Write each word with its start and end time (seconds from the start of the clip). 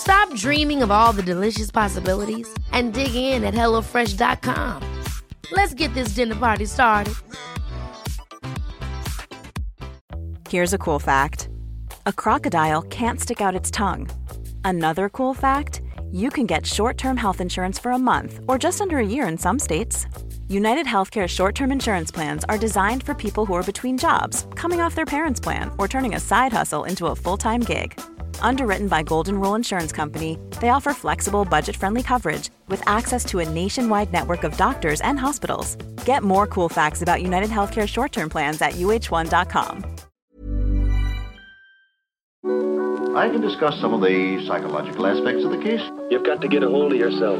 Stop 0.00 0.34
dreaming 0.34 0.82
of 0.82 0.90
all 0.90 1.12
the 1.12 1.22
delicious 1.22 1.70
possibilities 1.70 2.48
and 2.72 2.94
dig 2.94 3.14
in 3.14 3.44
at 3.44 3.52
HelloFresh.com. 3.52 4.82
Let's 5.52 5.74
get 5.74 5.92
this 5.92 6.14
dinner 6.14 6.36
party 6.36 6.64
started. 6.64 7.14
Here's 10.48 10.72
a 10.72 10.78
cool 10.78 10.98
fact 10.98 11.48
a 12.06 12.12
crocodile 12.12 12.80
can't 12.82 13.20
stick 13.20 13.42
out 13.42 13.54
its 13.54 13.70
tongue. 13.70 14.08
Another 14.64 15.10
cool 15.10 15.34
fact 15.34 15.82
you 16.10 16.30
can 16.30 16.46
get 16.46 16.64
short 16.66 16.96
term 16.96 17.18
health 17.18 17.40
insurance 17.40 17.78
for 17.78 17.92
a 17.92 17.98
month 17.98 18.40
or 18.48 18.56
just 18.56 18.80
under 18.80 18.98
a 18.98 19.06
year 19.06 19.28
in 19.28 19.36
some 19.36 19.58
states. 19.58 20.06
United 20.50 20.84
Healthcare 20.84 21.28
short 21.28 21.54
term 21.54 21.70
insurance 21.70 22.10
plans 22.10 22.44
are 22.48 22.58
designed 22.58 23.04
for 23.04 23.14
people 23.14 23.46
who 23.46 23.54
are 23.54 23.62
between 23.62 23.96
jobs, 23.96 24.48
coming 24.56 24.80
off 24.80 24.96
their 24.96 25.04
parents' 25.06 25.38
plan, 25.38 25.70
or 25.78 25.86
turning 25.86 26.16
a 26.16 26.20
side 26.20 26.52
hustle 26.52 26.82
into 26.82 27.06
a 27.06 27.14
full 27.14 27.36
time 27.36 27.60
gig. 27.60 27.98
Underwritten 28.40 28.88
by 28.88 29.04
Golden 29.04 29.40
Rule 29.40 29.54
Insurance 29.54 29.92
Company, 29.92 30.40
they 30.60 30.70
offer 30.70 30.92
flexible, 30.92 31.44
budget 31.44 31.76
friendly 31.76 32.02
coverage 32.02 32.50
with 32.66 32.82
access 32.88 33.24
to 33.26 33.38
a 33.38 33.48
nationwide 33.48 34.12
network 34.12 34.42
of 34.42 34.56
doctors 34.56 35.00
and 35.02 35.20
hospitals. 35.20 35.76
Get 36.04 36.24
more 36.24 36.48
cool 36.48 36.68
facts 36.68 37.00
about 37.00 37.22
United 37.22 37.50
Healthcare 37.50 37.86
short 37.86 38.10
term 38.10 38.28
plans 38.28 38.60
at 38.60 38.72
uh1.com. 38.72 39.84
I 43.16 43.28
can 43.28 43.40
discuss 43.40 43.80
some 43.80 43.94
of 43.94 44.00
the 44.00 44.44
psychological 44.48 45.06
aspects 45.06 45.44
of 45.44 45.52
the 45.52 45.62
case. 45.62 45.82
You've 46.10 46.24
got 46.24 46.40
to 46.40 46.48
get 46.48 46.64
a 46.64 46.68
hold 46.68 46.92
of 46.92 46.98
yourself. 46.98 47.38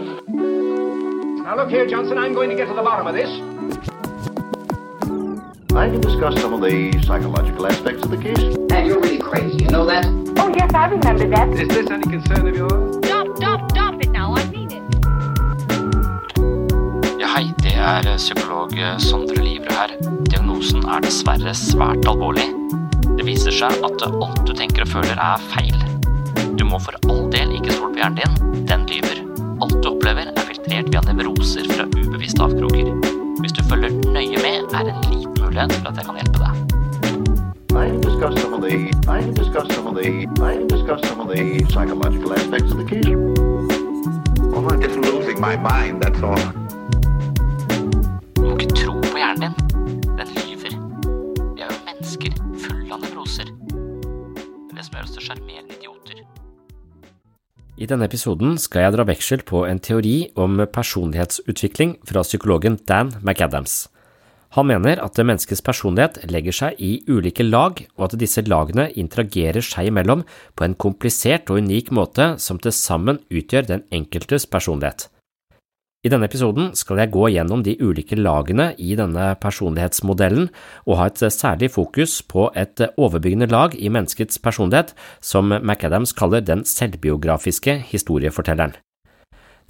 Now 1.51 1.57
look 1.57 1.71
here, 1.71 1.85
Johnson, 1.85 2.17
I'm 2.17 2.33
going 2.33 2.49
to 2.51 2.55
get 2.55 2.69
to 2.69 2.75
the 2.75 2.83
bottom 2.83 3.09
of 3.09 3.15
this. 3.17 3.29
I 5.75 5.91
can 5.91 6.01
discuss 6.01 6.41
some 6.41 6.53
of 6.53 6.61
the 6.61 6.93
psychological 7.03 7.67
aspects 7.67 8.05
of 8.05 8.13
the 8.13 8.19
case. 8.19 8.39
And 8.71 8.87
you're 8.87 9.01
really 9.01 9.19
crazy, 9.19 9.65
you 9.65 9.69
know 9.69 9.85
that? 9.85 10.07
Oh, 10.39 10.55
yes, 10.57 10.73
I 10.73 10.87
remember 10.87 11.27
that. 11.27 11.49
Is 11.49 11.67
this 11.67 11.91
any 11.91 12.05
concern 12.05 12.47
of 12.47 12.55
yours? 12.55 13.05
Stop, 13.05 13.37
stop, 13.37 13.69
stop 13.73 14.01
it 14.01 14.11
now. 14.13 14.33
I 14.37 14.45
mean 14.53 14.71
it. 14.71 14.83
Ja, 17.19 17.27
hei, 17.35 17.51
det 17.65 17.75
er 17.75 18.07
psykolog 18.17 18.71
Sondre 19.03 19.43
Livre 19.43 19.75
her. 19.75 19.97
Diagnosen 20.31 20.87
er 20.87 21.03
dessverre 21.03 21.51
svært 21.59 22.07
alvorlig. 22.07 22.47
Det 23.19 23.27
viser 23.27 23.51
seg 23.51 23.75
at 23.91 24.07
alt 24.07 24.47
du 24.47 24.55
tenker 24.55 24.87
og 24.87 24.95
føler 24.95 25.19
er 25.19 25.43
feil. 25.51 25.75
Du 26.55 26.63
må 26.71 26.79
for 26.79 26.95
all 27.11 27.27
del 27.35 27.59
ikke 27.59 27.75
stole 27.75 27.91
på 27.91 28.05
hjernen 28.05 28.23
din, 28.23 28.50
er 30.81 30.89
via 30.89 31.01
nevroser 31.13 31.67
fra 31.69 31.85
ubevisste 31.87 32.43
avkroker. 32.43 32.93
Hvis 33.41 33.53
du 33.53 33.63
følger 33.65 33.91
nøye 34.15 34.39
med, 34.45 34.69
er 34.77 34.85
det 34.87 34.95
en 34.95 35.09
liten 35.13 35.35
mulighet 35.43 35.73
for 35.73 35.89
at 35.91 35.97
jeg 35.97 36.05
kan 36.07 36.15
hjelpe 36.21 36.39
deg. 36.45 36.55
I 37.71 37.89
discuss 38.05 38.41
some 38.41 38.61
the 38.61 38.75
I 39.09 39.21
discuss 39.41 39.75
some 39.75 39.95
the 39.95 40.27
I 40.43 40.55
discuss 40.73 41.01
some 41.09 41.27
the 41.29 41.65
psychological 41.73 42.33
aspects 42.33 42.73
of 42.73 42.79
the 42.79 42.87
case. 42.93 43.07
I'm 44.55 44.81
just 44.83 44.97
losing 44.97 45.41
my 45.41 45.57
mind, 45.57 46.03
that's 46.03 46.23
all. 46.23 46.60
Denne 57.91 58.07
episoden 58.09 58.57
skal 58.63 58.87
jeg 58.87 58.95
dra 58.97 59.05
veksel 59.09 59.43
på 59.47 59.65
en 59.69 59.81
teori 59.83 60.31
om 60.39 60.63
personlighetsutvikling 60.73 61.99
fra 62.09 62.23
psykologen 62.27 62.79
Dan 62.89 63.13
McAdams. 63.21 63.89
Han 64.59 64.67
mener 64.67 64.99
at 64.99 65.19
menneskets 65.19 65.63
personlighet 65.63 66.25
legger 66.31 66.57
seg 66.57 66.81
i 66.83 66.97
ulike 67.07 67.47
lag, 67.47 67.85
og 67.99 68.09
at 68.09 68.19
disse 68.19 68.43
lagene 68.49 68.89
interagerer 68.99 69.63
seg 69.63 69.93
imellom 69.93 70.25
på 70.59 70.67
en 70.67 70.75
komplisert 70.75 71.51
og 71.53 71.63
unik 71.63 71.93
måte 71.95 72.33
som 72.43 72.59
til 72.59 72.75
sammen 72.75 73.23
utgjør 73.31 73.71
den 73.71 73.87
enkeltes 73.95 74.49
personlighet. 74.51 75.07
I 76.01 76.09
denne 76.09 76.31
episoden 76.31 76.71
skal 76.79 76.97
jeg 77.03 77.13
gå 77.13 77.27
gjennom 77.35 77.61
de 77.61 77.75
ulike 77.77 78.17
lagene 78.17 78.71
i 78.81 78.95
denne 78.97 79.35
personlighetsmodellen 79.43 80.47
og 80.87 80.95
ha 80.97 81.09
et 81.11 81.21
særlig 81.37 81.69
fokus 81.75 82.23
på 82.25 82.47
et 82.57 82.81
overbyggende 82.97 83.51
lag 83.53 83.77
i 83.77 83.93
menneskets 83.93 84.41
personlighet 84.41 84.95
som 85.21 85.53
McAdams 85.53 86.17
kaller 86.17 86.41
den 86.41 86.65
selvbiografiske 86.65 87.83
historiefortelleren. 87.93 88.79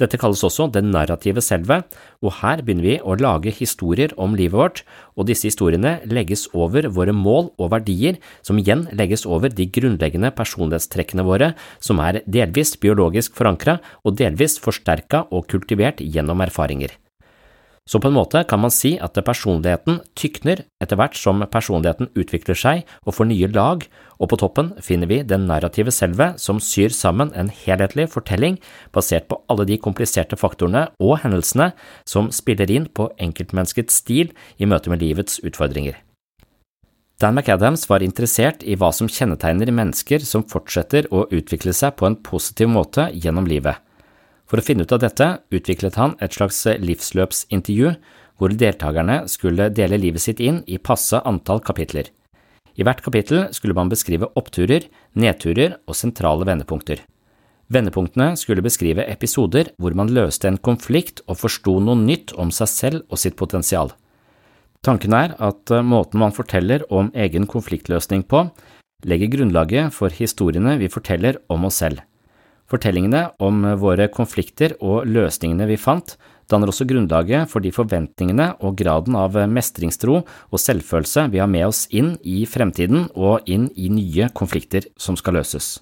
Dette 0.00 0.16
kalles 0.20 0.40
også 0.46 0.70
det 0.72 0.82
narrative 0.86 1.42
selve, 1.44 1.82
og 2.24 2.32
her 2.40 2.62
begynner 2.64 2.86
vi 2.86 2.94
å 3.04 3.16
lage 3.20 3.52
historier 3.52 4.14
om 4.16 4.36
livet 4.38 4.56
vårt, 4.56 4.82
og 5.16 5.28
disse 5.28 5.50
historiene 5.50 5.98
legges 6.08 6.46
over 6.56 6.88
våre 6.88 7.12
mål 7.16 7.50
og 7.60 7.74
verdier, 7.74 8.16
som 8.46 8.60
igjen 8.60 8.86
legges 8.96 9.26
over 9.28 9.52
de 9.52 9.68
grunnleggende 9.68 10.32
personlighetstrekkene 10.36 11.26
våre, 11.28 11.52
som 11.84 12.00
er 12.00 12.22
delvis 12.24 12.76
biologisk 12.80 13.36
forankra 13.36 13.78
og 14.04 14.16
delvis 14.22 14.56
forsterka 14.62 15.26
og 15.28 15.48
kultivert 15.52 16.00
gjennom 16.00 16.40
erfaringer. 16.46 16.96
Så 17.90 17.98
på 17.98 18.06
en 18.06 18.14
måte 18.14 18.44
kan 18.46 18.60
man 18.62 18.70
si 18.70 18.92
at 19.02 19.18
personligheten 19.26 19.96
tykner 20.14 20.60
etter 20.82 20.98
hvert 20.98 21.16
som 21.18 21.42
personligheten 21.50 22.12
utvikler 22.14 22.54
seg 22.54 22.84
og 23.02 23.16
får 23.16 23.26
nye 23.32 23.48
lag, 23.50 23.82
og 24.22 24.30
på 24.30 24.38
toppen 24.38 24.68
finner 24.84 25.10
vi 25.10 25.18
det 25.26 25.40
narrative 25.42 25.90
selve 25.90 26.28
som 26.38 26.60
syr 26.62 26.94
sammen 26.94 27.32
en 27.34 27.50
helhetlig 27.50 28.06
fortelling 28.12 28.60
basert 28.94 29.26
på 29.26 29.40
alle 29.50 29.66
de 29.66 29.80
kompliserte 29.82 30.38
faktorene 30.38 30.84
og 31.02 31.18
hendelsene 31.24 31.72
som 32.06 32.30
spiller 32.30 32.70
inn 32.70 32.86
på 32.86 33.08
enkeltmenneskets 33.18 33.98
stil 34.04 34.30
i 34.62 34.70
møte 34.70 34.92
med 34.92 35.02
livets 35.02 35.42
utfordringer. 35.42 35.98
Dan 37.20 37.34
McAdams 37.34 37.88
var 37.90 38.06
interessert 38.06 38.62
i 38.62 38.78
hva 38.78 38.94
som 38.94 39.10
kjennetegner 39.10 39.74
mennesker 39.74 40.22
som 40.24 40.46
fortsetter 40.46 41.10
å 41.10 41.26
utvikle 41.26 41.74
seg 41.74 41.98
på 41.98 42.06
en 42.06 42.20
positiv 42.22 42.70
måte 42.70 43.10
gjennom 43.12 43.50
livet. 43.50 43.82
For 44.50 44.58
å 44.58 44.66
finne 44.66 44.82
ut 44.82 44.92
av 44.92 44.98
dette 45.04 45.26
utviklet 45.54 45.94
han 46.00 46.16
et 46.18 46.34
slags 46.34 46.64
livsløpsintervju 46.82 47.92
hvor 48.40 48.54
deltakerne 48.58 49.20
skulle 49.30 49.68
dele 49.70 50.00
livet 50.00 50.24
sitt 50.24 50.40
inn 50.42 50.64
i 50.66 50.80
passe 50.82 51.20
antall 51.28 51.62
kapitler. 51.62 52.08
I 52.74 52.82
hvert 52.86 53.02
kapittel 53.04 53.44
skulle 53.54 53.76
man 53.76 53.90
beskrive 53.92 54.30
oppturer, 54.40 54.88
nedturer 55.14 55.76
og 55.86 55.94
sentrale 55.98 56.48
vendepunkter. 56.48 57.04
Vendepunktene 57.70 58.34
skulle 58.40 58.64
beskrive 58.66 59.06
episoder 59.06 59.70
hvor 59.78 59.94
man 59.94 60.10
løste 60.10 60.50
en 60.50 60.58
konflikt 60.58 61.22
og 61.28 61.38
forsto 61.44 61.76
noe 61.78 62.00
nytt 62.00 62.34
om 62.34 62.50
seg 62.50 62.72
selv 62.72 63.04
og 63.06 63.22
sitt 63.22 63.38
potensial. 63.38 63.92
Tanken 64.82 65.14
er 65.14 65.36
at 65.38 65.70
måten 65.84 66.24
man 66.24 66.34
forteller 66.34 66.82
om 66.90 67.12
egen 67.14 67.46
konfliktløsning 67.46 68.24
på, 68.26 68.48
legger 69.06 69.30
grunnlaget 69.36 69.94
for 69.94 70.10
historiene 70.10 70.78
vi 70.80 70.90
forteller 70.90 71.38
om 71.52 71.68
oss 71.68 71.84
selv. 71.84 72.00
Fortellingene 72.70 73.24
om 73.42 73.64
våre 73.82 74.06
konflikter 74.14 74.76
og 74.78 75.02
løsningene 75.10 75.66
vi 75.66 75.78
fant, 75.80 76.14
danner 76.50 76.70
også 76.70 76.86
grunnlaget 76.86 77.50
for 77.50 77.62
de 77.62 77.72
forventningene 77.74 78.52
og 78.62 78.76
graden 78.78 79.16
av 79.18 79.34
mestringstro 79.50 80.20
og 80.22 80.62
selvfølelse 80.62 81.26
vi 81.32 81.42
har 81.42 81.50
med 81.50 81.66
oss 81.66 81.84
inn 81.90 82.14
i 82.22 82.44
fremtiden 82.46 83.08
og 83.14 83.46
inn 83.50 83.68
i 83.74 83.90
nye 83.90 84.30
konflikter 84.34 84.86
som 84.98 85.18
skal 85.18 85.40
løses. 85.40 85.78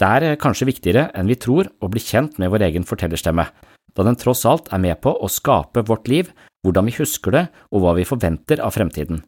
Det 0.00 0.08
er 0.08 0.38
kanskje 0.40 0.66
viktigere 0.70 1.10
enn 1.14 1.28
vi 1.28 1.38
tror 1.38 1.68
å 1.78 1.90
bli 1.92 2.02
kjent 2.02 2.38
med 2.40 2.50
vår 2.50 2.64
egen 2.70 2.86
fortellerstemme, 2.88 3.44
da 3.94 4.06
den 4.06 4.18
tross 4.18 4.46
alt 4.48 4.70
er 4.72 4.80
med 4.82 4.98
på 5.04 5.12
å 5.12 5.28
skape 5.30 5.84
vårt 5.86 6.08
liv, 6.08 6.30
hvordan 6.64 6.88
vi 6.88 6.96
husker 6.96 7.36
det 7.36 7.44
og 7.70 7.84
hva 7.84 7.94
vi 7.98 8.08
forventer 8.08 8.62
av 8.64 8.74
fremtiden. 8.74 9.20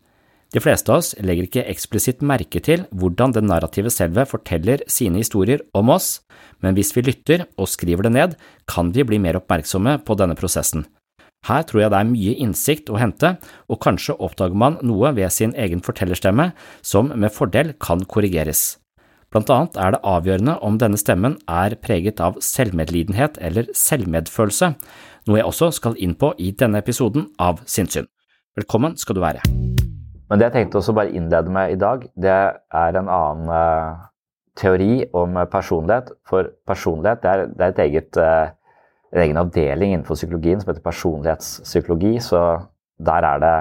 De 0.52 0.60
fleste 0.60 0.93
av 0.93 1.00
oss 1.00 1.14
legger 1.25 1.46
ikke 1.46 1.64
eksplisitt 1.72 2.20
merke 2.28 2.60
til 2.60 2.84
hvordan 2.93 3.32
det 3.32 3.44
narrative 3.46 3.88
selve 3.93 4.26
forteller 4.28 4.82
sine 4.90 5.22
historier 5.22 5.62
om 5.76 5.88
oss, 5.94 6.19
men 6.60 6.76
hvis 6.76 6.93
vi 6.93 7.06
lytter 7.06 7.46
og 7.56 7.70
skriver 7.72 8.04
det 8.04 8.12
ned, 8.12 8.34
kan 8.69 8.93
vi 8.93 9.06
bli 9.08 9.20
mer 9.22 9.40
oppmerksomme 9.40 9.96
på 10.04 10.16
denne 10.20 10.37
prosessen. 10.37 10.84
Her 11.49 11.64
tror 11.66 11.82
jeg 11.82 11.90
det 11.90 11.99
er 11.99 12.10
mye 12.10 12.37
innsikt 12.44 12.93
å 12.93 13.00
hente, 13.00 13.32
og 13.66 13.81
kanskje 13.82 14.19
oppdager 14.20 14.54
man 14.54 14.76
noe 14.84 15.10
ved 15.16 15.32
sin 15.34 15.56
egen 15.58 15.81
fortellerstemme 15.82 16.52
som 16.84 17.10
med 17.16 17.32
fordel 17.34 17.72
kan 17.82 18.04
korrigeres. 18.04 18.76
Blant 19.32 19.50
annet 19.50 19.78
er 19.81 19.94
det 19.94 20.04
avgjørende 20.04 20.58
om 20.60 20.76
denne 20.78 21.00
stemmen 21.00 21.38
er 21.49 21.78
preget 21.81 22.20
av 22.20 22.37
selvmedlidenhet 22.44 23.40
eller 23.40 23.72
selvmedfølelse, 23.72 24.75
noe 25.26 25.40
jeg 25.40 25.49
også 25.49 25.72
skal 25.81 25.96
inn 25.96 26.12
på 26.20 26.34
i 26.37 26.52
denne 26.52 26.84
episoden 26.84 27.31
av 27.40 27.64
Sinnsyn. 27.64 28.10
Velkommen 28.60 29.00
skal 29.00 29.16
du 29.16 29.25
være. 29.25 29.40
Men 30.32 30.40
det 30.40 30.46
jeg 30.46 30.52
tenkte 30.55 30.81
også 30.81 30.94
bare 30.96 31.12
innlede 31.12 31.52
med 31.52 31.75
i 31.75 31.76
dag, 31.76 32.06
det 32.17 32.32
er 32.32 32.96
en 32.96 33.08
annen 33.12 33.50
uh, 33.52 33.99
teori 34.56 35.02
om 35.12 35.34
personlighet. 35.52 36.08
For 36.25 36.49
personlighet 36.64 37.20
det 37.20 37.29
er, 37.32 37.43
det 37.52 37.67
er 37.67 37.75
et 37.75 37.82
eget, 37.84 38.17
uh, 38.17 38.55
en 39.12 39.25
egen 39.26 39.40
avdeling 39.43 39.93
innenfor 39.93 40.17
psykologien 40.17 40.62
som 40.62 40.73
heter 40.73 40.87
personlighetspsykologi. 40.87 42.14
Så 42.25 42.40
der 42.96 43.29
er 43.29 43.44
det 43.44 43.52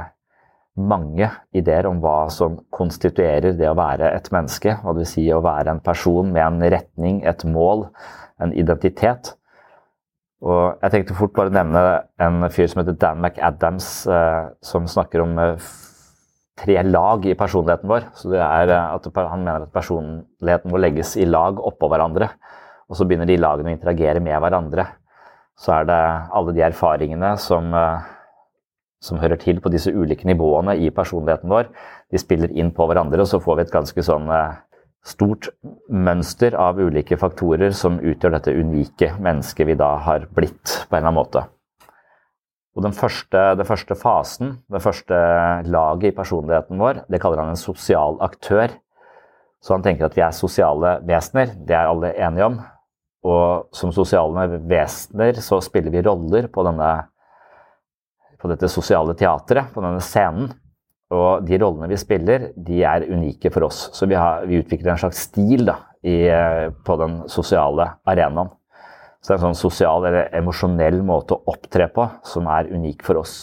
mange 0.80 1.28
ideer 1.52 1.92
om 1.92 2.00
hva 2.00 2.32
som 2.32 2.62
konstituerer 2.72 3.52
det 3.60 3.68
å 3.68 3.76
være 3.76 4.16
et 4.16 4.32
menneske. 4.32 4.80
Hva 4.80 4.96
det 4.96 5.04
vil 5.04 5.12
si 5.18 5.28
å 5.28 5.44
være 5.44 5.76
en 5.76 5.84
person 5.84 6.32
med 6.32 6.46
en 6.46 6.72
retning, 6.72 7.20
et 7.28 7.44
mål, 7.44 7.90
en 8.40 8.56
identitet. 8.56 9.36
Og 10.40 10.80
jeg 10.80 10.96
tenkte 10.96 11.20
fort 11.20 11.36
bare 11.36 11.52
nevne 11.52 11.86
en 12.16 12.48
fyr 12.48 12.72
som 12.72 12.86
heter 12.86 12.96
Dan 12.96 13.20
McAdams, 13.20 13.94
uh, 14.08 14.54
som 14.64 14.88
snakker 14.88 15.28
om 15.28 15.36
tre 16.62 16.78
lag 16.86 17.26
i 17.26 17.36
personligheten 17.38 17.90
vår. 17.90 18.08
Så 18.18 18.32
det 18.34 18.42
er 18.46 18.72
eh, 18.72 18.96
at 18.96 19.10
Han 19.18 19.44
mener 19.44 19.66
at 19.66 19.74
personligheten 19.74 20.72
må 20.72 20.82
legges 20.82 21.16
i 21.18 21.26
lag 21.26 21.60
oppå 21.60 21.90
hverandre. 21.92 22.32
Og 22.90 22.98
så 22.98 23.08
begynner 23.08 23.30
de 23.30 23.40
lagene 23.40 23.72
å 23.72 23.76
interagere 23.76 24.24
med 24.24 24.40
hverandre. 24.42 24.88
Så 25.58 25.74
er 25.76 25.86
det 25.90 26.02
alle 26.34 26.56
de 26.56 26.66
erfaringene 26.66 27.36
som, 27.40 27.74
eh, 27.74 28.10
som 29.02 29.22
hører 29.22 29.40
til 29.42 29.62
på 29.62 29.72
disse 29.74 29.92
ulike 29.92 30.28
nivåene 30.30 30.78
i 30.78 30.90
personligheten 30.94 31.50
vår, 31.50 31.72
de 32.12 32.20
spiller 32.22 32.52
inn 32.52 32.72
på 32.76 32.86
hverandre, 32.90 33.24
og 33.24 33.30
så 33.30 33.40
får 33.42 33.58
vi 33.58 33.66
et 33.66 33.74
ganske 33.74 34.06
sånn 34.06 34.30
eh, 34.30 34.60
stort 35.06 35.50
mønster 35.90 36.54
av 36.60 36.78
ulike 36.78 37.18
faktorer 37.18 37.74
som 37.74 37.98
utgjør 37.98 38.36
dette 38.38 38.54
unike 38.54 39.16
mennesket 39.18 39.72
vi 39.72 39.80
da 39.80 39.96
har 40.06 40.28
blitt, 40.30 40.62
på 40.62 40.94
en 40.94 41.00
eller 41.00 41.08
annen 41.08 41.18
måte. 41.18 41.46
Og 42.72 42.86
den 42.86 42.94
første, 42.96 43.40
den 43.60 43.68
første 43.68 43.98
fasen, 44.00 44.54
det 44.72 44.82
første 44.84 45.18
laget 45.68 46.08
i 46.08 46.16
personligheten 46.16 46.80
vår, 46.80 47.04
det 47.12 47.20
kaller 47.20 47.44
han 47.44 47.52
en 47.52 47.60
sosial 47.60 48.16
aktør. 48.24 48.72
Så 49.62 49.76
han 49.76 49.84
tenker 49.86 50.08
at 50.08 50.16
vi 50.18 50.24
er 50.24 50.34
sosiale 50.34 50.96
vesener. 51.06 51.52
Det 51.68 51.76
er 51.76 51.90
alle 51.92 52.14
enige 52.16 52.48
om. 52.48 52.56
Og 53.28 53.76
som 53.76 53.92
sosiale 53.94 54.48
vesener 54.70 55.38
så 55.44 55.60
spiller 55.62 55.94
vi 55.94 56.02
roller 56.08 56.48
på, 56.50 56.64
denne, 56.66 56.90
på 58.42 58.50
dette 58.50 58.72
sosiale 58.72 59.14
teatret, 59.20 59.70
på 59.76 59.84
denne 59.84 60.02
scenen. 60.02 60.50
Og 61.12 61.44
de 61.44 61.60
rollene 61.60 61.92
vi 61.92 62.00
spiller, 62.00 62.50
de 62.56 62.82
er 62.88 63.06
unike 63.12 63.52
for 63.52 63.68
oss. 63.68 63.90
Så 63.94 64.08
vi, 64.08 64.16
har, 64.16 64.48
vi 64.48 64.62
utvikler 64.64 64.94
en 64.94 65.04
slags 65.04 65.28
stil 65.28 65.68
da, 65.68 65.76
i, 66.08 66.24
på 66.88 66.98
den 67.04 67.20
sosiale 67.30 67.92
arenaen. 68.08 68.56
Så 69.22 69.30
det 69.30 69.36
er 69.36 69.40
en 69.40 69.52
sånn 69.52 69.60
sosial 69.70 70.06
eller 70.10 70.32
emosjonell 70.34 71.02
måte 71.06 71.38
å 71.38 71.54
opptre 71.54 71.88
på 71.94 72.08
som 72.26 72.48
er 72.50 72.72
unik 72.74 73.04
for 73.06 73.22
oss. 73.22 73.36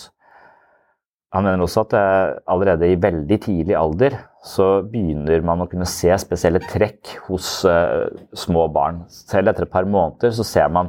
Han 1.36 1.44
mener 1.44 1.62
også 1.62 1.84
at 1.84 1.94
eh, 1.98 2.38
allerede 2.50 2.88
i 2.88 2.98
veldig 2.98 3.38
tidlig 3.44 3.76
alder 3.76 4.16
så 4.48 4.80
begynner 4.86 5.44
man 5.44 5.62
å 5.62 5.68
kunne 5.70 5.86
se 5.88 6.10
spesielle 6.22 6.62
trekk 6.64 7.10
hos 7.26 7.66
uh, 7.68 8.06
små 8.32 8.68
barn. 8.72 9.02
Selv 9.10 9.50
etter 9.50 9.66
et 9.66 9.72
par 9.72 9.84
måneder 9.84 10.32
så 10.32 10.46
ser 10.46 10.70
man 10.72 10.88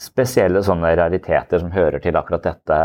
spesielle 0.00 0.62
sånne 0.64 0.94
rariteter 0.96 1.60
som 1.60 1.74
hører 1.74 2.00
til 2.02 2.16
akkurat 2.16 2.46
dette, 2.46 2.78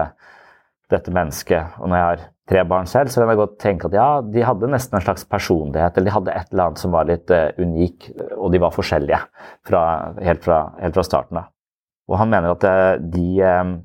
dette 0.90 1.14
mennesket. 1.14 1.80
Og 1.80 1.90
når 1.90 2.00
jeg 2.00 2.08
har 2.08 2.24
tre 2.50 2.64
barn 2.66 2.90
selv, 2.90 3.12
så 3.12 3.22
kan 3.22 3.32
jeg 3.32 3.40
godt 3.40 3.60
tenke 3.62 3.90
at 3.90 3.98
ja, 3.98 4.08
de 4.26 4.46
hadde 4.46 4.72
nesten 4.72 4.98
en 4.98 5.06
slags 5.06 5.26
personlighet, 5.30 5.98
eller 5.98 6.10
de 6.10 6.16
hadde 6.16 6.34
et 6.34 6.50
eller 6.54 6.66
annet 6.66 6.82
som 6.82 6.96
var 6.96 7.10
litt 7.10 7.34
uh, 7.34 7.52
unik, 7.62 8.10
og 8.38 8.50
de 8.54 8.64
var 8.64 8.74
forskjellige 8.76 9.22
fra, 9.70 9.84
helt, 10.26 10.44
fra, 10.46 10.64
helt, 10.82 10.98
fra, 10.98 11.06
starten 11.06 11.42
av. 11.44 11.54
Og 12.10 12.18
han 12.18 12.32
mener 12.32 12.56
at 12.56 12.66
uh, 12.66 12.96
de 13.00 13.28
uh, 13.46 13.76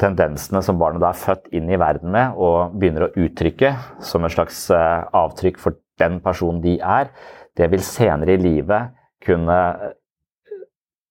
tendensene 0.00 0.64
som 0.64 0.80
barnet 0.80 1.04
da 1.04 1.12
er 1.12 1.20
født 1.20 1.52
inn 1.54 1.68
i 1.68 1.80
verden 1.80 2.14
med, 2.14 2.38
og 2.40 2.78
begynner 2.80 3.06
å 3.06 3.12
uttrykke 3.26 3.74
som 4.02 4.24
et 4.24 4.34
slags 4.34 4.66
avtrykk 4.74 5.60
for 5.62 5.78
den 6.00 6.18
personen 6.24 6.64
de 6.64 6.78
er, 6.80 7.12
det 7.54 7.68
vil 7.70 7.84
senere 7.86 8.34
i 8.34 8.40
livet 8.40 8.96
kunne 9.22 9.58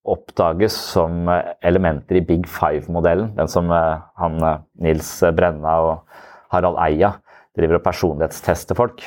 oppdages 0.03 0.75
som 0.75 1.29
elementer 1.63 2.19
i 2.19 2.25
Big 2.27 2.47
Five-modellen, 2.51 3.31
den 3.37 3.47
som 3.47 3.69
han 3.71 4.39
Nils 4.83 5.09
Brenna 5.35 5.77
og 5.79 6.19
Harald 6.51 6.79
Eia 6.83 7.13
driver 7.55 7.79
og 7.79 7.85
personlighetstester 7.85 8.77
folk. 8.77 9.05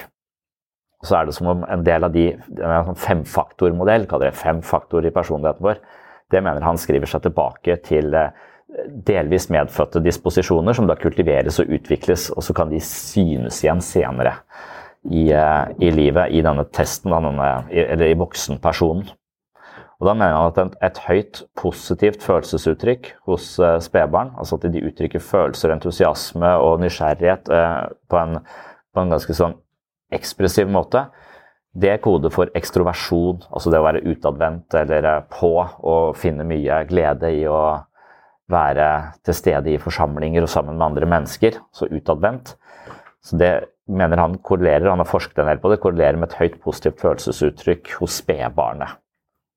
Så 1.04 1.18
er 1.18 1.28
det 1.28 1.36
som 1.36 1.50
om 1.52 1.64
en 1.68 1.84
del 1.86 2.06
av 2.06 2.14
de 2.14 2.30
en 2.32 2.88
sånn 2.88 3.00
femfaktormodell, 3.02 4.06
kaller 4.08 4.30
det 4.30 4.40
fem 4.40 4.62
i 4.62 5.14
personligheten 5.14 5.66
vår, 5.66 5.82
det 6.32 6.42
mener 6.42 6.64
han 6.64 6.78
skriver 6.80 7.06
seg 7.10 7.26
tilbake 7.26 7.76
til 7.86 8.14
eh, 8.16 8.32
delvis 9.06 9.48
medfødte 9.52 10.02
disposisjoner 10.02 10.74
som 10.74 10.88
da 10.88 10.96
kultiveres 10.98 11.60
og 11.62 11.70
utvikles, 11.76 12.30
og 12.34 12.42
så 12.42 12.56
kan 12.56 12.72
de 12.72 12.80
synes 12.82 13.60
igjen 13.62 13.82
senere 13.84 14.38
i, 15.04 15.28
eh, 15.30 15.68
i 15.78 15.92
livet, 15.94 16.32
i 16.34 16.42
denne 16.42 16.66
testen, 16.74 17.14
denne, 17.14 17.52
eller 17.70 18.08
i 18.08 18.18
voksenpersonen. 18.18 19.06
Og 19.96 20.08
Da 20.08 20.12
mener 20.12 20.34
han 20.36 20.50
at 20.50 20.58
et, 20.60 20.74
et 20.84 20.98
høyt 21.06 21.42
positivt 21.56 22.24
følelsesuttrykk 22.24 23.14
hos 23.28 23.54
eh, 23.58 23.78
spedbarn, 23.80 24.34
altså 24.36 24.58
at 24.58 24.66
de 24.72 24.82
uttrykker 24.84 25.22
følelser, 25.24 25.72
entusiasme 25.72 26.50
og 26.60 26.82
nysgjerrighet 26.82 27.48
eh, 27.48 27.78
på, 28.10 28.20
en, 28.20 28.42
på, 28.92 29.00
en, 29.00 29.14
ganske 29.14 29.36
sånn 29.38 29.56
ekspressiv 30.12 30.68
måte, 30.68 31.06
det 31.76 31.90
er 31.92 32.02
kode 32.04 32.30
for 32.32 32.52
ekstroversjon, 32.56 33.42
altså 33.50 33.72
det 33.72 33.80
å 33.80 33.84
være 33.84 34.04
utadvendt 34.08 34.76
eller 34.80 35.08
uh, 35.10 35.24
på 35.28 35.50
og 35.60 36.16
finne 36.16 36.46
mye 36.48 36.78
glede 36.88 37.28
i 37.36 37.42
å 37.52 37.60
være 38.48 38.86
til 39.26 39.36
stede 39.36 39.74
i 39.74 39.80
forsamlinger 39.82 40.46
og 40.46 40.48
sammen 40.48 40.78
med 40.78 40.86
andre 40.86 41.08
mennesker, 41.10 41.58
så 41.76 41.90
utadvendt. 41.90 42.54
Så 43.20 43.36
det 43.36 43.50
mener 43.92 44.22
han 44.22 44.38
korrelerer, 44.40 44.88
han 44.88 45.02
har 45.02 45.10
forsket 45.10 45.42
en 45.42 45.50
del 45.50 45.60
på 45.60 45.72
det, 45.72 45.82
korrelerer 45.82 46.16
med 46.16 46.30
et 46.30 46.38
høyt 46.40 46.56
positivt 46.64 47.02
følelsesuttrykk 47.02 47.92
hos 48.00 48.22
spedbarnet. 48.22 48.96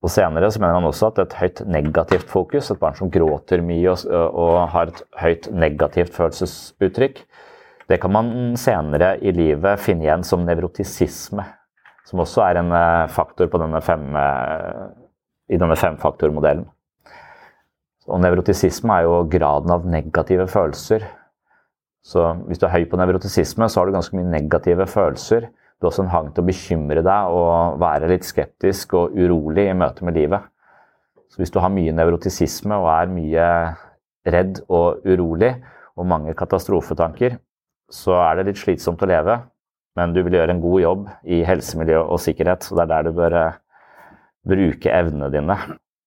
Og 0.00 0.08
Senere 0.08 0.48
så 0.48 0.60
mener 0.62 0.78
han 0.78 0.88
også 0.88 1.10
at 1.10 1.18
et 1.20 1.36
høyt 1.36 1.62
negativt 1.68 2.28
fokus, 2.30 2.70
et 2.72 2.80
barn 2.80 2.96
som 2.96 3.10
gråter 3.12 3.60
mye 3.64 3.92
og, 3.92 4.06
og 4.08 4.56
har 4.72 4.92
et 4.92 5.02
høyt 5.20 5.50
negativt 5.52 6.14
følelsesuttrykk, 6.16 7.20
det 7.90 7.98
kan 8.00 8.12
man 8.14 8.28
senere 8.60 9.16
i 9.18 9.32
livet 9.34 9.80
finne 9.82 10.06
igjen 10.06 10.22
som 10.24 10.44
nevrotisisme. 10.46 11.42
Som 12.06 12.22
også 12.22 12.44
er 12.46 12.60
en 12.60 12.70
eh, 12.74 13.10
faktor 13.10 13.50
denne 13.50 13.80
fem, 13.82 14.04
eh, 14.16 14.84
i 15.50 15.58
denne 15.58 15.76
femfaktormodellen. 15.78 16.68
Og 18.10 18.22
Nevrotisisme 18.22 18.94
er 18.94 19.06
jo 19.06 19.24
graden 19.30 19.70
av 19.74 19.86
negative 19.86 20.46
følelser. 20.50 21.04
Så 22.02 22.22
hvis 22.48 22.58
du 22.58 22.66
er 22.66 22.74
høy 22.74 22.86
på 22.90 22.98
nevrotisisme, 22.98 23.68
så 23.68 23.80
har 23.80 23.86
du 23.86 23.94
ganske 23.94 24.16
mye 24.16 24.30
negative 24.30 24.86
følelser. 24.90 25.50
Du 25.80 25.88
også 25.88 26.04
en 26.04 26.12
hang 26.12 26.28
til 26.34 26.44
å 26.44 26.48
bekymre 26.50 27.02
deg 27.04 27.34
og 27.34 27.78
være 27.80 28.10
litt 28.10 28.26
skeptisk 28.28 28.92
og 28.98 29.14
urolig 29.16 29.70
i 29.70 29.76
møte 29.76 30.04
med 30.04 30.18
livet. 30.18 30.44
Så 31.32 31.40
hvis 31.40 31.52
du 31.54 31.60
har 31.62 31.72
mye 31.72 31.94
nevrotisisme 31.94 32.76
og 32.76 32.90
er 32.92 33.12
mye 33.12 33.46
redd 34.28 34.60
og 34.68 35.06
urolig 35.08 35.54
og 35.96 36.08
mange 36.10 36.34
katastrofetanker, 36.36 37.38
så 37.90 38.18
er 38.20 38.38
det 38.38 38.50
litt 38.50 38.60
slitsomt 38.60 39.00
å 39.02 39.08
leve. 39.08 39.38
Men 39.98 40.12
du 40.14 40.20
vil 40.22 40.36
gjøre 40.36 40.54
en 40.54 40.62
god 40.62 40.80
jobb 40.82 41.08
i 41.26 41.40
helse, 41.46 41.78
miljø 41.80 42.04
og 42.04 42.20
sikkerhet, 42.22 42.66
så 42.66 42.76
det 42.76 42.84
er 42.84 42.92
der 42.92 43.08
du 43.08 43.16
bør 43.16 43.36
eh, 43.40 43.56
bruke 44.46 44.92
evnene 44.94 45.30
dine. 45.32 45.56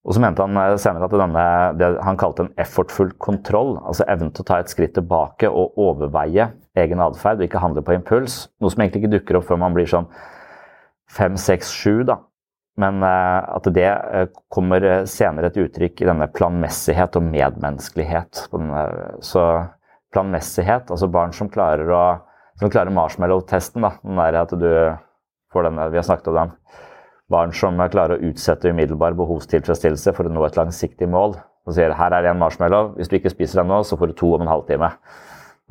Og 0.04 0.16
så 0.16 0.20
mente 0.24 0.44
han 0.44 0.60
eh, 0.60 0.76
senere 0.82 1.08
at 1.08 1.16
denne, 1.16 1.46
det 1.80 1.90
han 2.04 2.20
kalte 2.20 2.46
en 2.46 2.52
effortfull 2.60 3.14
kontroll, 3.24 3.78
altså 3.80 4.08
evnen 4.12 4.34
til 4.34 4.44
å 4.44 4.50
ta 4.50 4.60
et 4.60 4.72
skritt 4.72 4.96
tilbake 4.98 5.48
og 5.50 5.80
overveie 5.80 6.50
egen 6.80 7.04
atferd 7.04 7.40
og 7.40 7.48
ikke 7.48 7.62
handle 7.64 7.84
på 7.86 7.96
impuls. 7.96 8.44
Noe 8.60 8.74
som 8.74 8.84
egentlig 8.84 9.04
ikke 9.04 9.16
dukker 9.18 9.40
opp 9.40 9.48
før 9.48 9.62
man 9.64 9.76
blir 9.76 9.88
sånn 9.90 10.10
fem, 11.14 11.38
seks, 11.40 11.72
sju, 11.72 12.04
da. 12.10 12.20
Men 12.82 13.04
uh, 13.06 13.46
at 13.54 13.68
det 13.70 13.86
uh, 13.86 14.24
kommer 14.52 15.04
senere 15.06 15.52
et 15.52 15.60
uttrykk 15.62 16.02
i 16.02 16.08
denne 16.10 16.26
planmessighet 16.34 17.20
og 17.20 17.28
medmenneskelighet. 17.28 18.48
Så 19.22 19.44
planmessighet, 20.14 20.90
altså 20.90 21.12
barn 21.14 21.36
som 21.38 21.52
klarer 21.54 21.86
klarer 22.64 22.94
marshmallow-testen, 22.96 23.86
da. 23.86 23.94
Den 24.02 24.18
der 24.18 24.40
at 24.42 24.58
du 24.58 24.72
får 25.54 25.70
denne, 25.70 25.92
Vi 25.94 26.02
har 26.02 26.10
snakket 26.10 26.32
om 26.34 26.40
den. 26.40 26.58
Barn 27.32 27.54
som 27.56 27.80
klarer 27.92 28.18
å 28.18 28.30
utsette 28.30 28.72
umiddelbar 28.74 29.16
behovstilfredsstillelse 29.18 30.14
for 30.16 30.28
å 30.28 30.34
nå 30.34 30.44
et 30.48 30.60
langsiktig 30.60 31.08
mål. 31.10 31.38
Og 31.64 31.76
sier 31.78 31.94
her 31.96 32.12
er 32.12 32.26
det 32.26 32.34
en 32.34 32.42
marshmallow, 32.42 32.94
hvis 32.98 33.10
du 33.10 33.16
ikke 33.18 33.32
spiser 33.32 33.62
den 33.62 33.72
nå, 33.72 33.80
så 33.88 33.96
får 34.00 34.12
du 34.12 34.18
to 34.20 34.34
om 34.36 34.44
en 34.44 34.52
halvtime. 34.52 34.90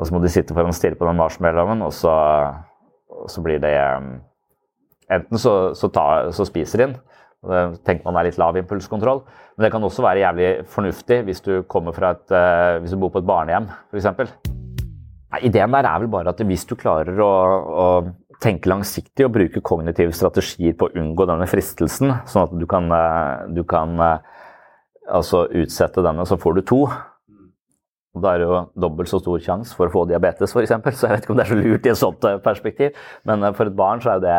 Og 0.01 0.09
så 0.09 0.15
må 0.15 0.23
de 0.23 0.33
sitte 0.33 0.57
foran 0.57 0.73
og 0.73 0.77
stirre 0.79 0.97
på 0.97 1.07
den 1.09 1.19
marshmallowen, 1.21 1.85
og 1.85 1.93
så, 1.93 2.15
så 3.29 3.45
blir 3.45 3.61
det 3.63 3.77
Enten 5.13 5.37
så, 5.37 5.75
så, 5.77 5.91
ta, 5.93 6.31
så 6.33 6.47
spiser 6.49 6.81
de 6.81 6.85
den, 6.87 6.95
og 7.43 7.51
det 7.53 7.63
tenker 7.85 8.07
man 8.07 8.17
er 8.17 8.31
litt 8.31 8.39
lav 8.41 8.57
impulskontroll. 8.57 9.19
Men 9.59 9.67
det 9.67 9.71
kan 9.75 9.85
også 9.85 10.05
være 10.07 10.23
jævlig 10.23 10.47
fornuftig 10.73 11.19
hvis 11.27 11.43
du, 11.45 11.51
et, 11.59 12.35
hvis 12.81 12.95
du 12.95 13.01
bor 13.03 13.13
på 13.13 13.21
et 13.21 13.29
barnehjem, 13.29 13.67
f.eks. 13.93 14.09
Ideen 15.43 15.75
der 15.75 15.89
er 15.89 16.01
vel 16.01 16.09
bare 16.13 16.33
at 16.33 16.41
hvis 16.49 16.65
du 16.69 16.77
klarer 16.81 17.19
å, 17.21 17.29
å 17.29 17.87
tenke 18.43 18.71
langsiktig 18.71 19.27
og 19.27 19.35
bruke 19.37 19.63
kognitive 19.65 20.15
strategier 20.17 20.75
på 20.79 20.89
å 20.89 20.95
unngå 20.99 21.27
denne 21.31 21.47
fristelsen, 21.51 22.13
sånn 22.29 22.49
at 22.49 22.57
du 22.59 22.67
kan, 22.71 22.91
du 23.55 23.63
kan 23.69 23.95
altså 25.07 25.47
utsette 25.63 26.05
denne, 26.05 26.27
så 26.27 26.39
får 26.41 26.59
du 26.59 26.63
to. 26.67 26.81
Og 28.13 28.21
Da 28.21 28.35
er 28.35 28.43
det 28.43 28.49
jo 28.49 28.59
dobbelt 28.85 29.09
så 29.09 29.23
stor 29.23 29.41
sjanse 29.41 29.77
for 29.77 29.89
å 29.89 29.95
få 29.95 30.05
diabetes, 30.11 30.53
f.eks. 30.53 30.75
Så 30.99 31.07
jeg 31.07 31.15
vet 31.15 31.25
ikke 31.25 31.33
om 31.33 31.39
det 31.39 31.47
er 31.47 31.53
så 31.55 31.61
lurt 31.61 31.87
i 31.87 31.93
et 31.95 32.01
sånt 32.01 32.27
perspektiv. 32.45 32.99
Men 33.29 33.47
for 33.57 33.71
et 33.71 33.79
barn 33.79 34.03
så 34.05 34.17
er 34.17 34.25
det 34.25 34.37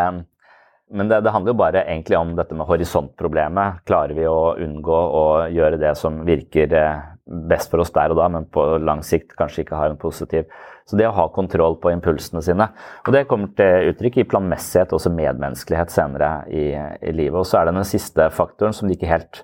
men 0.94 1.10
det, 1.10 1.24
det, 1.26 1.32
handler 1.34 1.54
jo 1.54 1.58
bare 1.58 1.82
egentlig 1.88 2.18
om 2.20 2.36
dette 2.38 2.54
med 2.54 2.68
horisontproblemet. 2.70 3.82
Klarer 3.88 4.14
vi 4.14 4.28
å 4.30 4.54
unngå 4.62 4.94
å 4.94 5.26
gjøre 5.50 5.80
det 5.82 5.96
som 5.98 6.20
virker 6.28 6.76
eh, 6.78 7.06
best 7.50 7.72
for 7.72 7.82
oss 7.82 7.94
der 7.96 8.14
og 8.14 8.20
da, 8.20 8.28
men 8.30 8.46
på 8.52 8.66
lang 8.84 9.02
sikt 9.06 9.34
kanskje 9.40 9.64
ikke 9.64 9.80
har 9.80 9.90
en 9.90 9.98
positiv 10.02 10.46
Så 10.86 10.98
det 11.00 11.08
å 11.08 11.16
ha 11.16 11.30
kontroll 11.32 11.78
på 11.80 11.94
impulsene 11.94 12.42
sine. 12.44 12.68
Og 13.08 13.16
det 13.16 13.26
kommer 13.30 13.54
til 13.58 13.94
uttrykk 13.94 14.20
i 14.20 14.28
planmessighet 14.28 14.92
og 14.92 15.00
også 15.00 15.14
medmenneskelighet 15.16 15.94
senere 15.94 16.32
i, 16.52 16.66
i 16.76 17.14
livet. 17.16 17.40
Og 17.40 17.48
så 17.48 17.62
er 17.62 17.70
det 17.70 17.78
den 17.78 17.88
siste 17.88 18.28
faktoren 18.36 18.76
som 18.76 18.90
de 18.90 18.98
ikke 18.98 19.12
helt, 19.12 19.44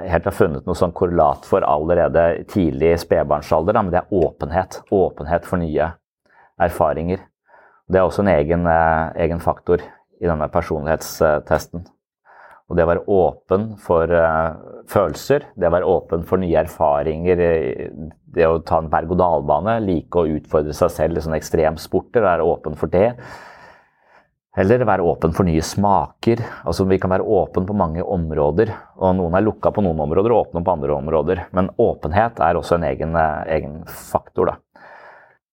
helt 0.00 0.30
har 0.30 0.36
funnet 0.36 0.64
noe 0.64 0.78
sånn 0.78 0.94
korrelat 0.96 1.44
for 1.48 1.66
allerede 1.68 2.46
tidlig 2.52 2.94
spedbarnsalder, 3.04 3.76
men 3.82 3.92
det 3.92 4.00
er 4.00 4.16
åpenhet. 4.24 4.80
Åpenhet 4.94 5.48
for 5.48 5.60
nye 5.60 5.92
erfaringer. 6.64 7.26
Det 7.90 8.00
er 8.00 8.08
også 8.08 8.24
en 8.24 8.32
egen, 8.32 8.66
eh, 8.66 9.12
egen 9.26 9.44
faktor 9.44 9.84
i 10.20 10.26
denne 10.26 10.48
personlighetstesten. 10.48 11.84
Og 12.70 12.78
det 12.78 12.84
å 12.86 12.88
være 12.88 13.04
åpen 13.12 13.64
for 13.84 14.08
uh, 14.08 14.56
følelser, 14.88 15.50
det 15.60 15.68
å 15.68 15.74
være 15.74 15.88
åpen 15.88 16.22
for 16.28 16.40
nye 16.40 16.62
erfaringer, 16.62 17.42
det 18.34 18.46
å 18.48 18.62
ta 18.64 18.80
en 18.80 18.88
berg-og-dal-bane, 18.92 19.80
like 19.84 20.20
å 20.20 20.38
utfordre 20.38 20.76
seg 20.76 20.92
selv 20.94 21.20
i 21.20 21.24
sånne 21.24 21.40
ekstremsporter, 21.42 22.24
være 22.24 22.46
åpen 22.48 22.78
for 22.80 22.92
det. 22.92 23.10
Eller 24.54 24.84
være 24.86 25.02
åpen 25.02 25.32
for 25.34 25.46
nye 25.48 25.62
smaker. 25.66 26.40
Altså 26.62 26.86
Vi 26.86 27.00
kan 27.02 27.10
være 27.10 27.26
åpen 27.26 27.66
på 27.66 27.74
mange 27.74 28.04
områder. 28.06 28.70
og 28.96 29.16
Noen 29.18 29.34
er 29.34 29.42
lukka 29.42 29.72
på 29.74 29.82
noen 29.82 29.98
områder 30.04 30.30
og 30.30 30.46
åpne 30.46 30.62
på 30.64 30.74
andre 30.76 30.94
områder. 30.94 31.40
Men 31.52 31.72
åpenhet 31.74 32.38
er 32.38 32.54
også 32.54 32.78
en 32.78 32.86
egen, 32.86 33.16
eh, 33.16 33.56
egen 33.56 33.82
faktor. 33.84 34.46
da. 34.46 34.56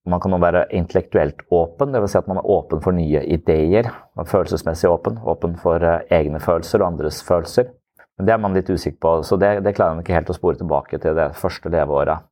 Man 0.10 0.22
kan 0.22 0.34
også 0.34 0.42
være 0.48 0.64
intellektuelt 0.74 1.44
åpen, 1.54 1.92
dvs. 1.94 2.16
Si 2.16 2.18
at 2.18 2.30
man 2.30 2.40
er 2.42 2.48
åpen 2.50 2.82
for 2.82 2.98
nye 2.98 3.22
ideer. 3.36 3.92
Man 4.18 4.26
er 4.26 4.32
følelsesmessig 4.32 4.90
åpen, 4.90 5.20
åpen 5.30 5.54
for 5.62 5.84
uh, 5.86 6.02
egne 6.10 6.42
følelser 6.42 6.82
og 6.82 6.94
andres 6.96 7.22
følelser. 7.28 7.70
Men 8.18 8.28
det 8.28 8.34
er 8.34 8.42
man 8.42 8.58
litt 8.58 8.70
usikker 8.70 8.98
på, 9.02 9.14
så 9.26 9.38
det, 9.38 9.60
det 9.66 9.76
klarer 9.78 9.96
man 9.96 10.04
ikke 10.04 10.18
helt 10.18 10.34
å 10.34 10.38
spore 10.38 10.58
tilbake 10.58 10.98
til 11.02 11.16
det 11.18 11.30
første 11.38 11.70
leveåret. 11.74 12.26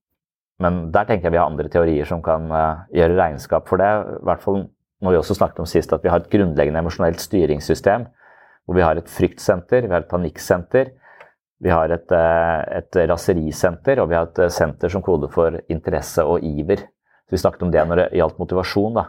Men 0.60 0.90
der 0.94 1.08
tenker 1.08 1.30
jeg 1.30 1.38
vi 1.38 1.40
har 1.40 1.50
andre 1.50 1.70
teorier 1.72 2.10
som 2.10 2.26
kan 2.26 2.50
uh, 2.50 2.84
gjøre 2.96 3.18
regnskap 3.22 3.70
for 3.70 3.82
det. 3.82 3.94
I 4.18 4.26
hvert 4.28 4.44
fall 4.44 4.64
når 5.00 5.14
vi 5.14 5.22
også 5.22 5.38
snakket 5.38 5.62
om 5.64 5.70
sist 5.70 5.94
at 5.96 6.04
vi 6.04 6.12
har 6.12 6.24
et 6.24 6.32
grunnleggende 6.34 6.82
emosjonelt 6.82 7.22
styringssystem. 7.22 8.10
Hvor 8.66 8.78
vi 8.78 8.86
har 8.86 8.98
et 8.98 9.10
fryktsenter, 9.10 9.86
vi 9.86 9.94
har 9.94 10.04
et 10.04 10.10
panikksenter, 10.10 10.92
vi 11.64 11.72
har 11.74 11.94
et, 11.94 12.12
uh, 12.18 12.66
et 12.82 13.04
raserisenter, 13.14 14.02
og 14.02 14.10
vi 14.10 14.18
har 14.18 14.26
et 14.26 14.48
senter 14.54 14.90
som 14.90 15.06
koder 15.06 15.30
for 15.30 15.62
interesse 15.70 16.26
og 16.26 16.42
iver. 16.46 16.90
Så 17.30 17.38
Vi 17.38 17.42
snakket 17.44 17.64
om 17.68 17.72
det 17.72 17.86
når 17.86 18.02
det 18.02 18.10
gjaldt 18.18 18.40
motivasjon. 18.42 18.94
da. 18.98 19.06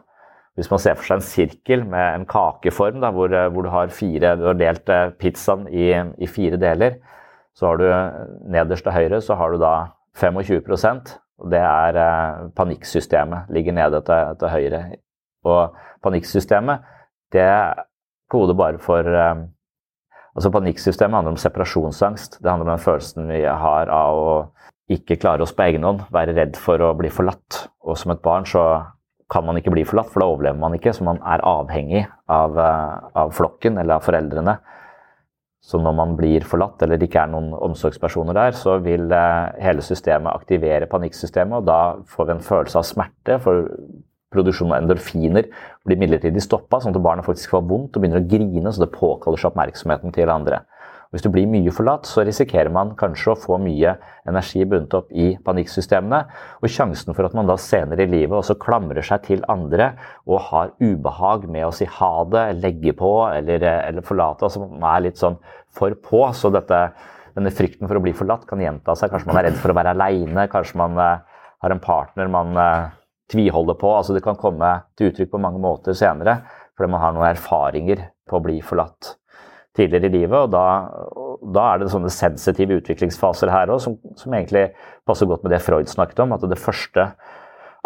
Hvis 0.58 0.70
man 0.70 0.82
ser 0.82 0.98
for 0.98 1.08
seg 1.08 1.16
en 1.16 1.24
sirkel 1.24 1.84
med 1.88 2.14
en 2.18 2.26
kakeform 2.28 3.00
da, 3.00 3.10
hvor, 3.16 3.32
eh, 3.32 3.48
hvor, 3.48 3.64
du 3.64 3.70
har 3.72 3.88
fire, 3.88 4.36
du 4.36 4.44
har 4.44 4.58
delt 4.60 4.88
eh, 4.88 5.10
pizzaen 5.16 5.66
i, 5.68 5.94
i, 6.18 6.26
fire 6.26 6.58
deler, 6.60 6.98
så 7.56 7.70
har 7.70 7.80
du 7.80 7.86
nederst 8.50 8.84
til 8.84 8.92
høyre 8.92 9.20
så 9.24 9.36
har 9.40 9.52
du 9.52 9.58
da 9.58 9.74
25 10.20 10.60
og 11.40 11.48
Det 11.50 11.58
er 11.58 11.96
eh, 11.96 12.50
panikksystemet. 12.56 13.48
Ligger 13.48 13.72
nede 13.72 14.02
til, 14.04 14.36
til, 14.38 14.48
høyre. 14.48 14.82
Og 15.44 15.76
panikksystemet 16.02 16.84
det 17.32 17.48
koder 18.30 18.54
bare 18.54 18.78
for 18.78 19.00
eh, 19.00 19.46
Altså 20.30 20.50
Panikksystemet 20.50 21.16
handler 21.16 21.32
om 21.32 21.36
separasjonsangst. 21.36 22.38
Det 22.42 22.50
handler 22.50 22.68
om 22.68 22.70
den 22.70 22.84
følelsen 22.84 23.28
vi 23.28 23.40
har 23.42 23.90
av 23.90 24.18
å 24.18 24.34
ikke 24.90 25.18
klare 25.22 25.44
oss 25.44 25.54
på 25.54 25.64
egen 25.68 25.84
hånd, 25.86 26.06
være 26.12 26.34
redd 26.36 26.58
for 26.58 26.82
å 26.82 26.94
bli 26.98 27.10
forlatt. 27.12 27.66
Og 27.86 27.98
som 27.98 28.12
et 28.14 28.22
barn 28.24 28.48
så 28.48 28.64
kan 29.30 29.46
man 29.46 29.60
ikke 29.60 29.72
bli 29.72 29.86
forlatt, 29.86 30.10
for 30.10 30.22
da 30.22 30.28
overlever 30.32 30.58
man 30.58 30.74
ikke. 30.74 30.92
Så 30.96 31.06
man 31.06 31.20
er 31.22 31.44
avhengig 31.46 32.04
av, 32.28 32.58
eh, 32.58 33.08
av 33.22 33.32
flokken 33.36 33.78
eller 33.78 33.98
av 33.98 34.06
foreldrene. 34.06 34.58
Så 35.62 35.78
når 35.78 35.94
man 35.94 36.16
blir 36.16 36.40
forlatt 36.40 36.82
eller 36.82 36.96
det 36.96 37.10
ikke 37.10 37.22
er 37.22 37.32
noen 37.34 37.52
omsorgspersoner 37.52 38.34
der, 38.34 38.56
så 38.56 38.78
vil 38.82 39.12
eh, 39.12 39.52
hele 39.60 39.84
systemet 39.84 40.32
aktivere 40.32 40.88
panikksystemet, 40.90 41.60
og 41.60 41.66
da 41.68 41.80
får 42.08 42.26
vi 42.26 42.32
en 42.32 42.46
følelse 42.46 42.80
av 42.80 42.88
smerte. 42.88 43.38
For 43.44 43.68
produksjonen 44.32 44.72
av 44.72 44.82
endorfiner 44.82 45.50
blir 45.86 46.00
midlertidig 46.00 46.42
stoppa, 46.42 46.80
sånn 46.80 46.94
at 46.94 47.02
barnet 47.02 47.26
faktisk 47.26 47.52
får 47.54 47.66
vondt 47.68 47.96
og 47.96 48.02
begynner 48.02 48.22
å 48.22 48.30
grine, 48.30 48.72
så 48.72 48.84
det 48.84 48.94
påkaller 48.94 49.38
seg 49.38 49.52
oppmerksomheten 49.52 50.14
til 50.16 50.32
andre. 50.32 50.62
Hvis 51.10 51.24
du 51.24 51.30
blir 51.34 51.48
mye 51.50 51.72
forlatt, 51.74 52.06
så 52.06 52.22
risikerer 52.22 52.70
man 52.70 52.92
kanskje 52.98 53.32
å 53.32 53.38
få 53.38 53.56
mye 53.58 53.96
energi 54.30 54.62
bundet 54.62 54.92
opp 54.94 55.08
i 55.10 55.32
panikksystemene. 55.42 56.20
Og 56.62 56.70
sjansen 56.70 57.16
for 57.16 57.26
at 57.26 57.34
man 57.34 57.50
da 57.50 57.56
senere 57.58 58.04
i 58.06 58.10
livet 58.12 58.36
også 58.38 58.54
klamrer 58.62 59.02
seg 59.06 59.24
til 59.24 59.42
andre 59.50 59.88
og 60.30 60.44
har 60.52 60.70
ubehag 60.78 61.48
med 61.50 61.66
å 61.66 61.72
si 61.74 61.88
ha 61.98 62.12
det, 62.30 62.44
legge 62.62 62.94
på 62.94 63.10
eller, 63.26 63.66
eller 63.88 64.06
forlate, 64.06 64.46
altså 64.46 64.62
man 64.68 64.86
er 64.92 65.08
litt 65.08 65.18
sånn 65.18 65.40
for 65.74 65.98
på. 65.98 66.22
Så 66.36 66.52
dette, 66.54 66.80
denne 67.34 67.54
frykten 67.58 67.90
for 67.90 67.98
å 67.98 68.04
bli 68.06 68.14
forlatt 68.14 68.46
kan 68.46 68.62
gjenta 68.62 68.94
seg. 68.94 69.10
Kanskje 69.10 69.32
man 69.32 69.42
er 69.42 69.48
redd 69.50 69.58
for 69.58 69.74
å 69.74 69.78
være 69.80 69.98
aleine, 69.98 70.46
kanskje 70.52 70.78
man 70.78 70.94
uh, 70.94 71.44
har 71.66 71.74
en 71.74 71.82
partner 71.82 72.30
man 72.30 72.54
uh, 72.54 72.90
tviholder 73.34 73.82
på. 73.82 73.96
altså 73.98 74.14
Det 74.14 74.22
kan 74.22 74.38
komme 74.38 74.76
til 74.94 75.10
uttrykk 75.10 75.34
på 75.34 75.42
mange 75.42 75.58
måter 75.62 75.98
senere 75.98 76.44
fordi 76.78 76.94
man 76.94 77.02
har 77.02 77.12
noen 77.18 77.32
erfaringer 77.34 78.06
på 78.30 78.38
å 78.38 78.46
bli 78.46 78.62
forlatt 78.64 79.16
tidligere 79.76 80.10
i 80.10 80.14
livet. 80.18 80.38
og 80.38 80.50
Da, 80.52 80.64
da 81.54 81.66
er 81.72 81.82
det 81.82 81.90
sånne 81.92 82.12
sensitive 82.12 82.80
utviklingsfaser 82.80 83.52
her 83.52 83.72
òg, 83.72 83.82
som, 83.82 83.98
som, 84.18 84.34
egentlig 84.34 84.70
passer 85.08 85.28
godt 85.30 85.44
med 85.44 85.54
det 85.54 85.62
Freud 85.64 85.90
snakket 85.90 86.24
om. 86.24 86.34
At 86.36 86.46
det 86.50 86.60
første 86.60 87.10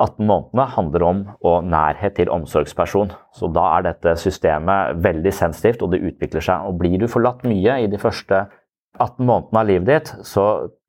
18 0.01 0.27
månedene 0.27 0.67
handler 0.75 1.07
om 1.07 1.23
og 1.47 1.69
nærhet 1.71 2.17
til 2.19 2.33
omsorgsperson. 2.35 3.13
Så 3.37 3.51
da 3.55 3.69
er 3.77 3.89
dette 3.91 4.17
systemet 4.19 4.99
veldig 5.05 5.33
sensitivt, 5.33 5.85
og 5.85 5.95
det 5.95 6.03
utvikler 6.03 6.43
seg. 6.45 6.67
Og 6.67 6.81
blir 6.81 6.99
du 6.99 7.07
forlatt 7.11 7.45
mye 7.47 7.83
i 7.85 7.91
de 7.91 8.01
første 8.01 8.47
18 8.95 9.27
månedene 9.27 9.61
av 9.61 9.67
livet 9.67 9.89
ditt, 9.89 10.11
så 10.27 10.45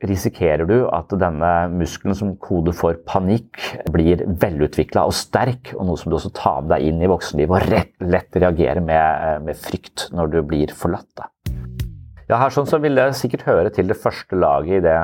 risikerer 0.06 0.68
du 0.70 0.76
at 0.94 1.14
denne 1.18 1.52
muskelen 1.74 2.18
som 2.18 2.36
koder 2.42 2.76
for 2.78 2.98
panikk, 3.08 3.58
blir 3.94 4.22
velutvikla 4.42 5.08
og 5.10 5.16
sterk, 5.18 5.74
og 5.74 5.88
noe 5.88 5.98
som 5.98 6.12
du 6.12 6.20
også 6.20 6.34
tar 6.38 6.62
med 6.62 6.76
deg 6.76 6.90
inn 6.90 7.02
i 7.02 7.10
voksenlivet 7.10 7.56
og 7.56 7.72
rett, 7.74 7.96
lett 8.06 8.38
reagerer 8.38 8.84
med, 8.86 9.46
med, 9.48 9.58
frykt 9.58 10.10
når 10.14 10.36
du 10.36 10.38
blir 10.46 10.74
forlatt. 10.76 11.26
Ja, 12.26 12.40
her 12.42 12.54
sånn 12.54 12.70
så 12.70 12.80
vil 12.82 12.98
det 12.98 13.08
sikkert 13.18 13.46
høre 13.46 13.72
til 13.74 13.90
det 13.90 13.98
første 14.02 14.38
laget 14.38 14.80
i 14.80 14.86
det 14.86 14.96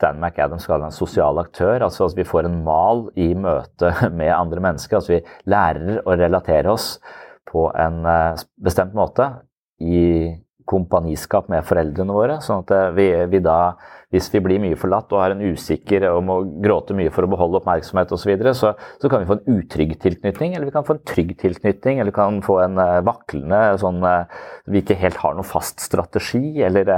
Dan 0.00 0.20
McAdams 0.20 0.64
kaller 0.68 0.88
en 0.88 0.96
sosial 0.96 1.40
aktør. 1.40 1.84
altså 1.84 2.06
at 2.06 2.16
Vi 2.16 2.24
får 2.24 2.48
en 2.48 2.62
mal 2.64 3.06
i 3.20 3.34
møte 3.36 3.92
med 4.20 4.32
andre 4.32 4.64
mennesker. 4.64 4.96
altså 4.96 5.16
Vi 5.16 5.24
lærer 5.52 6.00
å 6.04 6.16
relatere 6.16 6.72
oss 6.72 6.94
på 7.50 7.68
en 7.76 8.04
eh, 8.08 8.46
bestemt 8.64 8.96
måte 8.96 9.28
i 9.80 10.32
kompaniskap 10.70 11.48
med 11.50 11.66
foreldrene 11.66 12.14
våre. 12.14 12.38
sånn 12.44 12.62
at 12.64 12.72
eh, 12.76 12.88
vi, 12.96 13.06
vi, 13.32 13.42
da, 13.44 13.74
hvis 14.14 14.30
vi 14.32 14.42
blir 14.44 14.62
mye 14.62 14.78
forlatt 14.78 15.12
og 15.14 15.22
har 15.22 15.34
en 15.34 15.44
usikker 15.52 16.06
og 16.12 16.22
må 16.26 16.38
gråte 16.62 16.96
mye 16.98 17.12
for 17.14 17.26
å 17.26 17.30
beholde 17.32 17.60
oppmerksomhet 17.60 18.12
osv., 18.14 18.22
så, 18.22 18.30
videre, 18.30 18.54
så 18.56 18.74
så 19.00 19.10
kan 19.10 19.22
vi 19.22 19.30
få 19.30 19.38
en 19.38 19.60
utrygg 19.60 19.96
tilknytning, 20.02 20.54
eller 20.54 20.70
vi 20.70 20.74
kan 20.74 20.86
få 20.86 20.98
en 20.98 21.06
trygg 21.08 21.36
tilknytning, 21.40 22.00
eller 22.00 22.12
vi 22.12 22.18
kan 22.18 22.42
få 22.44 22.60
en 22.64 22.78
uh, 22.78 23.00
vaklende 23.06 23.60
sånn 23.80 24.02
uh, 24.04 24.42
Vi 24.70 24.82
ikke 24.82 24.98
helt 25.00 25.18
har 25.22 25.34
noen 25.34 25.46
fast 25.46 25.82
strategi, 25.82 26.60
eller 26.66 26.90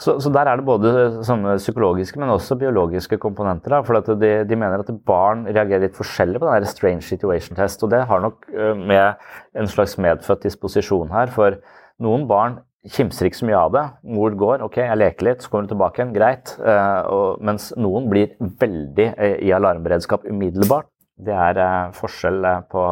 så, 0.00 0.16
så, 0.20 0.28
der 0.32 0.48
er 0.50 0.58
det 0.58 0.66
både 0.66 0.90
sånne 1.24 1.54
psykologiske, 1.60 2.18
men 2.20 2.32
også 2.34 2.58
biologiske 2.60 3.16
komponenter. 3.20 3.72
Da, 3.72 3.80
for 3.86 4.16
de, 4.20 4.32
de, 4.48 4.58
mener 4.58 4.82
at 4.82 4.92
barn 5.08 5.46
reagerer 5.48 5.86
litt 5.86 5.96
forskjellig 5.96 6.42
på 6.42 6.50
den 6.50 6.68
strange 6.68 7.06
situation 7.06 7.56
test. 7.56 7.84
Og 7.84 7.92
det 7.94 8.02
har 8.10 8.20
nok 8.24 8.44
med 8.76 9.22
en 9.56 9.70
slags 9.72 9.96
medfødt 10.00 10.44
disposisjon 10.44 11.14
her. 11.14 11.32
For 11.32 11.56
noen 12.02 12.26
barn 12.28 12.58
kimser 12.92 13.28
ikke 13.28 13.40
så 13.40 13.48
mye 13.48 13.60
av 13.60 13.72
det. 13.74 13.84
Mor 14.16 14.34
går, 14.38 14.64
ok, 14.66 14.80
jeg 14.82 15.00
leker 15.00 15.28
litt, 15.28 15.44
så 15.44 15.52
kommer 15.52 15.66
hun 15.66 15.72
tilbake 15.74 16.00
igjen, 16.00 16.12
greit. 16.16 16.52
Uh, 16.60 17.00
og, 17.12 17.44
mens 17.46 17.70
noen 17.78 18.10
blir 18.10 18.34
veldig 18.40 19.08
uh, 19.14 19.38
i 19.42 19.54
alarmberedskap 19.56 20.26
umiddelbart. 20.28 20.90
Det 21.16 21.34
er 21.34 21.60
uh, 21.60 21.94
forskjell 21.96 22.46
på, 22.72 22.84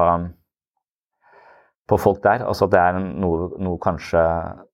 på 1.91 2.01
folk 2.01 2.23
der. 2.25 2.47
Altså 2.49 2.69
at 2.69 2.75
det 2.75 2.83
er 2.83 3.01
noe, 3.05 3.51
noe 3.63 3.81
kanskje 3.83 4.23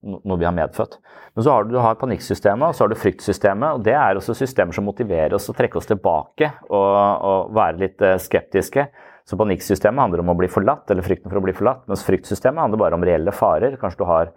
noe 0.01 0.39
vi 0.39 0.47
har 0.47 0.55
medfødt. 0.57 0.99
Men 1.35 1.45
så 1.45 1.55
har 1.55 1.67
du, 1.67 1.75
du 1.75 1.79
har 1.83 1.99
panikksystemet 1.99 2.67
og 2.67 2.75
så 2.75 2.85
har 2.85 2.91
du 2.91 2.99
fryktsystemet. 2.99 3.77
og 3.77 3.85
Det 3.87 3.95
er 3.95 4.19
også 4.19 4.35
systemer 4.35 4.75
som 4.75 4.87
motiverer 4.87 5.37
oss 5.37 5.49
å 5.51 5.55
trekke 5.55 5.79
oss 5.79 5.87
tilbake 5.91 6.49
og, 6.67 6.91
og 7.31 7.55
være 7.55 7.81
litt 7.85 8.05
skeptiske. 8.25 8.89
Så 9.27 9.37
panikksystemet 9.39 10.01
handler 10.01 10.23
om 10.23 10.31
å 10.33 10.35
bli 10.35 10.49
forlatt, 10.51 10.89
eller 10.91 11.05
frykten 11.05 11.29
for 11.29 11.39
å 11.39 11.43
bli 11.45 11.53
forlatt, 11.55 11.85
mens 11.87 12.01
fryktsystemet 12.03 12.65
handler 12.65 12.81
bare 12.81 12.97
om 12.97 13.05
reelle 13.05 13.31
farer. 13.35 13.77
Kanskje 13.79 14.01
du 14.01 14.07
har 14.09 14.31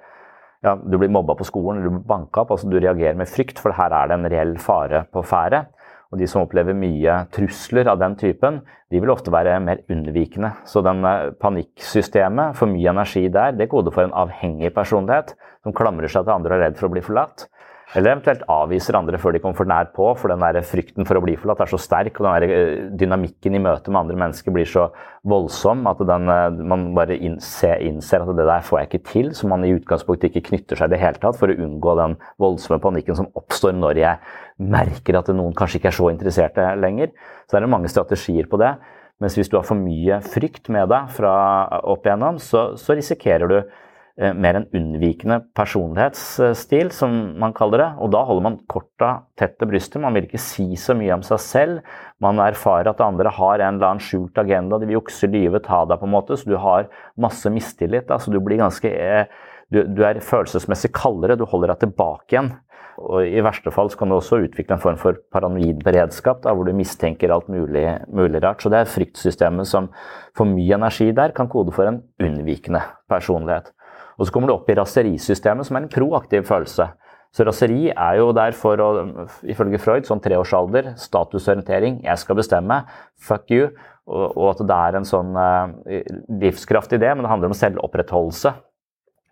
ja, 0.65 0.75
du 0.81 0.97
blir 0.97 1.13
mobba 1.13 1.37
på 1.37 1.47
skolen, 1.47 1.83
du 1.85 1.91
blir 1.91 2.05
banka 2.09 2.45
opp. 2.45 2.55
altså 2.55 2.71
Du 2.71 2.79
reagerer 2.79 3.19
med 3.19 3.29
frykt, 3.29 3.61
for 3.61 3.77
her 3.77 3.93
er 3.93 4.09
det 4.09 4.19
en 4.19 4.31
reell 4.33 4.57
fare 4.63 5.05
på 5.13 5.23
ferde. 5.27 5.67
Og 6.13 6.21
de 6.21 6.29
som 6.31 6.45
opplever 6.45 6.77
mye 6.79 7.25
trusler 7.35 7.89
av 7.91 7.99
den 7.99 8.15
typen, 8.17 8.61
de 8.93 9.01
vil 9.03 9.11
ofte 9.11 9.33
være 9.35 9.59
mer 9.65 9.83
unnvikende. 9.91 10.53
Så 10.71 10.81
den 10.87 11.03
eh, 11.05 11.33
panikksystemet, 11.43 12.55
for 12.59 12.71
mye 12.71 12.93
energi 12.93 13.27
der, 13.35 13.57
det 13.59 13.69
koder 13.73 13.95
for 13.95 14.07
en 14.07 14.15
avhengig 14.15 14.71
personlighet 14.77 15.35
som 15.65 15.75
klamrer 15.75 16.13
seg 16.13 16.27
til 16.27 16.37
andre 16.37 16.55
og 16.55 16.61
er 16.61 16.65
redd 16.69 16.79
for 16.79 16.89
å 16.89 16.95
bli 16.95 17.03
forlatt. 17.05 17.49
Eller 17.95 18.11
eventuelt 18.11 18.43
avviser 18.51 18.97
andre 18.99 19.19
før 19.23 19.37
de 19.37 19.41
kommer 19.43 19.59
for 19.59 19.71
nært 19.71 19.93
på, 19.95 20.09
for 20.19 20.33
den 20.33 20.43
der 20.43 20.57
frykten 20.67 21.07
for 21.07 21.19
å 21.19 21.23
bli 21.23 21.37
forlatt 21.39 21.61
er 21.63 21.71
så 21.71 21.79
sterk, 21.79 22.17
og 22.19 22.27
den 22.27 22.35
der 22.35 22.55
eh, 22.57 22.87
dynamikken 22.99 23.55
i 23.55 23.61
møte 23.63 23.93
med 23.93 24.01
andre 24.01 24.17
mennesker 24.19 24.55
blir 24.55 24.67
så 24.67 24.89
voldsom 25.31 25.87
at 25.87 26.03
den, 26.09 26.27
eh, 26.33 26.59
man 26.73 26.89
bare 26.97 27.15
innser, 27.15 27.79
innser, 27.87 28.25
at 28.25 28.35
det 28.35 28.49
der 28.51 28.67
får 28.67 28.81
jeg 28.81 28.91
ikke 28.91 29.03
til, 29.13 29.31
så 29.39 29.51
man 29.51 29.63
i 29.63 29.71
utgangspunktet 29.77 30.33
ikke 30.33 30.49
knytter 30.51 30.81
seg 30.81 30.91
i 30.91 30.97
det 30.97 31.01
hele 31.05 31.23
tatt 31.23 31.39
for 31.39 31.53
å 31.53 31.59
unngå 31.69 31.95
den 32.01 32.19
voldsomme 32.43 32.81
panikken 32.83 33.21
som 33.21 33.31
oppstår 33.39 33.79
når 33.79 34.03
jeg 34.03 34.35
merker 34.75 35.21
at 35.21 35.31
noen 35.31 35.55
kanskje 35.55 35.79
ikke 35.79 35.93
er 35.93 35.99
så 36.01 36.11
interesserte 36.11 36.67
lenger. 36.83 37.15
Så 37.47 37.59
er 37.59 37.63
det 37.63 37.71
mange 37.71 37.93
strategier 37.93 38.51
på 38.51 38.59
det. 38.59 38.75
Mens 39.23 39.39
hvis 39.39 39.47
du 39.47 39.55
har 39.61 39.67
for 39.67 39.79
mye 39.79 40.19
frykt 40.27 40.67
med 40.75 40.91
deg 40.91 41.15
fra 41.15 41.33
opp 41.87 42.07
igjennom, 42.07 42.43
så, 42.43 42.73
så 42.75 42.99
risikerer 42.99 43.51
du 43.51 43.59
Eh, 43.61 43.83
mer 44.15 44.55
en 44.55 44.67
unnvikende 44.71 45.41
personlighetsstil, 45.59 46.93
som 46.95 47.15
man 47.41 47.55
kaller 47.57 47.83
det. 47.83 47.89
Og 47.99 48.13
da 48.15 48.21
holder 48.29 48.45
man 48.47 48.59
korta 48.71 49.09
tett 49.39 49.57
til 49.59 49.73
brystet. 49.73 49.99
Man 50.03 50.15
vil 50.15 50.29
ikke 50.29 50.43
si 50.43 50.69
så 50.79 50.95
mye 50.95 51.17
om 51.17 51.25
seg 51.27 51.43
selv. 51.43 51.97
Man 52.23 52.39
erfarer 52.43 52.93
at 52.93 53.03
andre 53.03 53.33
har 53.35 53.59
en 53.59 53.81
eller 53.81 53.95
annen 53.95 54.05
skjult 54.05 54.39
agenda. 54.39 54.79
De 54.79 54.87
vil 54.87 55.01
jukse, 55.01 55.31
lyve, 55.31 55.63
ta 55.65 55.83
deg, 55.89 55.99
på 55.99 56.07
en 56.07 56.15
måte. 56.15 56.39
Så 56.39 56.47
du 56.51 56.55
har 56.63 56.87
masse 57.19 57.51
mistillit. 57.51 58.07
Altså, 58.07 58.31
du 58.31 58.39
blir 58.45 58.63
ganske 58.63 58.95
eh, 58.95 59.27
du, 59.75 59.83
du, 59.91 60.05
er 60.07 60.23
følelsesmessig 60.23 60.93
kaldere. 60.95 61.39
Du 61.41 61.47
holder 61.51 61.75
deg 61.75 61.83
tilbake 61.89 62.37
igjen. 62.37 62.55
Og 63.03 63.27
I 63.27 63.43
verste 63.43 63.73
fall 63.75 63.91
kan 63.99 64.13
du 64.13 64.21
også 64.21 64.45
utvikle 64.45 64.77
en 64.77 64.83
form 64.83 64.99
for 65.01 65.19
paranoid 65.35 65.81
beredskap, 65.83 66.45
da, 66.45 66.53
hvor 66.55 66.69
du 66.69 66.77
mistenker 66.79 67.33
alt 67.35 67.49
mulig, 67.51 67.89
mulig 68.07 68.43
rart. 68.45 68.63
Så 68.63 68.71
det 68.71 68.85
er 68.85 68.93
fryktsystemet 68.93 69.67
som 69.67 69.91
for 70.39 70.47
mye 70.47 70.79
energi 70.79 71.11
der 71.17 71.35
kan 71.35 71.51
kode 71.51 71.75
for 71.75 71.91
en 71.91 72.05
unnvikende 72.23 72.85
personlighet. 73.11 73.75
Og 74.19 74.27
så 74.27 74.35
kommer 74.35 74.51
du 74.51 74.55
opp 74.57 74.69
i 74.71 74.77
raserisystemet, 74.79 75.67
som 75.67 75.79
er 75.79 75.85
en 75.85 75.93
proaktiv 75.93 76.47
følelse. 76.49 76.89
Så 77.35 77.43
raseri 77.49 77.89
er 77.91 78.21
jo 78.21 78.29
der 78.37 78.55
for 78.55 78.79
å, 78.79 78.91
ifølge 79.51 79.81
Freud, 79.83 80.07
sånn 80.07 80.23
treårsalder, 80.23 80.93
statusorientering, 81.03 81.99
jeg 82.05 82.23
skal 82.23 82.39
bestemme, 82.39 82.85
fuck 83.19 83.51
you. 83.51 83.73
Og, 84.05 84.51
at 84.51 84.61
det 84.69 84.77
er 84.77 84.99
en 84.99 85.07
sånn 85.09 85.33
uh, 85.33 85.73
livskraftig 86.43 86.99
idé, 87.01 87.09
men 87.15 87.25
det 87.25 87.31
handler 87.33 87.51
om 87.51 87.57
selvopprettholdelse. 87.57 88.53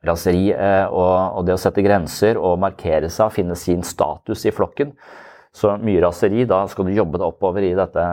Raseri 0.08 0.46
uh, 0.56 0.86
og, 0.88 1.12
og, 1.12 1.42
det 1.46 1.54
å 1.54 1.60
sette 1.60 1.84
grenser 1.84 2.40
og 2.40 2.56
markere 2.62 3.10
seg 3.12 3.28
og 3.28 3.36
finne 3.36 3.58
sin 3.60 3.84
status 3.86 4.46
i 4.48 4.54
flokken. 4.56 4.94
Så 5.52 5.76
mye 5.84 6.00
raseri, 6.02 6.46
da 6.48 6.64
skal 6.72 6.88
du 6.88 6.96
jobbe 6.96 7.20
deg 7.20 7.28
oppover 7.28 7.68
i 7.68 7.74
dette 7.76 8.06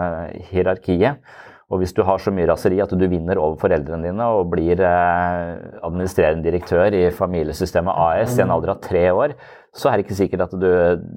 hierarkiet. 0.52 1.24
Og 1.70 1.84
hvis 1.84 1.94
du 1.94 2.02
har 2.02 2.18
så 2.18 2.32
mye 2.34 2.48
raseri 2.50 2.80
at 2.82 2.94
du 2.98 3.06
vinner 3.06 3.38
over 3.38 3.60
foreldrene 3.62 4.10
dine 4.10 4.26
og 4.34 4.50
blir 4.50 4.80
eh, 4.82 5.52
administrerende 5.86 6.46
direktør 6.48 6.96
i 6.98 7.04
familiesystemet 7.14 7.94
AS 7.94 8.40
i 8.40 8.42
en 8.42 8.54
alder 8.56 8.74
av 8.74 8.80
tre 8.82 9.04
år, 9.14 9.36
så 9.70 9.92
er 9.92 10.00
det 10.00 10.08
ikke 10.08 10.18
sikkert 10.18 10.48
at 10.48 10.56
du, 10.58 10.70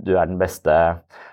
du 0.04 0.12
er 0.12 0.28
den 0.28 0.37
beste 0.40 0.75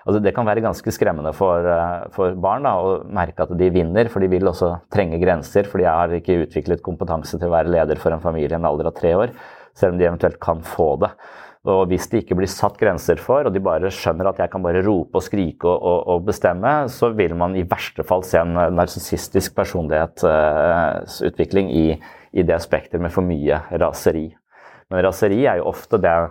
altså 0.08 0.22
Det 0.24 0.32
kan 0.32 0.48
være 0.48 0.62
ganske 0.64 0.94
skremmende 0.96 1.34
for, 1.36 1.68
eh, 1.68 2.08
for 2.16 2.38
barn 2.40 2.64
da, 2.64 2.72
å 2.80 2.96
merke 3.12 3.44
at 3.44 3.52
de 3.60 3.68
vinner, 3.74 4.08
for 4.08 4.24
de 4.24 4.30
vil 4.32 4.48
også 4.48 4.72
trenge 4.92 5.20
grenser. 5.20 5.68
For 5.68 5.82
de 5.82 5.90
har 5.90 6.16
ikke 6.16 6.40
utviklet 6.46 6.84
kompetanse 6.86 7.36
til 7.36 7.50
å 7.50 7.54
være 7.58 7.72
leder 7.76 8.00
for 8.00 8.16
en 8.16 8.24
familie 8.24 8.56
i 8.56 8.56
en 8.56 8.68
alder 8.70 8.88
av 8.88 8.96
tre 8.96 9.12
år, 9.18 9.36
selv 9.76 9.94
om 9.94 10.00
de 10.00 10.08
eventuelt 10.08 10.40
kan 10.40 10.64
få 10.64 10.94
det. 11.04 11.12
Og 11.68 11.90
hvis 11.90 12.06
det 12.08 12.22
ikke 12.22 12.38
blir 12.38 12.48
satt 12.48 12.78
grenser 12.80 13.18
for, 13.20 13.44
og 13.44 13.52
de 13.52 13.60
bare 13.60 13.90
skjønner 13.92 14.30
at 14.30 14.38
jeg 14.40 14.48
kan 14.52 14.62
bare 14.64 14.80
rope 14.86 15.16
og 15.20 15.24
skrike 15.26 15.68
og, 15.68 15.76
og, 15.76 15.98
og 16.14 16.24
bestemme, 16.30 16.72
så 16.88 17.10
vil 17.12 17.36
man 17.36 17.52
i 17.52 17.68
verste 17.68 18.00
fall 18.08 18.24
se 18.24 18.40
en 18.40 18.56
narsissistisk 18.78 19.52
personlighetsutvikling 19.58 21.68
i, 21.68 22.00
i 22.32 22.42
det 22.46 22.54
aspektet 22.56 23.00
med 23.02 23.12
for 23.12 23.20
mye 23.28 23.60
raseri. 23.82 24.36
Men 24.90 25.04
raseri 25.04 25.44
er 25.44 25.56
jo 25.60 25.68
ofte 25.68 26.00
det, 26.00 26.30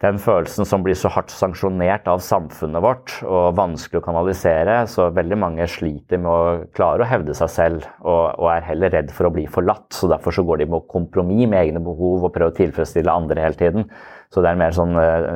den 0.00 0.18
følelsen 0.22 0.64
som 0.68 0.84
blir 0.86 0.94
så 0.96 1.10
hardt 1.10 1.32
sanksjonert 1.34 2.06
av 2.08 2.20
samfunnet 2.22 2.82
vårt 2.84 3.16
og 3.26 3.56
vanskelig 3.58 3.98
å 3.98 4.04
kanalisere, 4.04 4.86
så 4.88 5.10
veldig 5.14 5.38
mange 5.44 5.66
sliter 5.70 6.18
med 6.22 6.30
å 6.30 6.66
klare 6.72 7.02
å 7.02 7.08
hevde 7.10 7.34
seg 7.34 7.50
selv 7.50 7.82
og, 8.00 8.38
og 8.38 8.52
er 8.54 8.62
heller 8.70 8.90
redd 8.94 9.10
for 9.12 9.24
å 9.26 9.32
bli 9.34 9.46
forlatt. 9.50 9.92
så 9.92 10.08
Derfor 10.08 10.30
så 10.32 10.42
går 10.46 10.56
de 10.62 10.66
med 10.70 10.86
kompromiss 10.88 11.50
med 11.50 11.58
egne 11.64 11.80
behov 11.82 12.24
og 12.24 12.32
prøver 12.32 12.52
å 12.54 12.58
tilfredsstille 12.62 13.10
andre 13.10 13.42
hele 13.44 13.58
tiden. 13.58 13.84
Så 14.32 14.42
det 14.42 14.50
er 14.50 14.56
en 14.56 14.62
mer 14.62 14.76
sånn 14.76 14.96
eh, 15.00 15.28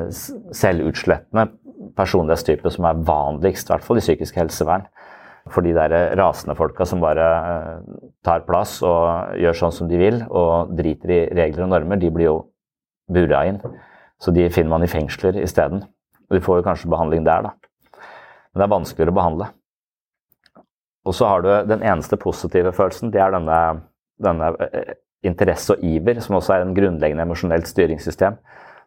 selvutslettende 0.53 1.47
personlighetstype 1.97 2.71
som 2.73 2.87
er 2.87 3.01
vanligst, 3.05 3.67
i 3.67 3.73
hvert 3.73 3.85
fall 3.85 3.99
i 3.99 4.03
psykisk 4.03 4.37
helsevern. 4.39 4.85
For 5.51 5.65
de 5.65 5.73
der 5.75 6.13
rasende 6.15 6.55
folka 6.55 6.85
som 6.87 7.01
bare 7.03 7.25
eh, 7.25 7.97
tar 8.25 8.45
plass 8.47 8.77
og 8.85 9.39
gjør 9.41 9.59
sånn 9.59 9.75
som 9.75 9.89
de 9.89 9.99
vil, 9.99 10.21
og 10.29 10.71
driter 10.77 11.11
i 11.11 11.23
regler 11.35 11.65
og 11.65 11.73
normer, 11.73 11.99
de 11.99 12.13
blir 12.13 12.29
jo 12.29 12.37
bura 13.11 13.43
inn. 13.49 13.59
Så 14.21 14.31
de 14.31 14.47
finner 14.53 14.71
man 14.77 14.85
i 14.85 14.91
fengsler 14.91 15.41
isteden. 15.41 15.83
Og 16.29 16.37
de 16.37 16.43
får 16.43 16.61
jo 16.61 16.67
kanskje 16.69 16.91
behandling 16.91 17.25
der, 17.27 17.49
da. 17.49 17.99
Men 18.53 18.61
det 18.61 18.65
er 18.65 18.75
vanskeligere 18.75 19.13
å 19.13 19.17
behandle. 19.17 19.49
Og 21.03 21.15
så 21.17 21.27
har 21.27 21.43
du 21.43 21.49
den 21.67 21.83
eneste 21.83 22.15
positive 22.21 22.71
følelsen, 22.71 23.11
det 23.11 23.19
er 23.19 23.33
denne, 23.33 23.57
denne 24.23 24.53
eh, 24.63 24.93
interesse 25.27 25.75
og 25.75 25.83
iver, 25.83 26.21
som 26.23 26.37
også 26.37 26.55
er 26.55 26.63
en 26.63 26.75
grunnleggende 26.77 27.25
emosjonelt 27.25 27.67
styringssystem. 27.67 28.37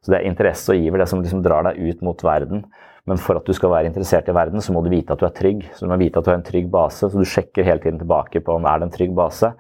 Så 0.02 0.12
det 0.12 0.20
er 0.20 0.28
interesse 0.30 0.72
og 0.72 0.78
iver, 0.78 1.02
det 1.02 1.09
som 1.11 1.22
liksom 1.22 1.42
drar 1.44 1.66
deg 1.68 1.80
ut 1.80 2.04
mot 2.06 2.24
verden. 2.26 2.64
Men 3.06 3.20
for 3.22 3.38
at 3.38 3.46
du 3.46 3.54
skal 3.54 3.70
være 3.70 3.90
interessert 3.90 4.28
i 4.28 4.35
verden, 4.35 4.62
så 4.62 4.74
må 4.74 4.82
du 4.82 4.90
vite 4.90 5.14
at 5.14 5.20
du 5.22 5.26
er 5.28 5.35
trygg. 5.35 5.66
Så 5.74 5.87
du 5.87 5.90
må 5.92 5.98
vite 6.00 6.18
at 6.18 6.26
du 6.26 6.32
har 6.32 6.40
en 6.40 6.46
trygg 6.46 6.70
base, 6.72 7.06
så 7.06 7.14
du 7.14 7.26
sjekker 7.26 7.66
hele 7.66 7.82
tiden 7.82 8.00
tilbake 8.02 8.42
på 8.42 8.56
om 8.56 8.66
det 8.66 8.72
er 8.72 8.87
en 8.87 8.94
trygg 8.94 9.14
base. 9.16 9.52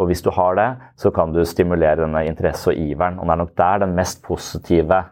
Og 0.00 0.08
hvis 0.08 0.22
du 0.24 0.30
har 0.34 0.54
det, 0.58 0.68
så 0.98 1.10
kan 1.14 1.34
du 1.34 1.42
stimulere 1.46 2.04
denne 2.04 2.24
interesse 2.28 2.70
og 2.70 2.78
iveren. 2.78 3.18
Og 3.18 3.26
det 3.26 3.34
er 3.34 3.42
nok 3.42 3.56
der 3.58 3.82
den 3.84 3.96
mest 3.98 4.22
positive 4.24 5.02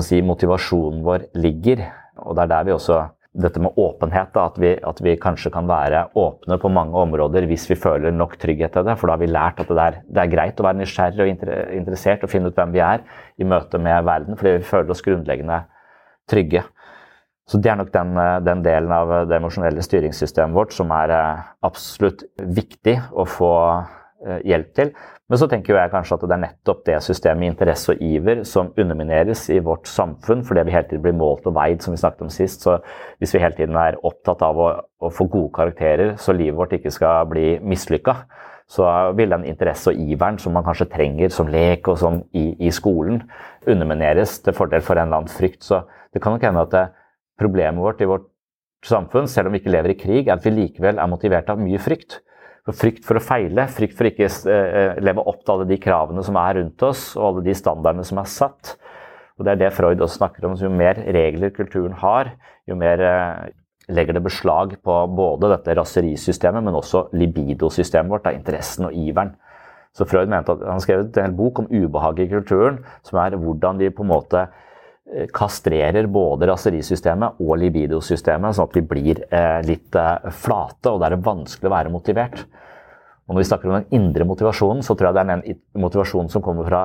si, 0.00 0.22
motivasjonen 0.22 1.04
vår 1.04 1.28
ligger. 1.34 1.84
Og 2.24 2.36
det 2.36 2.44
er 2.44 2.52
der 2.54 2.64
vi 2.64 2.74
også 2.74 3.00
dette 3.34 3.58
med 3.58 3.74
åpenhet, 3.80 4.30
da, 4.34 4.44
at, 4.46 4.58
vi, 4.62 4.70
at, 4.78 5.00
vi, 5.02 5.16
kanskje 5.18 5.50
kan 5.54 5.66
være 5.66 6.04
åpne 6.18 6.58
på 6.62 6.70
mange 6.70 6.94
områder 7.00 7.48
hvis 7.50 7.66
vi 7.70 7.78
føler 7.78 8.14
nok 8.14 8.36
trygghet 8.38 8.76
til 8.76 8.86
det. 8.86 8.94
For 9.00 9.10
da 9.10 9.16
har 9.16 9.22
vi 9.24 9.30
lært 9.30 9.62
at 9.62 9.72
det 9.72 9.86
er, 9.86 9.98
det 10.06 10.22
er 10.22 10.30
greit 10.30 10.60
å 10.62 10.66
være 10.68 10.80
nysgjerrig 10.82 11.24
og 11.24 11.32
interessert 11.74 12.22
og 12.22 12.30
finne 12.30 12.52
ut 12.52 12.60
hvem 12.60 12.74
vi 12.76 12.84
er 12.84 13.02
i 13.40 13.48
møte 13.48 13.80
med 13.82 14.06
verden, 14.06 14.38
fordi 14.38 14.60
vi 14.60 14.68
føler 14.68 14.94
oss 14.94 15.02
grunnleggende 15.04 15.64
trygge. 16.30 16.62
Så 17.50 17.58
Det 17.60 17.70
er 17.70 17.76
nok 17.76 17.90
den, 17.92 18.14
den 18.46 18.62
delen 18.64 18.92
av 18.94 19.10
det 19.28 19.36
emosjonelle 19.36 19.82
styringssystemet 19.84 20.56
vårt 20.56 20.72
som 20.72 20.94
er 20.96 21.12
eh, 21.12 21.42
absolutt 21.66 22.24
viktig 22.38 22.96
å 23.12 23.26
få 23.28 23.50
hjelp 24.44 24.70
til. 24.76 24.94
Men 25.30 25.40
så 25.40 25.46
tenker 25.48 25.78
jeg 25.78 25.92
kanskje 25.92 26.18
at 26.18 26.24
det 26.28 26.34
er 26.36 26.42
nettopp 26.42 26.80
det 26.84 26.96
systemet 27.04 27.48
interesse 27.48 27.94
og 27.94 28.02
iver 28.04 28.42
som 28.48 28.72
undermineres 28.76 29.46
i 29.54 29.60
vårt 29.64 29.88
samfunn, 29.88 30.42
fordi 30.44 30.66
vi 30.68 30.74
hele 30.74 30.88
tiden 30.90 31.04
blir 31.06 31.16
målt 31.16 31.46
og 31.48 31.54
veid, 31.56 31.80
som 31.80 31.94
vi 31.94 32.00
snakket 32.02 32.26
om 32.26 32.32
sist. 32.32 32.66
Så 32.66 32.76
hvis 33.22 33.32
vi 33.32 33.40
hele 33.40 33.56
tiden 33.56 33.78
er 33.80 33.96
opptatt 34.04 34.44
av 34.44 34.60
å, 34.60 34.68
å 35.00 35.12
få 35.12 35.26
gode 35.32 35.54
karakterer, 35.56 36.18
så 36.20 36.36
livet 36.36 36.58
vårt 36.58 36.76
ikke 36.76 36.92
skal 36.92 37.24
bli 37.30 37.54
mislykka, 37.64 38.18
så 38.68 38.88
vil 39.16 39.32
den 39.32 39.46
interesse 39.48 39.92
og 39.92 40.00
iveren 40.00 40.38
som 40.40 40.54
man 40.56 40.64
kanskje 40.66 40.90
trenger 40.92 41.32
som 41.32 41.48
lek 41.52 41.88
og 41.88 41.98
sånn 42.00 42.20
i, 42.36 42.50
i, 42.64 42.72
skolen, 42.72 43.22
undermineres 43.68 44.38
til 44.44 44.56
fordel 44.56 44.84
for 44.84 45.00
en 45.00 45.08
eller 45.08 45.22
annen 45.22 45.32
frykt. 45.32 45.64
Så 45.64 45.82
det 46.12 46.20
kan 46.24 46.36
nok 46.36 46.44
hende 46.44 46.64
at 46.64 46.72
det, 46.72 46.84
problemet 47.40 47.82
vårt 47.82 48.04
i 48.04 48.08
vårt 48.08 48.28
samfunn, 48.84 49.28
selv 49.28 49.48
om 49.48 49.56
vi 49.56 49.62
ikke 49.62 49.72
lever 49.72 49.94
i 49.94 49.98
krig, 49.98 50.28
er 50.28 50.36
at 50.36 50.44
vi 50.44 50.52
likevel 50.52 51.00
er 51.00 51.10
motivert 51.10 51.48
av 51.52 51.60
mye 51.60 51.80
frykt. 51.80 52.20
For 52.64 52.76
frykt 52.80 53.04
for 53.04 53.20
å 53.20 53.22
feile, 53.22 53.66
frykt 53.68 53.96
for 53.98 54.08
ikke 54.08 54.28
eh, 54.48 54.94
leve 55.04 55.24
opp 55.28 55.42
til 55.42 55.52
alle 55.52 55.66
de 55.68 55.76
kravene 55.80 56.22
som 56.24 56.38
er 56.40 56.56
rundt 56.60 56.84
oss, 56.86 57.10
og 57.18 57.26
alle 57.28 57.44
de 57.44 57.56
standardene 57.58 58.06
som 58.08 58.20
er 58.22 58.30
satt. 58.32 58.72
Og 59.36 59.44
Det 59.44 59.52
er 59.52 59.60
det 59.60 59.74
Freud 59.76 60.00
også 60.00 60.22
snakker 60.22 60.46
om. 60.48 60.56
Så 60.56 60.68
jo 60.68 60.72
mer 60.72 60.96
regler 60.96 61.52
kulturen 61.52 61.96
har, 62.00 62.32
jo 62.70 62.78
mer 62.80 63.04
eh, 63.04 63.52
legger 63.92 64.16
det 64.16 64.24
beslag 64.24 64.78
på 64.80 64.98
både 65.12 65.52
dette 65.52 65.76
raserisystemet, 65.76 66.64
men 66.64 66.78
også 66.78 67.10
libidosystemet 67.12 68.14
vårt, 68.14 68.24
da, 68.24 68.32
interessen 68.32 68.88
og 68.88 68.96
iveren. 68.96 69.34
Så 69.94 70.08
Freud 70.08 70.32
mente 70.32 70.56
at 70.56 70.64
Han 70.66 70.80
skrev 70.82 71.04
en 71.20 71.36
bok 71.36 71.60
om 71.60 71.68
ubehag 71.68 72.24
i 72.24 72.30
kulturen, 72.32 72.80
som 73.04 73.20
er 73.20 73.36
hvordan 73.36 73.78
vi 73.78 73.92
på 73.92 74.02
en 74.02 74.14
måte 74.14 74.48
Eh, 74.48 74.63
kastrerer 75.34 76.06
både 76.08 76.48
raserisystemet 76.48 77.40
og 77.44 77.58
libidosystemet, 77.60 78.56
sånn 78.56 78.68
at 78.70 78.76
vi 78.78 78.82
blir 78.88 79.20
eh, 79.28 79.60
litt 79.66 79.96
eh, 80.00 80.30
flate, 80.32 80.90
og 80.90 81.00
da 81.00 81.08
er 81.08 81.16
det 81.16 81.26
vanskelig 81.26 81.68
å 81.68 81.74
være 81.74 81.92
motivert. 81.92 82.44
Og 83.24 83.34
når 83.34 83.42
vi 83.42 83.48
snakker 83.50 83.70
om 83.70 83.76
den 83.78 84.00
indre 84.00 84.26
motivasjonen, 84.28 84.82
så 84.84 84.96
tror 84.96 85.10
jeg 85.10 85.16
det 85.16 85.22
er 85.22 85.30
den 85.30 85.60
motivasjonen 85.80 86.32
som 86.32 86.44
kommer 86.44 86.68
fra 86.68 86.82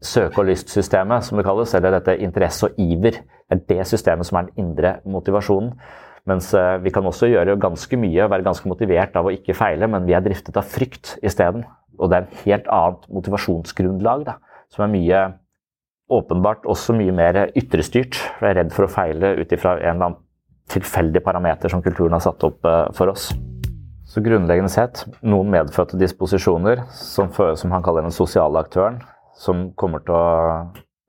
søke- 0.00 0.40
og 0.40 0.48
lystsystemet, 0.48 1.24
som 1.24 1.40
det 1.40 1.46
kalles, 1.48 1.74
eller 1.76 1.98
dette 1.98 2.20
interesse 2.24 2.68
og 2.68 2.78
iver. 2.80 3.20
Det 3.20 3.58
er 3.58 3.66
det 3.68 3.88
systemet 3.90 4.28
som 4.28 4.40
er 4.40 4.48
den 4.48 4.64
indre 4.68 4.94
motivasjonen. 5.08 5.74
Mens 6.28 6.52
eh, 6.54 6.76
vi 6.84 6.92
kan 6.92 7.08
også 7.08 7.32
gjøre 7.32 7.58
ganske 7.60 7.96
mye 8.00 8.24
og 8.26 8.32
være 8.36 8.46
ganske 8.46 8.68
motivert 8.68 9.16
av 9.16 9.28
å 9.28 9.34
ikke 9.34 9.56
feile, 9.56 9.88
men 9.88 10.04
vi 10.08 10.16
er 10.16 10.24
driftet 10.24 10.56
av 10.60 10.68
frykt 10.68 11.16
isteden. 11.24 11.64
Og 11.96 12.12
det 12.12 12.16
er 12.16 12.26
en 12.26 12.42
helt 12.44 12.74
annet 12.76 13.08
motivasjonsgrunnlag, 13.12 14.28
da, 14.28 14.36
som 14.72 14.84
er 14.84 14.92
mye 14.92 15.28
åpenbart 16.10 16.66
også 16.68 16.94
mye 16.98 17.14
mer 17.14 17.38
ytrestyrt. 17.58 18.18
Jeg 18.40 18.50
er 18.50 18.58
redd 18.60 18.74
for 18.74 18.86
å 18.86 18.92
feile 18.92 19.36
ut 19.38 19.54
ifra 19.54 19.76
en 19.78 19.94
eller 19.94 20.10
annen 20.10 20.20
tilfeldig 20.70 21.22
parameter 21.26 21.72
som 21.72 21.82
kulturen 21.82 22.14
har 22.14 22.22
satt 22.24 22.44
opp 22.46 22.66
eh, 22.66 22.84
for 22.96 23.12
oss. 23.12 23.30
Så 24.10 24.22
grunnleggende 24.24 24.70
sett 24.72 25.04
noen 25.22 25.50
medfødte 25.52 25.98
disposisjoner, 25.98 26.82
som, 26.90 27.30
som 27.30 27.74
han 27.74 27.84
kaller 27.86 28.06
den 28.06 28.14
sosiale 28.14 28.62
aktøren, 28.62 28.98
som 29.38 29.68
kommer 29.78 30.02
til 30.02 30.16
å 30.16 30.24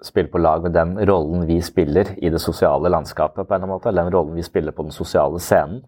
spille 0.06 0.30
på 0.30 0.42
lag 0.42 0.62
med 0.66 0.76
den 0.78 0.94
rollen 1.10 1.48
vi 1.50 1.60
spiller 1.66 2.14
i 2.22 2.30
det 2.34 2.42
sosiale 2.42 2.90
landskapet, 2.94 3.42
på 3.42 3.54
en 3.54 3.58
eller 3.58 3.66
annen 3.66 3.74
måte, 3.74 3.90
eller 3.90 4.06
den 4.06 4.16
rollen 4.16 4.38
vi 4.38 4.46
spiller 4.46 4.76
på 4.76 4.86
den 4.86 4.94
sosiale 4.94 5.42
scenen. 5.42 5.82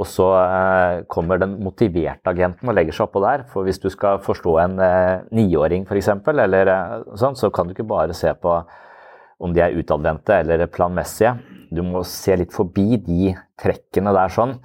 Og 0.00 0.08
så 0.08 0.26
eh, 0.40 1.02
kommer 1.12 1.40
den 1.40 1.58
motiverte 1.60 2.32
agenten 2.32 2.70
og 2.70 2.76
legger 2.76 2.96
seg 2.96 3.08
oppå 3.08 3.20
der. 3.20 3.44
For 3.52 3.68
hvis 3.68 3.80
du 3.82 3.90
skal 3.92 4.22
forstå 4.24 4.56
en 4.62 4.78
eh, 4.80 5.24
niåring 5.36 5.84
f.eks., 5.84 6.12
eller 6.32 6.72
eh, 6.72 6.94
sånn, 7.20 7.36
så 7.36 7.52
kan 7.52 7.68
du 7.68 7.74
ikke 7.76 7.88
bare 7.90 8.16
se 8.16 8.32
på 8.32 8.54
om 9.40 9.56
de 9.56 9.62
er 9.64 9.76
utadvendte 9.76 10.40
eller 10.40 10.70
planmessige. 10.72 11.34
Du 11.72 11.82
må 11.84 12.04
se 12.08 12.36
litt 12.36 12.52
forbi 12.52 12.96
de 13.04 13.34
trekkene 13.60 14.12
der 14.16 14.32
sånn. 14.32 14.56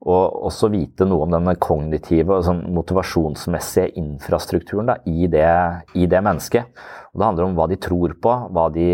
Og 0.00 0.46
også 0.48 0.70
vite 0.72 1.04
noe 1.04 1.26
om 1.26 1.34
den 1.34 1.50
kognitive 1.60 2.38
og 2.38 2.46
sånn 2.46 2.62
motivasjonsmessige 2.72 3.92
infrastrukturen 4.00 4.88
da, 4.88 4.96
i, 5.04 5.28
det, 5.28 5.44
i, 5.92 6.06
det, 6.08 6.22
mennesket. 6.24 6.70
Og 7.12 7.20
det 7.20 7.26
handler 7.26 7.46
om 7.46 7.58
hva 7.58 7.66
de 7.68 7.76
tror 7.84 8.14
på, 8.22 8.32
hva 8.54 8.64
de 8.72 8.88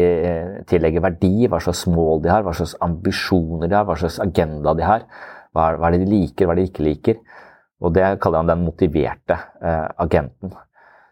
tillegger 0.67 1.05
verdi, 1.05 1.47
hva 1.47 1.61
slags 1.63 1.85
mål 1.93 2.25
de 2.25 2.33
har, 2.33 2.43
hva 2.43 2.57
slags 2.59 2.75
ambisjoner 2.85 3.71
de 3.71 3.79
har, 3.79 3.87
hva 3.87 3.97
slags 4.03 4.19
agenda 4.25 4.75
de 4.75 4.89
har. 4.89 5.07
Hva 5.57 5.71
er, 5.71 5.81
hva 5.81 5.89
er 5.89 5.97
det 5.97 6.05
de 6.05 6.13
liker, 6.13 6.47
hva 6.47 6.53
er 6.55 6.61
det 6.61 6.67
de 6.67 6.73
ikke 6.75 6.87
liker? 6.87 7.43
Og 7.85 7.93
det 7.97 8.05
kaller 8.21 8.43
han 8.43 8.51
den 8.53 8.65
motiverte 8.65 9.37
eh, 9.65 9.89
agenten. 10.01 10.55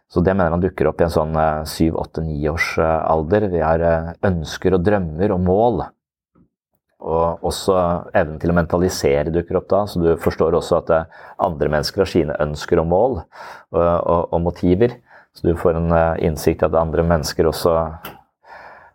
Så 0.08 0.22
det 0.24 0.34
mener 0.36 0.52
han 0.54 0.62
dukker 0.62 0.88
opp 0.88 1.00
i 1.00 1.06
en 1.06 1.12
sånn 1.12 1.34
eh, 1.36 1.64
syv, 1.68 1.98
åtte, 2.00 2.22
ni 2.24 2.38
års 2.48 2.74
eh, 2.78 3.00
alder. 3.10 3.48
Vi 3.52 3.60
har 3.64 3.84
eh, 3.84 4.12
ønsker 4.28 4.76
og 4.76 4.84
drømmer 4.86 5.34
og 5.34 5.44
mål. 5.44 5.84
Og 7.04 7.44
også 7.44 7.76
evnen 8.16 8.38
til 8.40 8.52
å 8.52 8.56
mentalisere 8.56 9.32
dukker 9.32 9.58
opp 9.60 9.66
da, 9.68 9.82
så 9.90 10.00
du 10.00 10.12
forstår 10.20 10.56
også 10.56 10.78
at 10.80 10.92
eh, 10.94 11.18
andre 11.44 11.72
mennesker 11.72 12.04
har 12.04 12.12
sine 12.12 12.36
ønsker 12.40 12.80
og 12.80 12.88
mål 12.92 13.18
og, 13.20 13.80
og, 13.82 14.20
og 14.30 14.44
motiver. 14.46 14.96
Så 15.34 15.48
du 15.48 15.58
får 15.58 15.80
en 15.80 15.90
innsikt 16.22 16.62
i 16.62 16.68
at 16.68 16.76
andre 16.78 17.02
mennesker 17.10 17.48
også, 17.50 17.72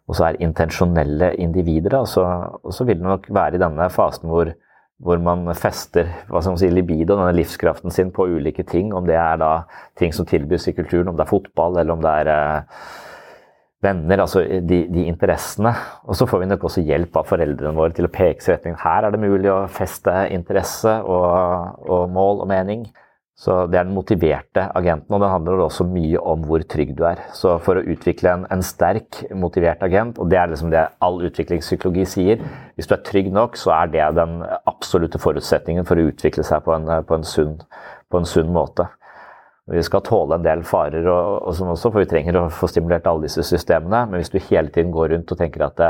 også 0.08 0.30
er 0.30 0.40
intensjonelle 0.40 1.34
individer. 1.44 1.98
Da. 1.98 2.06
så, 2.08 2.24
og 2.64 2.72
så 2.74 2.88
vil 2.88 3.02
det 3.02 3.10
nok 3.10 3.28
være 3.28 3.60
i 3.60 3.62
denne 3.62 3.90
fasen 3.92 4.32
hvor 4.32 4.54
hvor 5.00 5.20
man 5.24 5.48
fester 5.56 6.10
hva 6.28 6.42
skal 6.42 6.56
man 6.56 6.62
si, 6.62 6.70
libido, 6.74 7.16
denne 7.16 7.36
livskraften 7.38 7.94
sin, 7.94 8.12
på 8.16 8.28
ulike 8.28 8.66
ting. 8.68 8.92
Om 8.96 9.08
det 9.08 9.16
er 9.20 9.38
da 9.40 9.52
ting 10.00 10.16
som 10.16 10.28
tilbys 10.28 10.68
i 10.68 10.76
kulturen, 10.76 11.08
om 11.08 11.18
det 11.18 11.26
er 11.26 11.32
fotball 11.32 11.80
eller 11.80 11.96
om 11.96 12.04
det 12.04 12.16
er 12.24 12.32
eh, 12.34 12.82
venner. 13.86 14.26
Altså 14.26 14.44
de, 14.44 14.82
de, 14.92 15.06
interessene. 15.08 15.72
Og 16.04 16.20
så 16.20 16.28
får 16.28 16.44
vi 16.44 16.50
nok 16.52 16.68
også 16.68 16.84
hjelp 16.84 17.16
av 17.22 17.30
foreldrene 17.32 17.76
våre 17.80 17.96
til 17.96 18.10
å 18.10 18.14
peke 18.14 18.44
seg 18.44 18.54
i 18.54 18.58
retning. 18.58 18.80
Her 18.84 19.08
er 19.08 19.16
det 19.16 19.24
mulig 19.24 19.52
å 19.54 19.62
feste 19.72 20.16
interesse 20.36 21.00
og, 21.08 21.80
og 21.88 22.12
mål 22.16 22.44
og 22.44 22.52
mening. 22.52 22.90
Så 23.40 23.68
Det 23.72 23.78
er 23.80 23.86
den 23.88 23.96
motiverte 23.96 24.66
agenten, 24.76 25.14
og 25.16 25.22
den 25.22 25.32
handler 25.32 25.62
også 25.64 25.86
mye 25.88 26.20
om 26.20 26.42
hvor 26.44 26.60
trygg 26.68 26.92
du 26.98 27.06
er. 27.08 27.22
Så 27.32 27.54
For 27.64 27.80
å 27.80 27.86
utvikle 27.88 28.34
en, 28.34 28.46
en 28.52 28.64
sterk, 28.66 29.22
motivert 29.32 29.84
agent, 29.86 30.20
og 30.20 30.28
det 30.30 30.42
er 30.42 30.52
liksom 30.52 30.74
det 30.74 30.82
all 31.00 31.22
utviklingspsykologi 31.24 32.06
sier 32.06 32.44
Hvis 32.76 32.90
du 32.90 32.98
er 32.98 33.04
trygg 33.08 33.32
nok, 33.32 33.56
så 33.56 33.72
er 33.78 33.94
det 33.94 34.10
den 34.20 34.44
absolutte 34.68 35.22
forutsetningen 35.24 35.88
for 35.88 35.96
å 35.96 36.10
utvikle 36.12 36.44
seg 36.44 36.66
på 36.68 36.76
en, 36.76 36.92
på 37.08 37.16
en, 37.16 37.24
sunn, 37.24 37.56
på 38.12 38.20
en 38.20 38.28
sunn, 38.28 38.52
måte. 38.52 38.90
Vi 39.72 39.82
skal 39.86 40.04
tåle 40.04 40.36
en 40.36 40.44
del 40.44 40.66
farer, 40.68 41.08
og, 41.08 41.48
og 41.48 41.56
sånn 41.56 41.72
også, 41.72 41.94
for 41.94 42.04
vi 42.04 42.10
trenger 42.12 42.42
å 42.42 42.48
få 42.52 42.68
stimulert 42.68 43.08
alle 43.08 43.30
disse 43.30 43.46
systemene. 43.46 44.08
Men 44.10 44.20
hvis 44.20 44.34
du 44.34 44.40
hele 44.50 44.68
tiden 44.74 44.92
går 44.92 45.14
rundt 45.14 45.32
og 45.32 45.40
tenker 45.40 45.68
at 45.70 45.84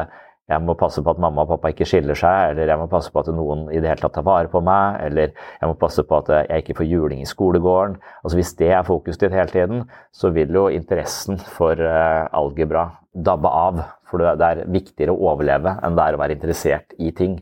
jeg 0.50 0.66
må 0.66 0.74
passe 0.78 1.02
på 1.06 1.14
at 1.14 1.22
mamma 1.22 1.44
og 1.44 1.52
pappa 1.52 1.70
ikke 1.70 1.86
skiller 1.88 2.18
seg, 2.18 2.54
eller 2.54 2.72
jeg 2.72 2.82
må 2.82 2.88
passe 2.90 3.12
på 3.14 3.22
at 3.22 3.30
noen 3.36 3.68
i 3.70 3.78
det 3.78 3.92
hele 3.92 4.02
tatt 4.02 4.16
tar 4.18 4.26
vare 4.26 4.50
på 4.50 4.62
meg, 4.66 4.98
eller 5.06 5.30
jeg 5.30 5.70
må 5.70 5.76
passe 5.78 6.06
på 6.08 6.18
at 6.24 6.32
jeg 6.40 6.64
ikke 6.64 6.80
får 6.80 6.90
juling 6.90 7.22
i 7.22 7.30
skolegården. 7.30 8.00
Altså 8.24 8.40
Hvis 8.40 8.56
det 8.58 8.72
er 8.74 8.88
fokuset 8.88 9.28
ditt 9.28 9.38
hele 9.38 9.54
tiden, 9.54 9.84
så 10.12 10.34
vil 10.34 10.58
jo 10.58 10.68
interessen 10.74 11.38
for 11.38 11.78
uh, 11.78 12.26
algebra 12.34 12.88
dabbe 13.14 13.54
av. 13.54 13.84
For 14.10 14.26
det 14.26 14.46
er 14.48 14.64
viktigere 14.74 15.14
å 15.14 15.30
overleve 15.30 15.76
enn 15.86 15.98
det 15.98 16.06
er 16.08 16.18
å 16.18 16.22
være 16.24 16.40
interessert 16.40 16.98
i 16.98 17.14
ting. 17.14 17.38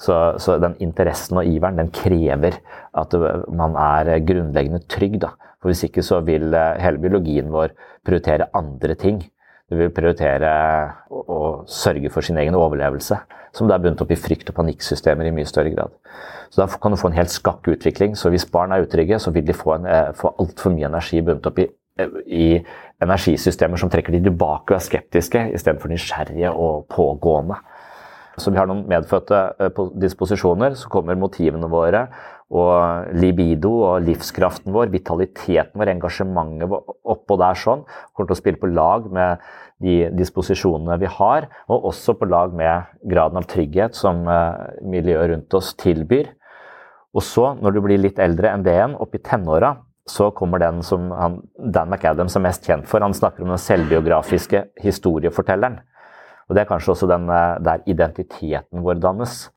Så, 0.00 0.14
så 0.40 0.56
den 0.62 0.78
interessen 0.80 1.40
og 1.40 1.48
iveren 1.50 1.76
den 1.80 1.90
krever 1.92 2.56
at 2.96 3.16
man 3.52 3.76
er 3.76 4.14
grunnleggende 4.24 4.86
trygg. 4.88 5.18
Da. 5.20 5.34
For 5.60 5.68
Hvis 5.68 5.84
ikke 5.84 6.06
så 6.06 6.22
vil 6.24 6.48
uh, 6.54 6.78
hele 6.80 7.02
biologien 7.02 7.52
vår 7.52 7.76
prioritere 8.08 8.48
andre 8.56 8.96
ting. 8.96 9.20
Du 9.68 9.76
vil 9.76 9.90
prioritere 9.92 10.50
å, 11.12 11.20
å, 11.20 11.40
sørge 11.68 12.08
for 12.12 12.24
sin 12.24 12.38
egen 12.40 12.56
overlevelse, 12.56 13.18
som 13.52 13.68
det 13.68 13.76
er 13.76 13.82
bundet 13.84 14.00
opp 14.04 14.12
i 14.14 14.16
frykt- 14.16 14.48
og 14.48 14.56
panikksystemer 14.56 15.28
i 15.28 15.32
mye 15.36 15.48
større 15.48 15.74
grad. 15.74 15.92
Så 16.48 16.62
Da 16.62 16.66
kan 16.80 16.94
du 16.94 16.96
få 16.96 17.10
en 17.10 17.18
helt 17.18 17.32
skakk 17.32 17.68
utvikling. 17.68 18.16
Så 18.16 18.32
hvis 18.32 18.48
barn 18.48 18.72
er 18.72 18.86
utrygge, 18.86 19.18
så 19.20 19.32
vil 19.34 19.44
de 19.44 19.52
få, 19.52 19.74
en, 19.74 19.86
eh, 19.86 20.12
få 20.16 20.32
altfor 20.40 20.72
mye 20.72 20.88
energi 20.88 21.20
bundet 21.20 21.46
opp 21.46 21.58
i, 21.58 21.68
i, 22.26 22.64
energisystemer 23.02 23.76
som 23.76 23.90
trekker 23.90 24.12
de 24.12 24.22
tilbake 24.24 24.72
og 24.72 24.78
er 24.78 24.86
skeptiske, 24.86 25.44
istedenfor 25.54 25.92
nysgjerrige 25.92 26.50
og 26.50 26.88
pågående. 26.88 27.60
Så 28.38 28.50
vi 28.50 28.58
har 28.58 28.66
noen 28.66 28.86
medfødte 28.88 29.42
eh, 29.60 29.84
disposisjoner. 30.00 30.74
Så 30.74 30.88
kommer 30.88 31.14
motivene 31.14 31.68
våre 31.68 32.06
og 32.48 33.10
libido 33.12 33.74
og 33.84 34.04
livskraften 34.06 34.72
vår, 34.72 34.88
vitaliteten 34.92 35.76
vår, 35.76 35.90
engasjementet 35.92 36.70
oppå 37.04 37.36
der 37.40 37.58
sånn, 37.60 37.82
kommer 38.16 38.30
til 38.30 38.36
å 38.36 38.40
spille 38.40 38.60
på 38.60 38.70
lag 38.72 39.08
med 39.12 39.44
de 39.84 39.98
disposisjonene 40.16 40.96
vi 41.02 41.10
har, 41.12 41.48
og 41.68 41.90
også 41.92 42.16
på 42.18 42.28
lag 42.28 42.54
med 42.56 42.88
graden 43.06 43.38
av 43.38 43.46
trygghet 43.50 43.98
som 43.98 44.24
eh, 44.26 44.80
miljøet 44.82 45.34
rundt 45.34 45.58
oss 45.58 45.74
tilbyr. 45.78 46.32
Og 47.14 47.24
så, 47.24 47.52
når 47.60 47.76
du 47.76 47.82
blir 47.84 48.00
litt 48.00 48.18
eldre 48.22 48.50
enn 48.52 48.64
det 48.64 48.74
igjen, 48.74 48.96
opp 48.98 49.14
i 49.14 49.22
tenåra, 49.22 49.74
så 50.08 50.30
kommer 50.32 50.62
den 50.62 50.80
som 50.82 51.10
han, 51.12 51.38
Dan 51.58 51.92
McAdams 51.92 52.36
er 52.38 52.44
mest 52.46 52.64
kjent 52.64 52.88
for. 52.88 53.04
Han 53.04 53.16
snakker 53.16 53.44
om 53.44 53.52
den 53.52 53.60
selvbiografiske 53.60 54.64
historiefortelleren. 54.80 55.82
Og 56.48 56.56
Det 56.56 56.64
er 56.64 56.70
kanskje 56.70 56.94
også 56.94 57.10
den 57.12 57.28
eh, 57.28 57.60
der 57.60 57.84
identiteten 57.86 58.84
vår 58.84 59.04
dannes. 59.04 59.50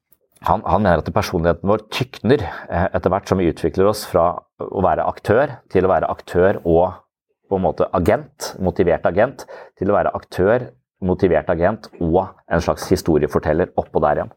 Han, 0.48 0.64
han, 0.66 0.82
mener 0.82 1.04
at 1.04 1.14
personligheten 1.14 1.70
vår 1.70 1.84
tykner 1.94 2.42
eh, 2.42 2.88
etter 2.90 3.14
hvert 3.14 3.30
som 3.30 3.38
vi 3.38 3.52
utvikler 3.52 3.92
oss 3.92 4.08
fra 4.10 4.34
å 4.62 4.82
være 4.82 5.06
aktør 5.06 5.58
til 5.70 5.86
å 5.86 5.92
være 5.92 6.10
aktør 6.10 6.58
og 6.64 6.98
på 7.52 7.60
en 7.60 7.66
måte 7.66 7.86
agent, 7.94 8.54
motivert 8.64 9.06
agent, 9.06 9.44
til 9.78 9.92
å 9.92 9.98
være 9.98 10.14
aktør, 10.18 10.70
motivert 11.04 11.50
agent 11.52 11.90
og 12.00 12.24
en 12.50 12.64
slags 12.64 12.88
historieforteller 12.90 13.74
oppå 13.78 14.02
der 14.02 14.22
igjen. 14.22 14.32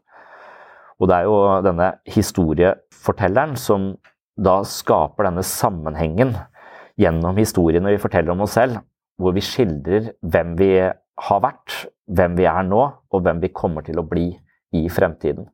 Og 0.99 1.09
det 1.09 1.15
er 1.17 1.29
jo 1.29 1.37
denne 1.65 1.89
historiefortelleren 2.11 3.55
som 3.59 3.93
da 4.35 4.59
skaper 4.67 5.29
denne 5.29 5.45
sammenhengen 5.47 6.35
gjennom 6.99 7.39
historiene 7.39 7.95
vi 7.95 8.03
forteller 8.03 8.35
om 8.35 8.45
oss 8.45 8.55
selv, 8.59 8.77
hvor 9.19 9.35
vi 9.35 9.43
skildrer 9.43 10.13
hvem 10.21 10.55
vi 10.59 10.71
har 10.85 11.43
vært, 11.43 11.85
hvem 12.11 12.35
vi 12.37 12.47
er 12.51 12.63
nå, 12.67 12.83
og 12.83 13.25
hvem 13.25 13.41
vi 13.43 13.53
kommer 13.55 13.85
til 13.87 13.99
å 13.99 14.07
bli 14.07 14.29
i 14.75 14.85
fremtiden. 14.91 15.47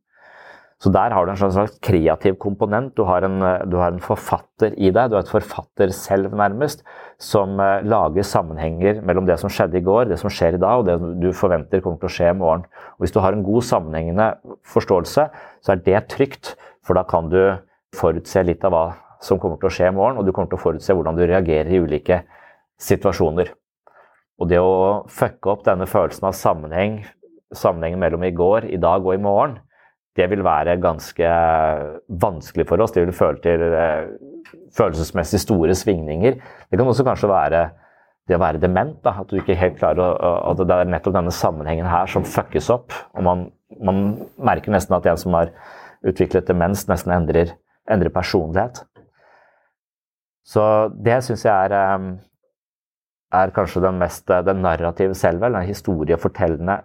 Så 0.81 0.89
der 0.89 1.13
har 1.13 1.27
du 1.27 1.29
en 1.29 1.37
slags 1.37 1.75
kreativ 1.85 2.39
komponent. 2.41 2.95
Du 2.97 3.03
har, 3.05 3.21
en, 3.21 3.37
du 3.69 3.75
har, 3.77 3.93
en, 3.93 4.01
forfatter 4.01 4.73
i 4.81 4.89
deg, 4.89 5.11
du 5.11 5.17
har 5.19 5.21
et 5.21 5.29
forfatter 5.29 5.93
selv 5.93 6.33
nærmest, 6.33 6.81
som 7.21 7.53
uh, 7.61 7.83
lager 7.85 8.25
sammenhenger 8.25 9.03
mellom 9.05 9.27
det 9.29 9.37
som 9.37 9.51
skjedde 9.53 9.77
i 9.77 9.85
går, 9.85 10.09
det 10.09 10.17
som 10.17 10.33
skjer 10.33 10.57
i 10.57 10.63
dag, 10.63 10.81
og 10.81 10.89
det 10.89 10.97
du 11.21 11.29
forventer 11.37 11.85
kommer 11.85 12.01
til 12.01 12.09
å 12.09 12.15
skje 12.15 12.31
i 12.33 12.39
morgen. 12.39 12.65
Og 12.97 13.05
hvis 13.05 13.13
du 13.13 13.21
har 13.21 13.37
en 13.37 13.45
god 13.45 13.69
sammenhengende 13.69 14.31
forståelse, 14.73 15.29
så 15.61 15.75
er 15.75 15.85
det 15.85 16.01
trygt, 16.15 16.55
for 16.81 16.97
da 16.97 17.05
kan 17.05 17.29
du 17.29 17.39
forutse 17.93 18.41
litt 18.47 18.65
av 18.65 18.73
hva 18.73 18.85
som 19.21 19.37
kommer 19.37 19.61
til 19.61 19.69
å 19.69 19.75
skje 19.77 19.93
i 19.93 19.95
morgen, 19.95 20.17
og 20.17 20.25
du 20.25 20.33
kommer 20.33 20.49
til 20.49 20.57
å 20.57 20.65
forutse 20.65 20.97
hvordan 20.97 21.19
du 21.19 21.27
reagerer 21.27 21.69
i 21.69 21.81
ulike 21.83 22.23
situasjoner. 22.81 23.53
Og 24.41 24.49
det 24.49 24.57
å 24.57 25.03
fucke 25.13 25.53
opp 25.53 25.67
denne 25.67 25.85
følelsen 25.85 26.31
av 26.31 26.33
sammenheng, 26.33 27.03
sammenhengen 27.53 28.01
mellom 28.01 28.23
i 28.25 28.33
går, 28.33 28.65
i 28.73 28.81
dag 28.81 29.05
og 29.05 29.13
i 29.13 29.21
morgen, 29.21 29.59
det 30.17 30.27
vil 30.31 30.43
være 30.43 30.79
ganske 30.83 31.27
vanskelig 32.21 32.65
for 32.67 32.83
oss. 32.83 32.91
Det 32.91 33.05
vil 33.05 33.15
føre 33.15 33.39
til 33.43 33.63
eh, 33.63 34.09
følelsesmessig 34.75 35.39
store 35.39 35.75
svingninger. 35.77 36.35
Det 36.69 36.79
kan 36.79 36.87
også 36.87 37.05
kanskje 37.07 37.31
være 37.31 37.61
det 38.27 38.35
å 38.35 38.41
være 38.41 38.61
dement. 38.63 38.97
Da, 39.05 39.15
at 39.21 39.31
du 39.31 39.39
ikke 39.39 39.57
helt 39.59 39.79
klarer 39.79 40.03
å, 40.03 40.33
at 40.51 40.59
Det 40.59 40.77
er 40.77 40.91
nettopp 40.91 41.15
denne 41.15 41.35
sammenhengen 41.35 41.87
her 41.87 42.11
som 42.11 42.27
fuckes 42.27 42.69
opp. 42.73 42.91
og 43.15 43.23
Man, 43.27 43.45
man 43.79 44.03
merker 44.37 44.75
nesten 44.75 44.97
at 44.97 45.07
en 45.07 45.19
som 45.19 45.37
har 45.39 45.53
utviklet 46.07 46.49
demens, 46.49 46.87
nesten 46.89 47.13
endrer, 47.15 47.55
endrer 47.89 48.11
personlighet. 48.13 48.83
Så 50.43 50.63
det 50.99 51.21
syns 51.23 51.45
jeg 51.45 51.53
er, 51.53 51.77
eh, 51.77 52.11
er 53.33 53.53
kanskje 53.55 53.83
den 53.85 53.99
mest 54.01 54.27
den 54.27 54.61
narrative 54.63 55.15
selve, 55.15 55.45
eller 55.45 55.61
den 55.61 55.71
historiefortellende 55.71 56.77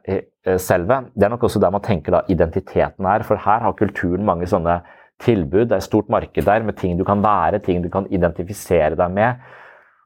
selve. 0.62 1.00
Det 1.14 1.26
er 1.26 1.32
nok 1.32 1.46
også 1.48 1.60
der 1.62 1.74
man 1.74 1.82
tenker 1.82 2.14
da 2.14 2.20
identiteten 2.30 3.08
er, 3.10 3.24
for 3.26 3.40
her 3.42 3.64
har 3.64 3.74
kulturen 3.78 4.24
mange 4.26 4.46
sånne 4.46 4.78
tilbud. 5.24 5.66
Det 5.66 5.74
er 5.74 5.82
et 5.82 5.88
stort 5.88 6.08
marked 6.12 6.46
der 6.46 6.62
med 6.62 6.78
ting 6.78 6.98
du 6.98 7.04
kan 7.04 7.24
være, 7.24 7.58
ting 7.64 7.82
du 7.82 7.90
kan 7.90 8.06
identifisere 8.12 8.94
deg 8.98 9.16
med. 9.16 9.42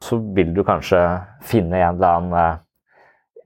Så 0.04 0.16
vil 0.36 0.54
du 0.56 0.62
kanskje 0.64 1.00
finne 1.44 1.76
en 1.76 2.00
eller 2.00 2.16
annen 2.16 2.66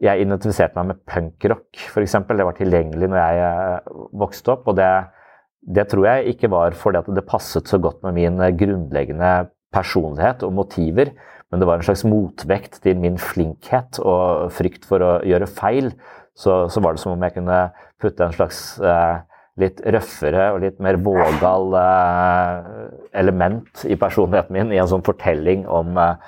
Jeg 0.03 0.21
identifiserte 0.21 0.75
meg 0.77 0.87
med 0.91 1.03
punkrock, 1.07 1.69
f.eks. 1.79 2.17
Det 2.29 2.47
var 2.47 2.57
tilgjengelig 2.59 3.09
når 3.09 3.19
jeg 3.19 3.81
vokste 4.13 4.53
opp. 4.53 4.69
og 4.69 4.77
det 4.77 4.91
det 5.65 5.87
tror 5.89 6.07
jeg 6.09 6.35
ikke 6.35 6.51
var 6.53 6.77
fordi 6.77 7.15
det 7.17 7.27
passet 7.29 7.69
så 7.69 7.79
godt 7.81 8.03
med 8.05 8.17
min 8.19 8.41
eh, 8.41 8.53
grunnleggende 8.53 9.49
personlighet 9.75 10.45
og 10.47 10.53
motiver, 10.53 11.15
men 11.55 11.63
det 11.63 11.69
var 11.71 11.79
en 11.79 11.87
slags 11.87 12.03
motvekt 12.03 12.81
til 12.83 12.99
min 12.99 13.15
flinkhet 13.23 14.01
og 14.03 14.51
frykt 14.57 14.89
for 14.91 15.05
å 15.07 15.11
gjøre 15.23 15.47
feil. 15.47 15.93
Så, 16.35 16.65
så 16.67 16.83
var 16.83 16.97
det 16.97 17.03
som 17.05 17.13
om 17.13 17.23
jeg 17.23 17.37
kunne 17.37 17.59
putte 18.03 18.27
en 18.27 18.35
slags 18.35 18.59
eh, 18.83 19.21
litt 19.63 19.79
røffere 19.87 20.49
og 20.51 20.65
litt 20.65 20.81
mer 20.83 20.99
vågal 20.99 21.77
eh, 21.79 22.73
element 23.23 23.85
i 23.87 23.95
personligheten 23.95 24.59
min 24.59 24.75
i 24.75 24.81
en 24.83 24.91
sånn 24.91 25.07
fortelling 25.07 25.63
om 25.71 25.95
eh, 25.95 26.19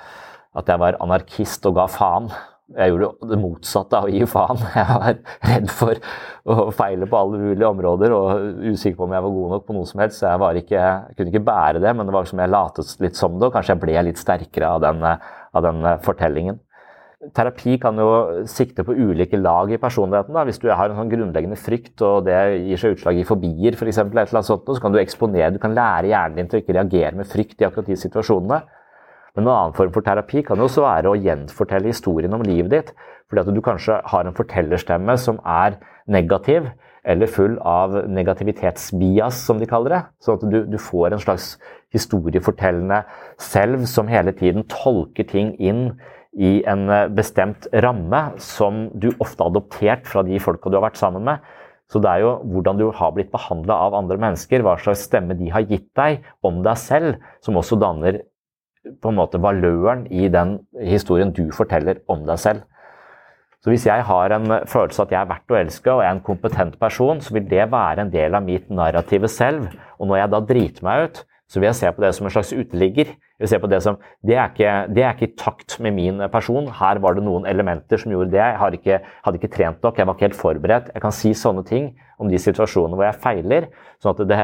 at 0.57 0.71
jeg 0.71 0.79
var 0.79 1.01
anarkist 1.03 1.67
og 1.67 1.75
ga 1.81 1.89
faen. 1.91 2.31
Jeg 2.75 2.91
gjorde 2.91 3.29
det 3.31 3.37
motsatte 3.39 3.95
av 3.95 4.09
å 4.09 4.11
gi 4.11 4.25
faen. 4.27 4.59
Jeg 4.75 4.87
var 4.89 5.19
redd 5.47 5.69
for 5.71 6.01
å 6.51 6.67
feile 6.75 7.07
på 7.07 7.19
alle 7.19 7.39
mulige 7.39 7.69
områder 7.69 8.15
og 8.15 8.59
usikker 8.67 8.97
på 8.99 9.05
om 9.05 9.15
jeg 9.15 9.23
var 9.23 9.33
god 9.35 9.53
nok 9.53 9.65
på 9.67 9.75
noe 9.75 9.87
som 9.87 10.03
helst. 10.03 10.19
Så 10.19 10.27
jeg, 10.27 10.61
ikke, 10.63 10.83
jeg 10.83 11.17
kunne 11.17 11.31
ikke 11.33 11.47
bære 11.47 11.81
det, 11.83 11.93
men 11.95 12.07
det 12.07 12.15
var 12.15 12.29
som 12.29 12.39
jeg 12.39 12.51
latet 12.51 12.93
litt 13.03 13.19
som 13.19 13.35
det, 13.35 13.49
og 13.49 13.55
kanskje 13.55 13.73
jeg 13.73 13.81
ble 13.81 14.03
litt 14.07 14.21
sterkere 14.21 14.69
av 14.75 14.83
den, 14.83 15.03
av 15.07 15.65
den 15.65 15.89
fortellingen. 16.03 16.59
Terapi 17.33 17.79
kan 17.81 17.97
jo 17.97 18.09
sikte 18.47 18.83
på 18.85 18.93
ulike 18.93 19.39
lag 19.41 19.71
i 19.73 19.79
personligheten. 19.81 20.35
Da. 20.35 20.43
Hvis 20.47 20.59
du 20.61 20.67
har 20.69 20.91
en 20.91 20.99
sånn 20.99 21.11
grunnleggende 21.11 21.57
frykt, 21.59 21.95
og 22.05 22.27
det 22.27 22.37
gir 22.67 22.79
seg 22.83 22.97
utslag 22.97 23.19
i 23.19 23.25
fobier, 23.27 23.79
for 23.79 23.89
så 23.89 24.59
kan 24.83 24.93
du 24.93 24.99
eksponere, 25.01 25.55
du 25.55 25.59
kan 25.63 25.75
lære 25.75 26.11
hjernen 26.11 26.37
din 26.37 26.51
til 26.51 26.59
å 26.59 26.63
ikke 26.63 26.77
reagere 26.77 27.15
med 27.17 27.31
frykt 27.31 27.63
i 27.63 27.67
akkurat 27.67 27.89
de 27.89 27.97
situasjonene. 27.99 28.61
Men 29.37 29.45
en 29.45 29.53
annen 29.53 29.77
form 29.77 29.93
for 29.93 30.01
terapi 30.01 30.41
kan 30.41 30.57
jo 30.57 30.65
også 30.65 30.81
være 30.81 31.11
å 31.11 31.19
gjenfortelle 31.21 31.91
historien 31.91 32.33
om 32.33 32.41
livet 32.41 32.73
ditt. 32.73 32.87
Fordi 33.29 33.43
at 33.43 33.53
du 33.53 33.61
kanskje 33.61 33.99
har 34.09 34.25
en 34.25 34.35
fortellerstemme 34.35 35.13
som 35.21 35.37
er 35.45 35.77
negativ, 36.09 36.71
eller 37.07 37.29
full 37.29 37.59
av 37.61 37.93
negativitetsbias, 38.09 39.37
som 39.45 39.61
de 39.61 39.67
kaller 39.69 39.93
det. 39.93 39.99
Sånn 40.25 40.39
at 40.39 40.45
du, 40.49 40.57
du 40.73 40.77
får 40.81 41.13
en 41.13 41.21
slags 41.21 41.51
historiefortellende 41.93 43.03
selv 43.39 43.85
som 43.87 44.09
hele 44.09 44.33
tiden 44.35 44.65
tolker 44.71 45.27
ting 45.29 45.53
inn 45.61 45.91
i 46.37 46.63
en 46.69 46.89
eh, 46.89 47.05
bestemt 47.13 47.69
ramme 47.85 48.23
som 48.41 48.87
du 48.97 49.11
ofte 49.15 49.43
har 49.43 49.53
adoptert 49.53 50.09
fra 50.09 50.23
de 50.25 50.41
folka 50.41 50.69
du 50.69 50.79
har 50.79 50.87
vært 50.89 50.99
sammen 50.99 51.25
med. 51.29 51.45
Så 51.87 52.01
det 52.03 52.09
er 52.09 52.25
jo 52.25 52.33
hvordan 52.51 52.81
du 52.81 52.89
har 52.91 53.13
blitt 53.15 53.29
behandla 53.31 53.77
av 53.85 53.95
andre 54.01 54.17
mennesker, 54.19 54.65
hva 54.65 54.75
slags 54.81 55.05
stemme 55.07 55.37
de 55.39 55.53
har 55.53 55.69
gitt 55.69 55.87
deg 55.95 56.25
om 56.45 56.59
deg 56.65 56.81
selv, 56.81 57.21
som 57.45 57.61
også 57.61 57.79
danner 57.79 58.19
på 59.01 59.11
en 59.11 59.19
måte 59.19 59.41
valøren 59.41 60.05
i 60.11 60.27
den 60.31 60.57
historien 60.83 61.33
du 61.35 61.47
forteller 61.55 62.01
om 62.11 62.25
deg 62.27 62.41
selv. 62.41 62.65
Så 63.63 63.71
Hvis 63.73 63.87
jeg 63.87 64.03
har 64.05 64.31
en 64.31 64.51
følelse 64.69 65.01
at 65.03 65.11
jeg 65.11 65.19
er 65.19 65.31
verdt 65.31 65.51
å 65.51 65.57
elske 65.59 65.91
og 65.91 66.03
jeg 66.03 66.09
er 66.11 66.15
en 66.15 66.23
kompetent 66.23 66.77
person, 66.79 67.21
så 67.21 67.33
vil 67.35 67.47
det 67.49 67.71
være 67.71 68.05
en 68.05 68.13
del 68.13 68.37
av 68.37 68.45
mitt 68.45 68.69
narrative 68.69 69.27
selv. 69.27 69.65
Og 69.97 70.07
når 70.07 70.21
jeg 70.21 70.31
da 70.31 70.39
driter 70.51 70.85
meg 70.87 71.07
ut, 71.07 71.23
så 71.47 71.59
vil 71.59 71.69
jeg 71.69 71.77
se 71.79 71.91
på 71.95 72.03
det 72.03 72.11
som 72.15 72.27
en 72.27 72.33
slags 72.33 72.51
uteligger. 72.51 73.13
Jeg 73.37 73.45
vil 73.45 73.51
se 73.51 73.59
på 73.63 73.69
Det 73.71 73.79
som, 73.83 73.97
det 74.25 74.35
er, 74.35 74.49
ikke, 74.51 74.71
det 74.93 75.03
er 75.03 75.13
ikke 75.15 75.29
i 75.29 75.35
takt 75.39 75.77
med 75.79 75.95
min 75.95 76.21
person. 76.31 76.67
Her 76.67 76.99
var 76.99 77.15
det 77.15 77.23
noen 77.23 77.47
elementer 77.47 78.01
som 78.01 78.11
gjorde 78.11 78.33
det. 78.33 78.43
Jeg 78.43 78.79
ikke, 78.79 78.99
hadde 79.23 79.39
ikke 79.39 79.53
trent 79.55 79.83
nok, 79.83 79.97
jeg 79.97 80.07
var 80.07 80.17
ikke 80.17 80.27
helt 80.27 80.41
forberedt. 80.41 80.91
Jeg 80.93 81.03
kan 81.05 81.15
si 81.15 81.31
sånne 81.37 81.63
ting 81.67 81.91
om 82.19 82.27
de 82.27 82.39
situasjonene 82.41 82.97
hvor 82.97 83.07
jeg 83.07 83.21
feiler, 83.23 83.69
sånn 84.03 84.15
at 84.15 84.23
det 84.27 84.39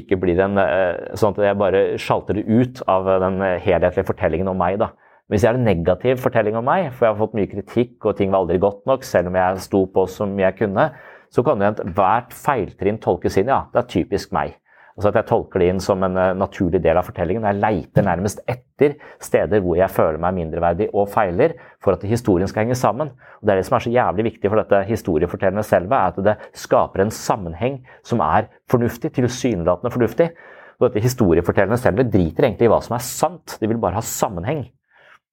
ikke 0.00 0.18
blir 0.18 0.40
en, 0.42 0.58
eh, 0.58 1.14
sånn 1.20 1.36
at 1.36 1.44
jeg 1.46 1.60
bare 1.60 1.82
sjalter 2.00 2.40
det 2.40 2.48
ut 2.48 2.82
av 2.88 3.06
den 3.22 3.38
helhetlige 3.62 4.08
fortellingen 4.08 4.50
om 4.50 4.58
meg. 4.58 4.80
da. 4.82 4.90
Hvis 5.28 5.44
jeg 5.44 5.52
har 5.52 5.58
en 5.58 5.66
negativ 5.68 6.22
fortelling 6.24 6.56
om 6.56 6.64
meg, 6.64 6.86
for 6.96 7.04
jeg 7.04 7.12
har 7.12 7.20
fått 7.20 7.34
mye 7.36 7.50
kritikk 7.50 8.06
og 8.08 8.16
ting 8.16 8.30
var 8.32 8.40
aldri 8.40 8.56
godt 8.62 8.86
nok, 8.88 9.04
selv 9.04 9.28
om 9.28 9.36
jeg 9.36 9.60
sto 9.60 9.82
på 9.92 10.06
som 10.08 10.32
jeg 10.40 10.56
kunne, 10.56 10.86
så 11.28 11.44
kan 11.44 11.60
jo 11.60 11.68
ethvert 11.68 12.32
feiltrinn 12.32 13.00
tolkes 13.04 13.36
inn 13.36 13.52
ja, 13.52 13.66
det 13.74 13.82
er 13.82 13.90
typisk 13.92 14.32
meg. 14.32 14.56
Altså 14.98 15.12
at 15.12 15.18
Jeg 15.20 15.28
tolker 15.28 15.62
det 15.62 15.66
inn 15.70 15.80
som 15.82 16.02
en 16.02 16.16
eh, 16.18 16.34
naturlig 16.34 16.80
del 16.82 16.98
av 16.98 17.06
fortellingen. 17.06 17.44
Jeg 17.46 17.62
leiter 17.62 18.02
nærmest 18.02 18.40
etter 18.50 18.96
steder 19.22 19.62
hvor 19.62 19.78
jeg 19.78 19.94
føler 19.94 20.18
meg 20.18 20.34
mindreverdig 20.40 20.88
og 20.90 21.06
feiler, 21.12 21.54
for 21.78 21.94
at 21.94 22.06
historien 22.10 22.50
skal 22.50 22.64
henge 22.64 22.74
sammen. 22.78 23.12
Og 23.38 23.46
Det 23.46 23.54
er 23.54 23.60
det 23.60 23.66
som 23.68 23.76
er 23.78 23.84
så 23.84 23.92
jævlig 23.94 24.26
viktig 24.32 24.50
for 24.50 24.58
dette 24.58 24.80
historiefortellende 24.88 25.62
selve, 25.66 25.94
er 25.94 26.10
at 26.10 26.18
det 26.26 26.34
skaper 26.66 27.04
en 27.04 27.14
sammenheng 27.14 27.78
som 28.02 28.24
er 28.26 28.50
fornuftig, 28.70 29.12
tilsynelatende 29.14 29.94
fornuftig. 29.94 30.32
Og 30.80 30.88
dette 30.88 31.04
historiefortellende 31.06 31.78
selve 31.78 32.06
driter 32.10 32.48
egentlig 32.48 32.66
i 32.66 32.72
hva 32.72 32.80
som 32.82 32.98
er 32.98 33.06
sant, 33.06 33.54
de 33.60 33.70
vil 33.70 33.78
bare 33.78 34.00
ha 34.00 34.02
sammenheng. 34.02 34.66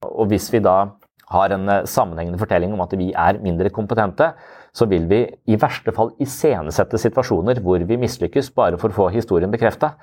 Og 0.05 0.29
hvis 0.29 0.51
vi 0.53 0.61
da 0.61 0.77
har 1.33 1.57
en 1.57 1.69
eh, 1.73 1.87
sammenhengende 1.89 2.37
fortelling 2.37 2.77
om 2.77 2.85
at 2.85 2.93
vi 3.01 3.09
er 3.17 3.41
mindre 3.41 3.73
kompetente, 3.73 4.29
så 4.75 4.87
vil 4.91 5.07
vi 5.07 5.21
i 5.47 5.57
verste 5.59 5.93
fall 5.95 6.11
iscenesette 6.21 6.99
situasjoner 6.99 7.61
hvor 7.63 7.83
vi 7.87 7.99
mislykkes 8.01 8.51
bare 8.55 8.79
for 8.81 8.91
å 8.91 8.97
få 8.97 9.09
historien 9.15 9.53
bekrefta. 9.53 9.93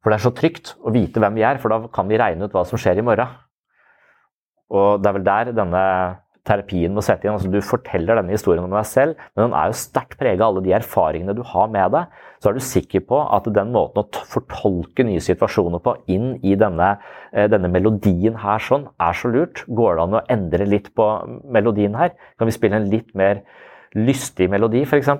For 0.00 0.12
det 0.12 0.18
er 0.18 0.24
så 0.24 0.34
trygt 0.36 0.74
å 0.84 0.92
vite 0.92 1.20
hvem 1.20 1.36
vi 1.36 1.44
er, 1.44 1.60
for 1.60 1.72
da 1.72 1.80
kan 1.92 2.08
vi 2.08 2.20
regne 2.20 2.48
ut 2.48 2.54
hva 2.56 2.64
som 2.68 2.80
skjer 2.80 3.00
i 3.00 3.04
morgen. 3.04 3.40
Og 4.74 5.00
det 5.00 5.08
er 5.10 5.16
vel 5.18 5.26
der 5.26 5.52
denne 5.56 5.84
terapien 6.44 6.92
må 6.92 7.02
sette 7.04 7.24
inn. 7.24 7.32
Altså, 7.32 7.48
du 7.48 7.60
forteller 7.64 8.18
denne 8.18 8.34
historien 8.34 8.64
om 8.66 8.72
deg 8.74 8.88
selv, 8.88 9.20
men 9.32 9.46
den 9.46 9.56
er 9.56 9.70
jo 9.70 9.78
sterkt 9.80 10.18
prega 10.20 10.44
av 10.44 10.52
alle 10.52 10.64
de 10.66 10.74
erfaringene 10.76 11.36
du 11.36 11.40
har 11.54 11.70
med 11.72 11.94
deg. 11.94 12.18
Så 12.40 12.50
er 12.50 12.56
du 12.56 12.64
sikker 12.64 13.04
på 13.08 13.20
at 13.22 13.48
den 13.56 13.72
måten 13.72 14.02
å 14.02 14.24
fortolke 14.28 15.06
nye 15.08 15.22
situasjoner 15.24 15.80
på 15.84 15.96
inn 16.12 16.34
i 16.44 16.56
denne, 16.60 16.90
eh, 17.32 17.48
denne 17.48 17.72
melodien 17.72 18.36
her 18.44 18.60
sånn, 18.60 18.90
er 19.00 19.16
så 19.16 19.32
lurt. 19.32 19.64
Går 19.68 19.96
det 19.96 20.04
an 20.04 20.18
å 20.20 20.24
endre 20.36 20.68
litt 20.68 20.92
på 20.94 21.08
melodien 21.48 21.96
her? 21.96 22.12
Kan 22.38 22.50
vi 22.50 22.56
spille 22.58 22.76
en 22.76 22.90
litt 22.92 23.14
mer 23.14 23.40
lystig 23.94 24.50
melodi, 24.50 24.84
f.eks.? 24.84 25.10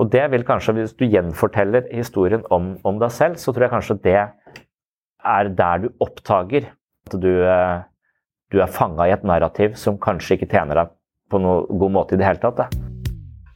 Og 0.00 0.08
det 0.12 0.22
vil 0.32 0.46
kanskje, 0.46 0.74
hvis 0.78 0.96
du 0.96 1.04
gjenforteller 1.10 1.90
historien 1.92 2.44
om, 2.50 2.76
om, 2.86 2.98
deg 3.02 3.12
selv, 3.12 3.38
så 3.42 3.52
tror 3.52 3.66
jeg 3.66 3.74
kanskje 3.74 4.00
det 4.06 4.18
er 5.20 5.50
der 5.52 5.82
du 5.82 5.88
oppdager 6.00 6.70
at 6.70 7.16
du 7.20 7.32
eh, 7.44 7.80
du 8.50 8.58
er 8.58 8.70
fanga 8.70 9.06
i 9.06 9.14
et 9.14 9.26
narrativ 9.26 9.76
som 9.78 9.98
kanskje 10.02 10.36
ikke 10.36 10.50
tjener 10.50 10.82
deg 10.82 10.94
på 11.30 11.38
noen 11.38 11.80
god 11.80 11.94
måte 11.94 12.16
i 12.16 12.20
det 12.20 12.26
hele 12.26 12.42
tatt. 12.42 12.58
Da. 12.58 12.66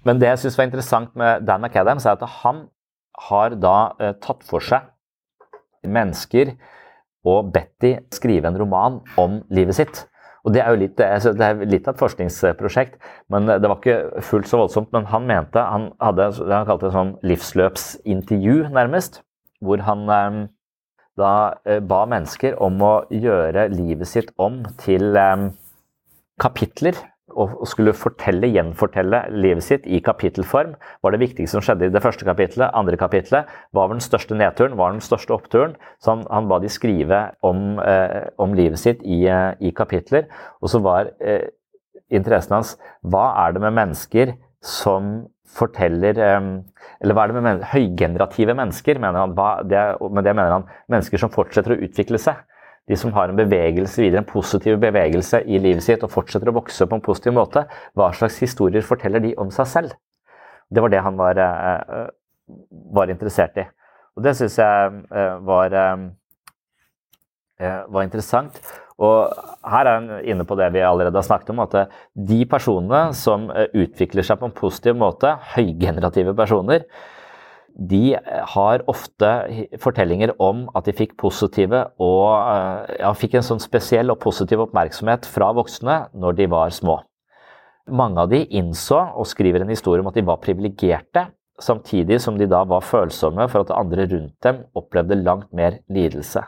Men 0.07 0.20
det 0.20 0.31
jeg 0.31 0.44
syns 0.44 0.59
var 0.61 0.68
interessant 0.68 1.14
med 1.18 1.47
Dan 1.49 1.64
McAdams, 1.64 2.07
er 2.07 2.14
at 2.14 2.38
han 2.42 2.66
har 3.29 3.57
da 3.59 3.77
eh, 3.99 4.14
tatt 4.23 4.44
for 4.47 4.62
seg 4.62 4.90
mennesker 5.85 6.55
og 7.29 7.51
Betty 7.55 7.97
skrive 8.14 8.49
en 8.49 8.59
roman 8.61 9.01
om 9.20 9.40
livet 9.55 9.79
sitt. 9.81 10.05
Og 10.44 10.52
Det 10.52 10.61
er 10.61 10.74
jo 10.74 10.80
litt, 10.83 10.98
det 10.98 11.46
er 11.46 11.62
litt 11.64 11.87
av 11.88 11.94
et 11.94 12.00
forskningsprosjekt, 12.02 12.98
men 13.33 13.48
det 13.48 13.64
var 13.64 13.78
ikke 13.78 14.24
fullt 14.26 14.50
så 14.50 14.61
voldsomt. 14.61 14.90
Men 14.92 15.07
han 15.09 15.24
mente 15.28 15.62
han 15.64 15.87
hadde 16.04 16.26
det 16.37 16.52
han 16.52 16.68
kalte 16.68 16.90
et 16.90 16.96
sånn 16.98 17.14
livsløpsintervju, 17.24 18.59
nærmest. 18.74 19.22
Hvor 19.64 19.80
han 19.87 20.04
eh, 20.12 20.37
da 21.16 21.33
eh, 21.64 21.80
ba 21.80 22.02
mennesker 22.11 22.59
om 22.62 22.76
å 22.85 22.94
gjøre 23.09 23.70
livet 23.72 24.11
sitt 24.11 24.35
om 24.37 24.61
til 24.83 25.16
eh, 25.16 25.48
kapitler. 26.42 26.98
Og 27.35 27.64
skulle 27.66 27.94
fortelle, 27.97 28.51
gjenfortelle 28.55 29.25
livet 29.35 29.64
sitt 29.66 29.87
i 29.87 30.01
kapittelform. 30.05 30.75
var 31.03 31.14
det 31.14 31.20
viktigste 31.20 31.57
som 31.57 31.64
skjedde 31.64 31.88
i 31.88 31.94
det 31.94 32.03
første 32.03 32.25
kapitlet. 32.25 32.70
Andre 32.75 32.97
kapitlet 32.97 33.51
var 33.75 33.88
den 33.90 34.01
største 34.01 34.37
nedturen, 34.38 34.77
var 34.79 34.92
den 34.92 35.03
største 35.03 35.35
oppturen. 35.35 35.75
Så 35.99 36.14
han, 36.14 36.25
han 36.31 36.49
ba 36.49 36.61
de 36.62 36.70
skrive 36.70 37.20
om, 37.42 37.79
eh, 37.83 38.31
om 38.38 38.55
livet 38.55 38.79
sitt 38.79 39.03
i, 39.03 39.25
eh, 39.27 39.53
i, 39.61 39.73
kapitler. 39.75 40.29
Og 40.62 40.70
så 40.70 40.81
var 40.85 41.11
eh, 41.20 41.51
interessen 42.11 42.59
hans 42.59 42.77
hva 43.03 43.33
er 43.47 43.55
det 43.55 43.64
med 43.64 43.79
mennesker 43.83 44.37
som 44.64 45.27
forteller 45.55 46.16
Eller 46.18 47.14
hva 47.14 47.25
er 47.25 47.31
det 47.31 47.35
med 47.37 47.44
men 47.44 47.61
høygenerative 47.70 48.55
mennesker? 48.59 48.99
Mener 48.99 49.20
han, 49.20 49.35
det, 49.68 49.83
med 50.11 50.25
det 50.25 50.35
mener 50.35 50.51
han 50.51 50.64
mennesker 50.90 51.20
som 51.20 51.31
fortsetter 51.31 51.77
å 51.77 51.83
utvikle 51.85 52.18
seg. 52.18 52.40
De 52.88 52.97
som 53.01 53.12
har 53.16 53.31
en 53.31 53.38
bevegelse 53.38 54.03
videre, 54.03 54.20
en 54.20 54.29
positiv 54.29 54.77
bevegelse 54.83 55.40
i 55.49 55.61
livet 55.62 55.85
sitt 55.87 56.03
og 56.05 56.12
fortsetter 56.12 56.51
å 56.51 56.57
vokse 56.59 56.87
på 56.88 56.99
en 56.99 57.05
positiv 57.05 57.33
måte. 57.37 57.64
Hva 57.97 58.11
slags 58.16 58.37
historier 58.44 58.85
forteller 58.85 59.25
de 59.25 59.33
om 59.40 59.53
seg 59.55 59.70
selv? 59.70 59.94
Det 60.68 60.83
var 60.85 60.92
det 60.92 61.01
han 61.05 61.16
var, 61.16 61.38
eh, 61.38 62.07
var 62.92 63.09
interessert 63.12 63.57
i. 63.57 63.66
Og 64.16 64.23
det 64.23 64.37
syns 64.37 64.59
jeg 64.61 65.05
eh, 65.11 65.37
var, 65.49 65.75
eh, 67.59 67.83
var 67.88 68.03
interessant. 68.05 68.61
Og 69.03 69.33
her 69.66 69.88
er 69.88 69.97
han 69.97 70.11
inne 70.23 70.44
på 70.47 70.55
det 70.59 70.68
vi 70.75 70.85
allerede 70.87 71.18
har 71.18 71.27
snakket 71.27 71.51
om, 71.51 71.64
at 71.64 71.75
eh, 71.75 71.97
de 72.14 72.44
personene 72.47 73.09
som 73.18 73.49
eh, 73.51 73.66
utvikler 73.75 74.27
seg 74.27 74.38
på 74.38 74.51
en 74.51 74.55
positiv 74.55 74.94
måte, 75.01 75.33
høygenerative 75.57 76.35
personer, 76.38 76.87
de 77.74 78.14
har 78.54 78.84
ofte 78.90 79.30
fortellinger 79.82 80.34
om 80.42 80.64
at 80.78 80.87
de 80.87 80.94
fikk 80.94 81.16
positive 81.18 81.80
og 82.02 82.28
eh, 82.38 83.00
ja, 83.00 83.10
fikk 83.18 83.34
en 83.38 83.46
sånn 83.46 83.62
spesiell 83.62 84.12
og 84.14 84.20
positiv 84.22 84.62
oppmerksomhet 84.68 85.26
fra 85.26 85.50
voksne 85.56 85.98
når 86.14 86.38
de 86.38 86.48
var 86.52 86.74
små. 86.74 87.00
Mange 87.90 88.22
av 88.22 88.30
de 88.30 88.44
innså 88.56 89.00
og 89.18 89.26
skriver 89.28 89.64
en 89.64 89.74
historie 89.74 90.04
om 90.04 90.08
at 90.08 90.16
de 90.16 90.24
var 90.24 90.40
privilegerte, 90.44 91.26
samtidig 91.60 92.20
som 92.22 92.38
de 92.38 92.46
da 92.50 92.62
var 92.66 92.87
følsomme 92.87 93.48
for 93.50 93.66
at 93.66 93.74
andre 93.74 94.06
rundt 94.10 94.38
dem 94.46 94.62
opplevde 94.78 95.20
langt 95.20 95.50
mer 95.52 95.82
lidelse. 95.92 96.44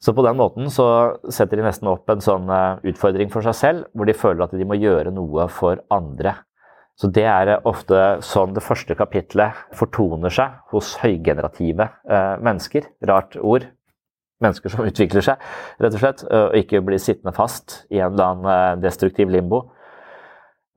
Så 0.00 0.14
på 0.16 0.24
den 0.24 0.38
måten 0.40 0.70
så 0.72 0.86
setter 1.28 1.60
de 1.60 1.66
nesten 1.66 1.88
opp 1.90 2.08
en 2.10 2.22
sånn 2.24 2.50
eh, 2.50 2.82
utfordring 2.90 3.30
for 3.30 3.46
seg 3.46 3.56
selv, 3.56 3.90
hvor 3.94 4.08
de 4.08 4.16
føler 4.16 4.46
at 4.46 4.54
de 4.56 4.66
må 4.66 4.78
gjøre 4.80 5.14
noe 5.14 5.46
for 5.52 5.82
andre. 5.92 6.40
Så 7.00 7.08
det 7.16 7.24
er 7.24 7.54
eh, 7.54 7.66
ofte 7.68 8.20
sånn 8.24 8.54
det 8.56 8.64
første 8.64 8.96
kapitlet 8.98 9.56
fortoner 9.76 10.32
seg 10.34 10.58
hos 10.74 10.94
høygenerative 11.00 11.88
eh, 11.88 12.34
mennesker. 12.44 12.90
Rart 13.08 13.38
ord. 13.40 13.68
Mennesker 14.44 14.72
som 14.72 14.86
utvikler 14.90 15.24
seg, 15.24 15.40
rett 15.80 15.96
og 15.96 16.02
slett, 16.02 16.24
eh, 16.28 16.46
og 16.50 16.58
ikke 16.60 16.82
blir 16.84 17.00
sittende 17.00 17.34
fast 17.36 17.82
i 17.92 18.00
en 18.00 18.12
eller 18.12 18.26
annen 18.26 18.50
eh, 18.52 18.80
destruktiv 18.84 19.32
limbo. 19.32 19.68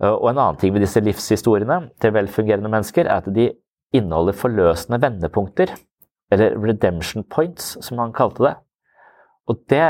Og 0.04 0.26
en 0.28 0.40
annen 0.42 0.58
ting 0.60 0.74
ved 0.76 0.82
disse 0.84 1.00
livshistoriene 1.00 1.78
til 2.02 2.12
velfungerende 2.12 2.68
mennesker, 2.68 3.08
er 3.08 3.22
at 3.22 3.28
de 3.32 3.46
inneholder 3.96 4.36
forløsende 4.36 4.98
vendepunkter, 5.00 5.70
eller 6.34 6.58
redemption 6.60 7.24
points, 7.24 7.78
som 7.86 8.02
han 8.02 8.12
kalte 8.12 8.44
det. 8.44 8.52
Og 9.48 9.62
det, 9.72 9.86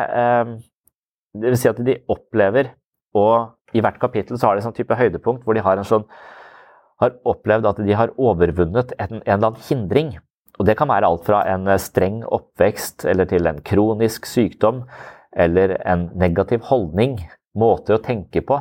det 1.39 1.48
vil 1.48 1.58
si 1.58 1.72
at 1.72 1.82
de 1.88 1.96
opplever 2.13 2.76
å 3.17 3.26
i 3.73 3.81
hvert 3.83 3.99
kapittel 4.01 4.38
så 4.38 4.49
har 4.49 4.55
de 4.55 4.63
en 4.63 4.69
sånn 4.69 4.77
type 4.77 4.97
høydepunkt 4.97 5.45
hvor 5.45 5.57
de 5.57 5.63
har, 5.65 5.81
sånn, 5.88 6.05
har 7.01 7.15
opplevd 7.27 7.69
at 7.69 7.81
de 7.86 7.97
har 7.97 8.13
overvunnet 8.17 8.93
en, 8.97 9.19
en, 9.19 9.25
eller 9.25 9.49
annen 9.51 9.65
hindring. 9.69 10.13
Og 10.59 10.67
det 10.69 10.77
kan 10.77 10.91
være 10.91 11.09
alt 11.09 11.25
fra 11.25 11.41
en 11.49 11.65
streng 11.81 12.21
oppvekst 12.23 13.07
eller 13.09 13.29
til 13.29 13.49
en 13.49 13.62
kronisk 13.65 14.29
sykdom 14.29 14.83
eller 15.33 15.79
en 15.89 16.12
negativ 16.19 16.62
holdning, 16.69 17.17
måter 17.57 17.97
å 17.97 18.03
tenke 18.05 18.43
på. 18.45 18.59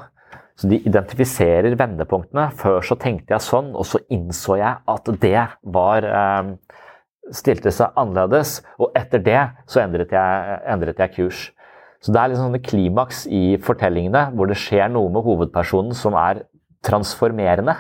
Så 0.56 0.68
de 0.68 0.78
identifiserer 0.86 1.76
vendepunktene. 1.76 2.48
Før 2.56 2.80
så 2.84 2.96
tenkte 3.00 3.34
jeg 3.34 3.44
sånn, 3.44 3.72
og 3.76 3.86
så 3.88 4.00
innså 4.12 4.56
jeg 4.60 4.80
at 4.94 5.12
det 5.20 5.48
var 5.74 6.08
eh, 6.08 6.54
Stilte 7.32 7.70
seg 7.70 7.94
annerledes, 7.96 8.56
og 8.82 8.96
etter 8.98 9.20
det 9.22 9.38
så 9.70 9.78
endret 9.84 10.10
jeg, 10.12 10.56
endret 10.68 10.98
jeg 10.98 11.12
kurs. 11.14 11.42
Så 12.02 12.10
det 12.10 12.18
er 12.18 12.32
liksom 12.32 12.48
sånne 12.48 12.64
klimaks 12.66 13.24
i 13.30 13.42
fortellingene 13.62 14.26
hvor 14.34 14.50
det 14.50 14.58
skjer 14.58 14.90
noe 14.90 15.10
med 15.14 15.22
hovedpersonen 15.22 15.94
som 15.94 16.16
er 16.18 16.42
transformerende. 16.82 17.76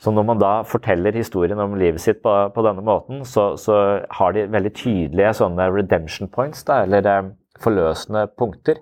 Så 0.00 0.12
når 0.16 0.24
man 0.24 0.38
da 0.40 0.52
forteller 0.64 1.12
historien 1.12 1.60
om 1.60 1.76
livet 1.76 2.00
sitt 2.00 2.22
på, 2.24 2.32
på 2.54 2.64
denne 2.64 2.80
måten, 2.84 3.20
så, 3.28 3.50
så, 3.60 3.74
har 4.16 4.32
de 4.32 4.46
veldig 4.48 4.72
tydelige 4.72 5.34
sånne 5.42 5.66
redemption 5.74 6.30
points, 6.32 6.64
da, 6.64 6.80
eller 6.86 7.04
eh, 7.04 7.28
forløsende 7.60 8.24
punkter. 8.40 8.80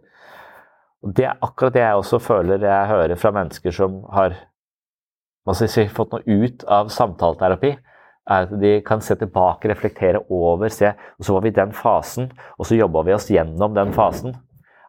Og 1.03 1.17
Det 1.19 1.27
er 1.27 1.43
akkurat 1.43 1.75
det 1.75 1.83
jeg 1.83 1.99
også 1.99 2.23
føler 2.23 2.63
jeg 2.63 2.93
hører 2.93 3.19
fra 3.19 3.35
mennesker 3.35 3.75
som 3.75 4.05
har 4.15 4.39
si, 5.59 5.89
fått 5.91 6.15
noe 6.15 6.23
ut 6.23 6.63
av 6.71 6.95
samtaleterapi 6.95 7.75
er 8.29 8.47
at 8.47 8.53
de 8.61 8.75
kan 8.87 9.01
se 9.05 9.17
tilbake, 9.19 9.71
reflektere 9.71 10.21
over, 10.29 10.69
se 10.73 10.93
og 10.93 11.25
Så 11.25 11.35
var 11.35 11.45
vi 11.45 11.53
i 11.53 11.57
den 11.57 11.73
fasen, 11.73 12.31
og 12.59 12.67
så 12.67 12.79
jobba 12.79 13.03
vi 13.07 13.17
oss 13.17 13.31
gjennom 13.31 13.75
den 13.75 13.93
fasen. 13.97 14.37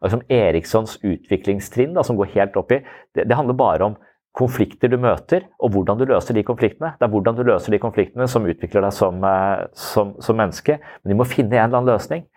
Altså 0.01 0.21
Erikssons 0.31 0.97
utviklingstrinn, 1.03 1.93
da, 1.95 2.03
som 2.07 2.19
går 2.19 2.31
helt 2.35 2.55
opp 2.59 2.71
i 2.71 2.79
det, 2.79 3.25
det, 3.25 3.35
handler 3.35 3.57
bare 3.59 3.89
om 3.89 3.97
konflikter 4.37 4.91
du 4.91 4.97
møter, 5.01 5.47
og 5.59 5.73
hvordan 5.73 5.99
du 5.99 6.05
løser 6.07 6.37
de 6.37 6.45
konfliktene. 6.47 6.93
Det 6.99 7.07
er 7.07 7.11
hvordan 7.11 7.35
du 7.35 7.43
løser 7.43 7.73
de 7.73 7.81
konfliktene 7.81 8.27
som 8.29 8.45
utvikler 8.47 8.85
deg 8.85 8.95
som, 8.95 9.23
eh, 9.25 9.65
som, 9.75 10.13
som 10.23 10.37
menneske. 10.39 10.77
Men 11.01 11.11
de 11.11 11.17
må 11.19 11.27
finne 11.27 11.57
en 11.57 11.65
eller 11.65 11.81
annen 11.81 11.91
løsning. 11.91 12.27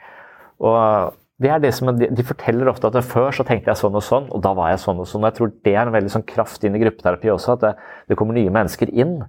Og 0.62 1.12
det 1.42 1.50
er 1.50 1.62
det 1.62 1.72
som, 1.74 1.90
de, 1.98 2.08
de 2.10 2.26
forteller 2.26 2.70
ofte 2.70 2.88
at 2.88 2.98
før 3.06 3.30
så 3.34 3.46
tenkte 3.46 3.70
jeg 3.70 3.80
sånn 3.80 3.98
og 3.98 4.04
sånn, 4.06 4.28
og 4.34 4.42
da 4.44 4.54
var 4.56 4.72
jeg 4.72 4.82
sånn 4.82 5.02
og 5.02 5.08
sånn. 5.10 5.22
og 5.22 5.30
Jeg 5.30 5.38
tror 5.38 5.54
det 5.68 5.76
er 5.76 5.84
en 5.84 5.94
veldig 5.94 6.12
sånn 6.16 6.26
kraft 6.26 6.66
inn 6.66 6.78
i 6.78 6.82
gruppeterapi 6.82 7.30
også, 7.34 7.56
at 7.56 7.64
det, 7.64 7.72
det 8.10 8.18
kommer 8.18 8.38
nye 8.38 8.52
mennesker 8.54 8.90
inn 8.90 9.20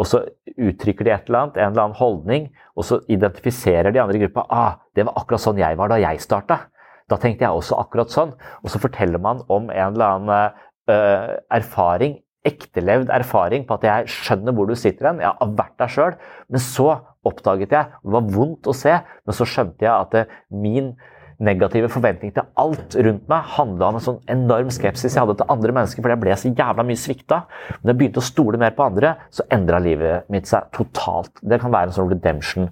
og 0.00 0.08
så 0.08 0.22
uttrykker 0.56 1.04
de 1.04 1.12
et 1.12 1.28
eller 1.28 1.42
annet, 1.42 1.58
en 1.58 1.74
eller 1.74 1.84
annen 1.84 1.98
holdning, 1.98 2.48
og 2.78 2.86
så 2.88 3.00
identifiserer 3.12 3.92
de 3.92 4.00
andre 4.00 4.16
i 4.16 4.22
gruppa 4.24 4.46
ah, 4.48 4.78
det 4.96 5.04
var 5.04 5.20
akkurat 5.20 5.44
sånn 5.44 5.60
jeg 5.60 5.76
var 5.76 5.92
da 5.92 6.00
jeg 6.00 6.22
starta. 6.24 6.62
Da 7.10 7.18
tenkte 7.20 7.44
jeg 7.44 7.58
også 7.58 7.76
akkurat 7.82 8.12
sånn. 8.12 8.32
Og 8.62 8.72
så 8.72 8.80
forteller 8.80 9.20
man 9.22 9.42
om 9.50 9.68
en 9.68 9.96
eller 9.96 10.16
annen 10.16 10.58
uh, 10.88 11.36
erfaring, 11.52 12.20
ektelevd 12.46 13.10
erfaring 13.12 13.66
på 13.68 13.76
at 13.76 13.84
jeg 13.84 14.12
skjønner 14.14 14.56
hvor 14.56 14.70
du 14.70 14.76
sitter 14.78 15.10
hen. 15.10 15.22
Jeg 15.24 15.34
har 15.36 15.54
vært 15.58 15.76
der 15.82 15.92
sjøl. 15.92 16.18
Men 16.48 16.64
så 16.64 16.88
oppdaget 17.26 17.74
jeg, 17.76 17.90
og 18.00 18.06
det 18.06 18.16
var 18.16 18.34
vondt 18.38 18.70
å 18.70 18.76
se, 18.76 18.94
men 19.26 19.36
så 19.36 19.48
skjønte 19.48 19.84
jeg 19.84 19.92
at 19.92 20.36
min 20.48 20.94
min 20.94 20.94
negative 21.40 21.88
forventninger 21.92 22.36
til 22.36 22.48
alt 22.60 22.96
rundt 23.06 23.26
meg 23.30 23.50
handla 23.56 23.88
om 23.88 23.98
en 23.98 24.04
sånn 24.04 24.20
enorm 24.30 24.70
skepsis 24.74 25.14
jeg 25.16 25.22
hadde 25.22 25.38
til 25.40 25.52
andre 25.52 25.74
mennesker, 25.76 26.04
fordi 26.04 26.16
jeg 26.16 26.22
ble 26.24 26.36
så 26.42 26.52
jævla 26.52 26.84
mye 26.86 27.00
svikta. 27.00 27.42
Men 27.80 27.92
jeg 27.92 28.00
begynte 28.00 28.22
å 28.22 28.28
stole 28.28 28.60
mer 28.60 28.74
på 28.76 28.86
andre, 28.86 29.14
så 29.32 29.46
endra 29.56 29.80
livet 29.82 30.28
mitt 30.32 30.50
seg 30.50 30.68
totalt. 30.76 31.32
Det 31.40 31.60
kan 31.62 31.72
være 31.72 31.90
en 31.90 31.96
sånn 31.96 32.10
redemption 32.12 32.70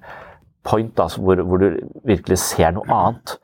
point, 0.69 1.01
altså, 1.01 1.23
hvor, 1.25 1.41
hvor, 1.49 1.63
du 1.63 1.79
virkelig 2.09 2.41
ser 2.45 2.75
noe 2.77 2.89
annet. 2.93 3.39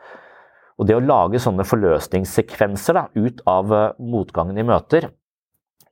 Og 0.78 0.88
det 0.88 0.96
å 0.98 1.04
lage 1.04 1.40
sånne 1.40 1.66
forløsningssekvenser 1.66 2.98
da, 2.98 3.04
ut 3.14 3.44
av 3.48 3.72
uh, 3.72 3.84
motgangen 4.02 4.58
i 4.58 4.66
møter, 4.66 5.08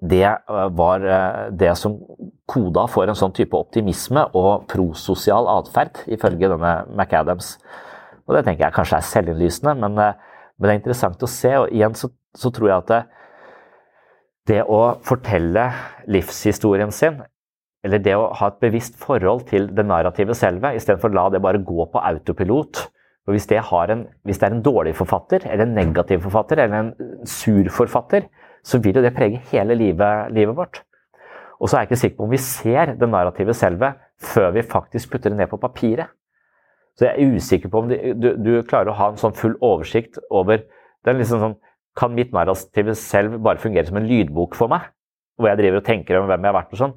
det 0.03 0.27
uh, 0.27 0.67
var 0.75 1.07
uh, 1.07 1.47
det 1.55 1.71
som 1.79 1.95
koda 2.51 2.89
for 2.91 3.09
en 3.09 3.17
sånn 3.17 3.35
type 3.37 3.57
optimisme 3.57 4.27
og 4.37 4.67
prososial 4.71 5.49
atferd, 5.55 6.03
ifølge 6.11 6.51
denne 6.51 6.75
McAdams. 6.91 7.55
Og 8.33 8.39
det 8.39 8.47
tenker 8.49 8.67
jeg 8.67 8.77
kanskje 8.79 8.99
er 8.99 9.09
selvinnlysende, 9.11 9.75
men, 9.85 9.99
eh, 10.01 10.39
men, 10.57 10.67
det 10.67 10.73
er 10.73 10.81
interessant 10.81 11.23
å 11.23 11.31
se. 11.31 11.53
Og 11.61 11.69
igjen 11.69 11.95
så, 11.99 12.09
så 12.35 12.51
tror 12.55 12.71
jeg 12.71 12.79
at 12.79 12.93
det, 12.93 13.03
det, 14.51 14.63
å 14.65 14.81
fortelle 15.05 15.69
livshistorien 16.11 16.91
sin, 16.95 17.21
eller 17.85 18.03
det 18.03 18.17
å 18.17 18.31
ha 18.39 18.49
et 18.49 18.59
bevisst 18.63 18.97
forhold 18.99 19.45
til 19.51 19.69
det 19.75 19.85
narrative 19.87 20.35
selve, 20.39 20.75
istedenfor 20.79 21.13
å 21.13 21.19
la 21.19 21.29
det 21.35 21.43
bare 21.45 21.63
gå 21.63 21.87
på 21.93 22.03
autopilot 22.03 22.87
og 23.23 23.37
hvis 23.37 23.47
det, 23.47 23.61
en, 23.63 24.07
hvis 24.27 24.41
det, 24.41 24.49
er 24.49 24.55
en 24.57 24.65
dårlig 24.65 24.97
forfatter, 24.99 25.45
eller 25.47 25.69
en 25.69 25.77
negativ 25.77 26.25
forfatter, 26.25 26.65
eller 26.65 26.79
en 26.79 27.27
sur 27.29 27.69
forfatter, 27.71 28.27
så 28.67 28.81
vil 28.83 28.99
jo 28.99 29.05
det 29.05 29.15
prege 29.15 29.39
hele 29.53 29.77
livet, 29.79 30.33
livet 30.35 30.57
vårt. 30.57 30.83
Og 31.61 31.69
så 31.69 31.77
er 31.77 31.85
jeg 31.85 31.93
ikke 31.93 32.01
sikker 32.01 32.17
på 32.19 32.27
om 32.27 32.33
vi 32.33 32.41
ser 32.43 32.97
det 32.99 33.09
narrative 33.09 33.55
selve 33.55 33.93
før 34.23 34.51
vi 34.57 34.67
faktisk 34.67 35.13
putter 35.13 35.31
det 35.31 35.39
ned 35.39 35.51
på 35.51 35.61
papiret. 35.63 36.11
Så 36.99 37.09
jeg 37.09 37.15
er 37.17 37.37
usikker 37.37 37.73
på 37.73 37.83
om 37.83 37.91
du, 37.91 37.97
du, 38.21 38.29
du 38.37 38.51
klarer 38.69 38.93
å 38.93 38.97
ha 38.99 39.11
en 39.13 39.21
sånn 39.21 39.37
full 39.37 39.55
oversikt 39.65 40.19
over 40.31 40.65
den 41.07 41.21
liksom 41.21 41.43
sånn, 41.43 41.61
Kan 41.93 42.15
mitt 42.17 42.31
narrativ 42.33 42.87
selv 42.97 43.35
bare 43.45 43.61
fungere 43.61 43.85
som 43.85 43.99
en 44.01 44.07
lydbok 44.09 44.55
for 44.57 44.73
meg? 44.73 44.87
Hvor 45.37 45.51
jeg 45.51 45.59
driver 45.59 45.83
og 45.83 45.85
tenker 45.85 46.17
om 46.17 46.29
hvem 46.31 46.47
jeg 46.47 46.49
har 46.49 46.57
vært 46.57 46.71
og 46.73 46.81
sånn. 46.81 46.95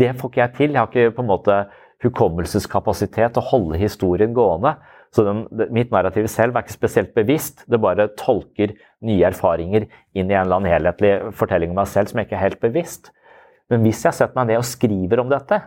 Det 0.00 0.08
får 0.18 0.30
ikke 0.30 0.40
jeg 0.40 0.54
til. 0.56 0.72
Jeg 0.72 0.80
har 0.80 0.88
ikke 0.90 1.14
på 1.14 1.22
en 1.22 1.28
måte 1.28 1.58
hukommelseskapasitet 2.02 3.36
til 3.36 3.42
å 3.42 3.46
holde 3.52 3.78
historien 3.78 4.34
gående. 4.34 4.74
Så 5.14 5.22
den, 5.22 5.44
mitt 5.70 5.92
narrativ 5.94 6.26
selv 6.32 6.56
er 6.58 6.64
ikke 6.66 6.74
spesielt 6.74 7.12
bevisst. 7.14 7.62
Det 7.70 7.78
bare 7.78 8.08
tolker 8.18 8.74
nye 9.06 9.28
erfaringer 9.28 9.86
inn 9.86 10.26
i 10.26 10.34
en 10.34 10.40
eller 10.40 10.58
annen 10.58 10.72
helhetlig 10.72 11.12
fortelling 11.38 11.70
om 11.70 11.78
meg 11.78 11.92
selv 11.92 12.10
som 12.10 12.18
jeg 12.18 12.26
ikke 12.26 12.38
er 12.40 12.46
helt 12.48 12.62
bevisst. 12.64 13.12
Men 13.70 13.86
hvis 13.86 14.02
jeg 14.04 14.18
setter 14.18 14.34
meg 14.34 14.50
ned 14.50 14.64
og 14.64 14.66
skriver 14.66 15.22
om 15.22 15.30
dette, 15.30 15.60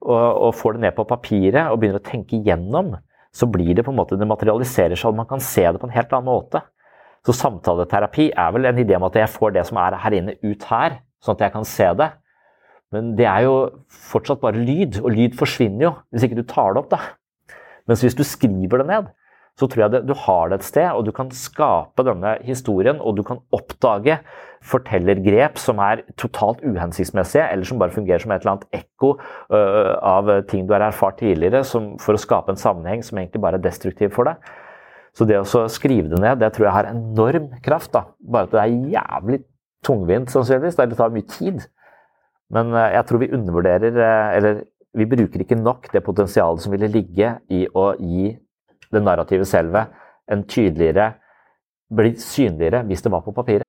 og, 0.00 0.26
og, 0.48 0.54
får 0.56 0.76
det 0.76 0.84
ned 0.86 0.96
på 0.96 1.06
papiret 1.08 1.68
og 1.68 1.80
begynner 1.80 2.00
å 2.00 2.06
tenke 2.06 2.38
igjennom, 2.38 2.94
så 3.30 3.46
blir 3.50 3.74
det 3.76 3.84
på 3.86 3.92
en 3.92 3.98
måte, 4.00 4.18
det 4.18 4.28
materialiserer 4.28 4.98
seg, 4.98 5.12
og 5.12 5.20
man 5.20 5.28
kan 5.28 5.42
se 5.44 5.66
det 5.66 5.80
på 5.80 5.86
en 5.86 5.94
helt 5.94 6.14
annen 6.16 6.30
måte. 6.30 6.62
Så 7.26 7.36
samtaleterapi 7.36 8.30
er 8.32 8.56
vel 8.56 8.70
en 8.70 8.80
idé 8.80 8.96
om 8.96 9.06
at 9.06 9.18
jeg 9.20 9.30
får 9.30 9.54
det 9.54 9.66
som 9.68 9.78
er 9.82 9.98
her 10.02 10.16
inne, 10.16 10.38
ut 10.40 10.66
her, 10.70 10.98
sånn 11.20 11.36
at 11.36 11.44
jeg 11.44 11.54
kan 11.54 11.68
se 11.68 11.88
det. 12.00 12.08
Men 12.90 13.12
det 13.18 13.28
er 13.28 13.44
jo 13.46 13.54
fortsatt 14.10 14.40
bare 14.42 14.58
lyd, 14.58 14.98
og 15.04 15.12
lyd 15.14 15.36
forsvinner 15.38 15.86
jo 15.86 15.92
hvis 16.10 16.26
ikke 16.26 16.40
du 16.40 16.46
tar 16.48 16.74
det 16.74 16.82
opp. 16.82 16.90
da. 16.96 17.00
Mens 17.86 18.02
hvis 18.02 18.16
du 18.18 18.24
skriver 18.26 18.82
det 18.82 18.88
ned, 18.88 19.10
så 19.60 19.68
tror 19.68 19.84
jeg 19.84 19.92
det, 19.92 20.06
du 20.08 20.14
har 20.16 20.48
det 20.48 20.60
et 20.60 20.68
sted, 20.70 20.86
og 20.96 21.04
du 21.04 21.12
kan 21.12 21.28
skape 21.36 22.04
denne 22.06 22.38
historien, 22.46 23.00
og 23.04 23.18
du 23.18 23.22
kan 23.26 23.42
oppdage 23.52 24.16
fortellergrep 24.64 25.60
som 25.60 25.80
er 25.84 26.02
totalt 26.20 26.62
uhensiktsmessige, 26.64 27.44
eller 27.52 27.68
som 27.68 27.80
bare 27.80 27.92
fungerer 27.92 28.22
som 28.22 28.32
et 28.32 28.40
eller 28.40 28.54
annet 28.54 28.80
ekko 28.80 29.12
uh, 29.52 29.94
av 30.00 30.32
ting 30.48 30.64
du 30.64 30.72
har 30.76 30.86
erfart 30.88 31.20
tidligere, 31.20 31.60
som, 31.68 31.92
for 32.00 32.16
å 32.16 32.20
skape 32.20 32.54
en 32.54 32.60
sammenheng 32.60 33.04
som 33.04 33.20
egentlig 33.20 33.44
bare 33.44 33.60
er 33.60 33.66
destruktiv 33.68 34.14
for 34.16 34.30
deg. 34.30 34.50
Så 35.16 35.26
det 35.28 35.40
å 35.40 35.66
skrive 35.72 36.08
det 36.08 36.20
ned, 36.22 36.40
det 36.40 36.52
tror 36.54 36.68
jeg 36.68 36.76
har 36.78 36.90
enorm 36.92 37.50
kraft. 37.64 37.92
da. 37.92 38.06
Bare 38.20 38.48
at 38.48 38.54
det 38.54 38.62
er 38.62 38.92
jævlig 38.96 39.40
tungvint, 39.84 40.30
sannsynligvis. 40.32 40.78
Det 40.78 41.00
tar 41.00 41.12
mye 41.12 41.28
tid. 41.36 41.64
Men 42.54 42.72
uh, 42.72 42.86
jeg 42.94 43.08
tror 43.08 43.24
vi 43.24 43.32
undervurderer, 43.36 43.96
uh, 43.96 44.36
eller 44.36 44.62
vi 44.96 45.06
bruker 45.08 45.44
ikke 45.44 45.58
nok 45.58 45.90
det 45.92 46.04
potensialet 46.06 46.62
som 46.64 46.72
ville 46.72 46.88
ligge 46.90 47.34
i 47.52 47.66
å 47.76 47.92
gi 48.00 48.32
det 48.92 49.02
narrative 49.02 49.44
selve 49.46 49.86
en 50.32 50.44
tydeligere 50.46 51.12
bli 51.96 52.14
synligere 52.18 52.84
hvis 52.86 53.02
det 53.02 53.12
var 53.12 53.20
på 53.20 53.32
papiret. 53.32 53.66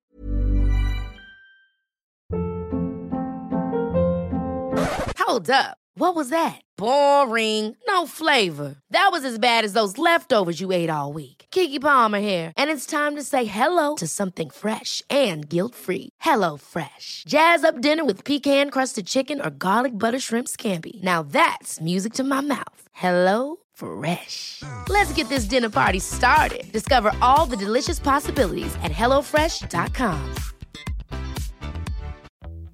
Hold 5.18 5.50
up. 5.50 5.78
What 5.94 6.14
was 6.14 6.30
that? 6.30 6.60
Boring. 6.78 7.76
No 7.86 8.06
flavor. 8.06 8.76
That 8.90 9.10
was 9.12 9.24
as 9.24 9.38
bad 9.38 9.64
as 9.64 9.74
those 9.74 9.98
leftovers 9.98 10.58
you 10.58 10.72
ate 10.72 10.88
all 10.90 11.12
week. 11.12 11.46
Kiki 11.50 11.78
Palmer 11.78 12.20
here, 12.20 12.52
and 12.56 12.70
it's 12.70 12.86
time 12.86 13.14
to 13.16 13.22
say 13.22 13.44
hello 13.44 13.94
to 13.96 14.06
something 14.06 14.48
fresh 14.48 15.02
and 15.10 15.48
guilt-free. 15.48 16.08
Hello 16.20 16.56
Fresh. 16.56 17.24
Jazz 17.26 17.64
up 17.64 17.80
dinner 17.80 18.04
with 18.04 18.24
pecan-crusted 18.24 19.06
chicken 19.06 19.40
or 19.40 19.50
garlic 19.50 19.98
butter 19.98 20.18
shrimp 20.18 20.48
scampi. 20.48 21.02
Now 21.02 21.22
that's 21.22 21.80
music 21.80 22.14
to 22.14 22.24
my 22.24 22.40
mouth. 22.40 22.88
Hello 22.92 23.56
Fresh. 23.74 24.62
Let's 24.88 25.12
get 25.12 25.28
this 25.28 25.44
dinner 25.44 25.70
party 25.70 25.98
started. 25.98 26.70
Discover 26.72 27.12
all 27.20 27.46
the 27.46 27.56
delicious 27.56 27.98
possibilities 27.98 28.74
at 28.82 28.92
hellofresh.com. 28.92 30.34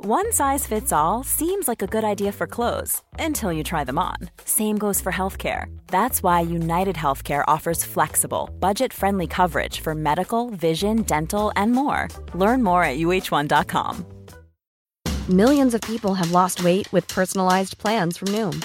One 0.09 0.33
size 0.33 0.65
fits 0.67 0.93
all 0.93 1.25
seems 1.25 1.69
like 1.69 1.83
a 1.83 1.87
good 1.87 2.05
idea 2.05 2.33
for 2.33 2.47
clothes 2.47 3.03
until 3.19 3.53
you 3.53 3.65
try 3.65 3.85
them 3.85 3.99
on. 3.99 4.17
Same 4.45 4.79
goes 4.79 5.01
for 5.01 5.13
healthcare. 5.13 5.67
That's 5.89 6.23
why 6.23 6.41
United 6.41 6.97
Healthcare 6.97 7.45
offers 7.49 7.85
flexible, 7.85 8.49
budget 8.61 8.93
friendly 8.93 9.27
coverage 9.27 9.81
for 9.81 9.95
medical, 9.95 10.51
vision, 10.51 11.03
dental, 11.03 11.53
and 11.57 11.73
more. 11.73 12.09
Learn 12.33 12.63
more 12.63 12.85
at 12.85 12.97
uh1.com. 12.97 14.07
Millions 15.29 15.75
of 15.75 15.81
people 15.83 16.15
have 16.15 16.31
lost 16.31 16.63
weight 16.65 16.91
with 16.91 17.07
personalized 17.09 17.77
plans 17.77 18.17
from 18.17 18.29
Noom, 18.29 18.65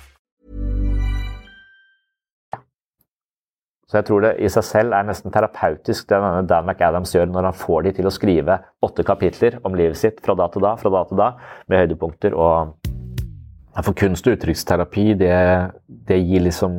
Så 3.91 3.97
jeg 3.99 4.07
tror 4.07 4.21
det 4.23 4.35
i 4.39 4.47
seg 4.47 4.63
selv 4.63 4.93
er 4.95 5.03
nesten 5.03 5.33
terapeutisk 5.35 6.05
det 6.07 6.15
denne 6.15 6.45
Dan 6.47 6.63
McAdams 6.63 7.11
gjør 7.11 7.27
når 7.27 7.49
han 7.49 7.57
får 7.59 7.81
de 7.83 7.91
til 7.97 8.07
å 8.07 8.13
skrive 8.15 8.55
åtte 8.87 9.03
kapitler 9.03 9.57
om 9.67 9.75
livet 9.75 9.99
sitt 9.99 10.21
fra 10.23 10.35
da 10.39 10.47
til 10.53 10.63
da, 10.63 10.77
fra 10.79 10.93
da 10.93 11.01
til 11.09 11.19
da, 11.19 11.27
med 11.67 11.83
høydepunkter 11.83 12.37
og 12.37 12.77
For 13.71 13.95
kunst- 13.95 14.25
og 14.27 14.33
uttrykksterapi, 14.35 15.03
det, 15.15 15.35
det 16.07 16.17
gir 16.19 16.41
liksom 16.43 16.73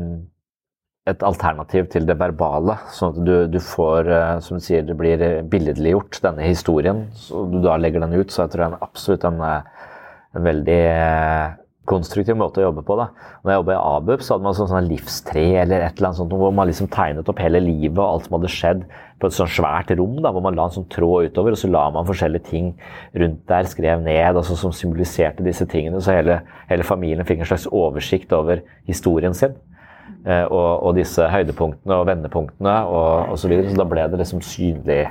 et 1.08 1.22
alternativ 1.24 1.86
til 1.90 2.04
det 2.04 2.18
verbale. 2.20 2.76
Sånn 2.92 3.14
at 3.14 3.22
du, 3.24 3.32
du 3.48 3.56
får, 3.64 4.10
eh, 4.12 4.34
som 4.44 4.60
du 4.60 4.62
sier, 4.62 4.84
det 4.84 4.96
blir 5.00 5.24
billedliggjort, 5.48 6.20
denne 6.22 6.44
historien. 6.44 7.06
Så 7.16 7.46
du 7.48 7.56
da 7.64 7.78
legger 7.80 8.04
den 8.04 8.12
ut, 8.12 8.28
så 8.28 8.44
jeg 8.44 8.52
tror 8.52 8.64
det 8.64 8.68
er 8.76 8.84
absolutt 8.84 9.24
eh, 9.24 9.88
en 10.36 10.46
veldig 10.46 10.78
eh, 10.92 11.56
konstruktiv 11.88 12.36
måte 12.38 12.60
å 12.60 12.68
jobbe 12.68 12.84
på. 12.86 12.96
da. 12.98 13.08
Når 13.42 13.50
jeg 13.50 13.60
jobba 13.60 13.72
i 13.74 13.80
ABUP, 13.80 14.22
så 14.22 14.34
hadde 14.34 14.46
man 14.46 14.54
sånn, 14.56 14.70
sånn 14.70 14.90
livstre 14.90 15.42
eller 15.62 15.82
et 15.82 15.96
eller 15.96 16.10
annet 16.10 16.20
sånt, 16.20 16.36
hvor 16.38 16.54
man 16.54 16.70
liksom 16.70 16.90
tegnet 16.94 17.28
opp 17.28 17.42
hele 17.42 17.62
livet 17.62 17.98
og 17.98 18.04
alt 18.06 18.28
som 18.28 18.36
hadde 18.38 18.52
skjedd 18.52 18.84
på 19.18 19.30
et 19.30 19.36
sånn 19.36 19.50
svært 19.50 19.90
rom, 19.98 20.16
da, 20.22 20.30
hvor 20.34 20.44
man 20.44 20.56
la 20.58 20.68
en 20.68 20.76
sånn 20.76 20.88
tråd 20.92 21.30
utover, 21.30 21.54
og 21.54 21.60
så 21.60 21.70
la 21.70 21.82
man 21.94 22.06
forskjellige 22.06 22.48
ting 22.50 22.70
rundt 23.18 23.42
der, 23.50 23.68
skrev 23.70 24.02
ned, 24.06 24.38
altså, 24.38 24.58
som 24.58 24.74
symboliserte 24.74 25.46
disse 25.46 25.66
tingene. 25.70 26.02
Så 26.02 26.14
hele, 26.14 26.40
hele 26.70 26.86
familien 26.86 27.26
fikk 27.26 27.42
en 27.42 27.50
slags 27.50 27.68
oversikt 27.70 28.34
over 28.36 28.62
historien 28.90 29.34
sin. 29.38 29.58
Eh, 30.22 30.44
og, 30.44 30.84
og, 30.86 30.92
disse 30.94 31.26
høydepunktene 31.30 31.98
og 31.98 32.06
vendepunktene 32.06 32.76
og 32.86 33.32
osv. 33.34 33.42
Så, 33.42 33.50
videre, 33.50 33.70
så 33.72 33.80
da 33.80 33.86
ble 33.90 34.06
det 34.10 34.22
liksom 34.22 34.42
synlig, 34.46 35.02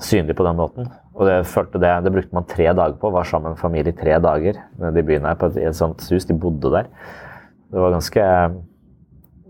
synlig 0.00 0.36
på 0.38 0.46
den 0.48 0.60
måten. 0.60 0.92
Og 1.12 1.28
det, 1.28 1.36
det, 1.76 1.90
det, 2.04 2.12
brukte 2.12 2.36
man 2.36 2.48
tre 2.48 2.68
dager 2.72 2.96
på. 3.00 3.10
Var 3.12 3.28
sammen 3.28 3.52
med 3.52 3.60
familie 3.60 3.92
i 3.92 3.96
tre 3.96 4.16
dager 4.22 4.60
nede 4.80 5.02
i 5.02 5.06
byen 5.06 5.28
her 5.28 5.36
på 5.38 5.50
et, 5.52 5.58
et 5.60 5.76
sånt 5.76 6.00
hus. 6.08 6.26
De 6.28 6.36
bodde 6.36 6.72
der. 6.72 6.88
Det 7.72 7.80
var 7.80 7.94
ganske 7.94 8.28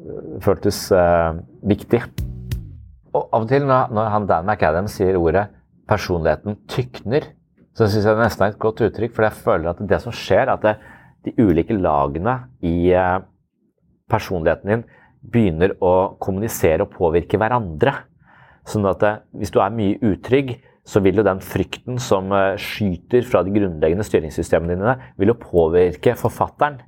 Det 0.03 0.43
føltes 0.43 0.79
uh, 0.91 1.39
viktig. 1.63 2.01
Og 3.15 3.29
av 3.29 3.45
og 3.45 3.51
til 3.51 3.67
når, 3.69 3.93
når 3.95 4.09
han 4.11 4.27
Dan 4.27 4.49
McAdam 4.49 4.89
sier 4.91 5.19
ordet 5.21 5.47
'personligheten 5.87 6.57
tykner', 6.67 7.29
så 7.75 7.87
syns 7.87 8.07
jeg 8.07 8.17
det 8.17 8.25
nesten 8.25 8.45
er 8.45 8.51
et 8.51 8.59
godt 8.59 8.81
uttrykk. 8.83 9.15
For 9.15 9.23
jeg 9.23 9.39
føler 9.45 9.71
at 9.71 9.83
det 9.89 10.01
som 10.03 10.13
skjer, 10.13 10.49
er 10.49 10.55
at 10.57 10.63
det, 10.63 10.75
de 11.25 11.35
ulike 11.39 11.77
lagene 11.79 12.35
i 12.67 12.91
uh, 12.99 13.23
personligheten 14.11 14.71
din 14.71 14.85
begynner 15.23 15.77
å 15.79 16.17
kommunisere 16.19 16.83
og 16.83 16.97
påvirke 16.97 17.39
hverandre. 17.39 17.95
Sånn 18.67 18.87
at 18.91 19.03
det, 19.03 19.13
hvis 19.39 19.55
du 19.55 19.61
er 19.63 19.75
mye 19.75 19.99
utrygg, 20.03 20.57
så 20.85 21.03
vil 21.03 21.21
jo 21.21 21.27
den 21.27 21.43
frykten 21.45 22.01
som 22.03 22.33
skyter 22.61 23.27
fra 23.29 23.45
de 23.47 23.55
grunnleggende 23.55 24.07
styringssystemene 24.07 24.79
dine, 24.79 24.97
vil 25.21 25.31
jo 25.31 25.39
påvirke 25.39 26.17
forfatteren. 26.19 26.81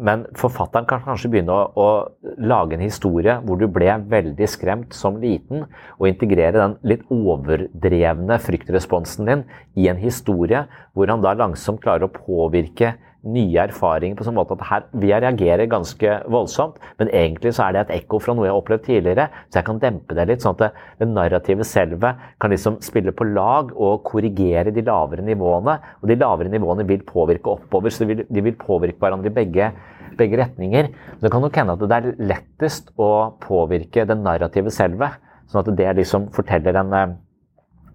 Men 0.00 0.22
forfatteren 0.38 0.86
kan 0.88 1.02
kanskje 1.04 1.28
begynne 1.32 1.52
å, 1.52 1.64
å, 1.74 2.34
lage 2.40 2.76
en 2.76 2.84
historie 2.84 3.34
hvor 3.44 3.58
du 3.60 3.66
ble 3.70 3.90
veldig 4.08 4.46
skremt 4.48 4.94
som 4.96 5.18
liten, 5.20 5.66
og 5.98 6.08
integrere 6.08 6.56
den 6.56 6.76
litt 6.86 7.02
overdrevne 7.12 8.38
fryktresponsen 8.40 9.28
din 9.28 9.44
i 9.76 9.90
en 9.90 10.00
historie 10.00 10.64
hvor 10.94 11.10
han 11.10 11.24
da 11.24 11.34
langsomt 11.36 11.82
klarer 11.82 12.06
å 12.06 12.14
påvirke 12.14 12.94
nye 13.20 13.60
erfaringer 13.66 14.16
på 14.16 14.24
sånn 14.24 14.36
måte 14.38 14.56
at 14.56 14.62
her, 14.64 14.84
vi 14.96 15.10
reagerer 15.12 15.68
ganske 15.70 16.14
voldsomt, 16.32 16.78
men 17.00 17.10
egentlig 17.12 17.52
så 17.56 17.66
er 17.66 17.74
det 17.74 17.82
et 17.82 17.92
ekko 17.98 18.20
fra 18.22 18.34
noe 18.36 18.46
jeg 18.46 18.54
har 18.54 18.60
opplevd 18.62 18.84
tidligere, 18.86 19.26
så 19.50 19.60
jeg 19.60 19.66
kan 19.66 19.80
dempe 19.82 20.16
det 20.16 20.26
litt, 20.30 20.44
sånn 20.44 20.56
at 20.56 20.62
det, 20.62 20.70
det 21.02 21.08
narrative 21.10 21.66
selve 21.68 22.14
kan 22.40 22.54
liksom 22.54 22.78
spille 22.84 23.12
på 23.16 23.28
lag 23.28 23.74
og 23.76 24.04
korrigere 24.08 24.72
de 24.72 24.84
lavere 24.86 25.24
nivåene. 25.26 25.76
Og 26.00 26.08
de 26.08 26.16
lavere 26.20 26.52
nivåene 26.52 26.86
vil 26.88 27.04
påvirke 27.06 27.52
oppover, 27.58 27.92
så 27.92 28.04
de 28.04 28.14
vil, 28.14 28.24
de 28.24 28.46
vil 28.48 28.56
påvirke 28.60 29.00
hverandre 29.02 29.32
i 29.32 29.36
begge, 29.36 29.68
begge 30.16 30.40
retninger. 30.40 30.88
Det 31.20 31.32
kan 31.32 31.44
nok 31.44 31.60
hende 31.60 31.76
at 31.76 31.84
det 31.84 32.00
er 32.00 32.24
lettest 32.32 32.88
å 33.00 33.10
påvirke 33.42 34.08
det 34.08 34.16
narrative 34.22 34.72
selve, 34.74 35.12
sånn 35.50 35.64
at 35.64 35.76
det 35.76 35.92
liksom 36.00 36.30
forteller 36.32 36.80
en, 36.80 36.96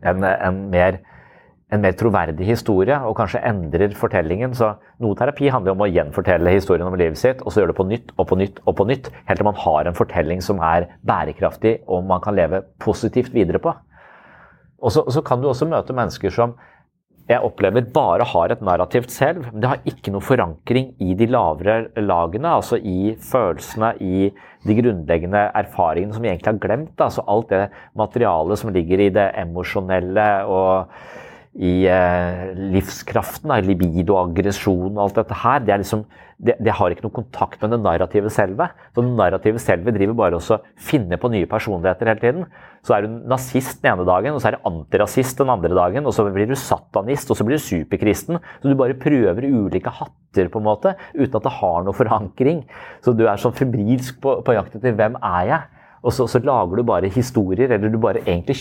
en, 0.05 0.30
en 0.30 0.63
mer 0.69 1.01
en 1.74 1.82
mer 1.82 1.95
troverdig 1.97 2.45
historie 2.45 2.97
og 3.07 3.16
kanskje 3.18 3.41
endrer 3.47 3.95
fortellingen. 3.97 4.53
Så 4.57 4.74
noe 5.01 5.18
terapi 5.18 5.49
handler 5.53 5.74
om 5.74 5.86
å 5.86 5.89
gjenfortelle 5.89 6.53
historien 6.53 6.88
om 6.88 6.97
livet 6.99 7.20
sitt, 7.20 7.41
og 7.41 7.51
så 7.51 7.63
gjøre 7.63 7.74
det 7.74 7.80
på 7.80 7.88
nytt 7.89 8.13
og 8.16 8.30
på 8.30 8.38
nytt 8.39 8.61
og 8.66 8.78
på 8.78 8.88
nytt, 8.89 9.09
helt 9.26 9.41
til 9.41 9.49
man 9.49 9.63
har 9.63 9.89
en 9.89 9.97
fortelling 9.97 10.45
som 10.45 10.61
er 10.63 10.89
bærekraftig 11.07 11.80
og 11.89 12.05
man 12.05 12.22
kan 12.24 12.38
leve 12.38 12.61
positivt 12.84 13.34
videre 13.36 13.61
på. 13.63 13.74
Og 14.86 14.93
så, 14.93 15.05
så 15.09 15.24
kan 15.26 15.41
du 15.41 15.49
også 15.49 15.68
møte 15.70 15.95
mennesker 15.95 16.34
som 16.34 16.53
jeg 17.26 17.41
opplever 17.41 17.88
bare 17.89 18.26
har 18.30 18.51
et 18.53 18.61
narrativt 18.61 19.09
selv, 19.09 19.47
men 19.49 19.63
det 19.63 19.70
har 19.72 19.88
ikke 19.89 20.11
noe 20.13 20.22
forankring 20.22 20.91
i 21.01 21.16
de 21.18 21.26
lavere 21.26 21.88
lagene, 21.97 22.51
altså 22.53 22.78
i 22.78 23.16
følelsene, 23.18 23.95
i 23.97 24.28
de 24.61 24.76
grunnleggende 24.78 25.41
erfaringene 25.57 26.13
som 26.13 26.22
vi 26.22 26.30
egentlig 26.30 26.51
har 26.51 26.61
glemt. 26.61 26.93
Altså 27.01 27.26
alt 27.26 27.49
det 27.49 27.63
materialet 27.97 28.61
som 28.61 28.70
ligger 28.76 29.01
i 29.07 29.09
det 29.16 29.26
emosjonelle 29.41 30.28
og 30.45 30.93
i 31.55 31.85
eh, 31.87 32.51
livskraften, 32.73 33.47
da, 33.47 33.61
libido, 33.63 34.17
aggresjon 34.19 34.97
og 34.97 35.05
alt 35.05 35.19
dette 35.21 35.37
her, 35.39 35.61
det, 35.63 35.77
liksom, 35.85 36.01
det, 36.35 36.57
det, 36.59 36.73
har 36.75 36.91
ikke 36.91 37.05
noen 37.05 37.15
kontakt 37.15 37.61
med 37.63 37.71
det 37.71 37.79
narrative 37.79 38.31
selve. 38.33 38.67
Så 38.91 39.05
det 39.05 39.13
narrative 39.15 39.61
selve 39.63 39.93
driver 39.95 40.17
bare 40.19 40.39
også 40.39 40.57
finner 40.75 41.21
på 41.21 41.31
nye 41.31 41.47
personligheter 41.47 42.11
hele 42.11 42.23
tiden. 42.23 42.49
Så 42.83 42.97
er 42.97 43.05
du 43.05 43.21
nazist 43.31 43.79
den 43.79 43.93
ene 43.93 44.07
dagen, 44.07 44.35
og 44.35 44.43
så 44.43 44.51
er 44.51 44.57
du 44.57 44.67
antirasist 44.67 45.39
den 45.39 45.53
andre 45.53 45.71
dagen, 45.79 46.03
og 46.03 46.17
så 46.17 46.27
blir 46.27 46.51
du 46.51 46.57
satanist, 46.59 47.31
og 47.31 47.39
så 47.39 47.47
blir 47.47 47.55
du 47.55 47.67
superkristen. 47.69 48.41
Så 48.59 48.67
du 48.67 48.75
bare 48.79 48.99
prøver 48.99 49.47
ulike 49.47 49.95
hatter 50.01 50.51
på 50.51 50.59
en 50.59 50.67
måte, 50.67 50.97
uten 51.15 51.39
at 51.39 51.47
det 51.47 51.55
har 51.61 51.87
noe 51.87 51.95
forankring. 51.95 52.65
Så 52.99 53.15
du 53.15 53.29
er 53.29 53.39
sånn 53.39 53.55
febrilsk 53.55 54.19
på, 54.19 54.41
på 54.43 54.59
jakt 54.59 54.75
etter 54.75 54.99
hvem 54.99 55.15
er 55.23 55.53
jeg? 55.53 55.71
Og 56.05 56.13
så, 56.13 56.27
så 56.29 56.43
lager 56.43 56.77
du 56.77 56.85
bare 56.85 57.09
historier, 57.09 57.71
eller 57.71 57.89
du 57.89 57.97
bare 58.01 58.21
egentlig 58.27 58.59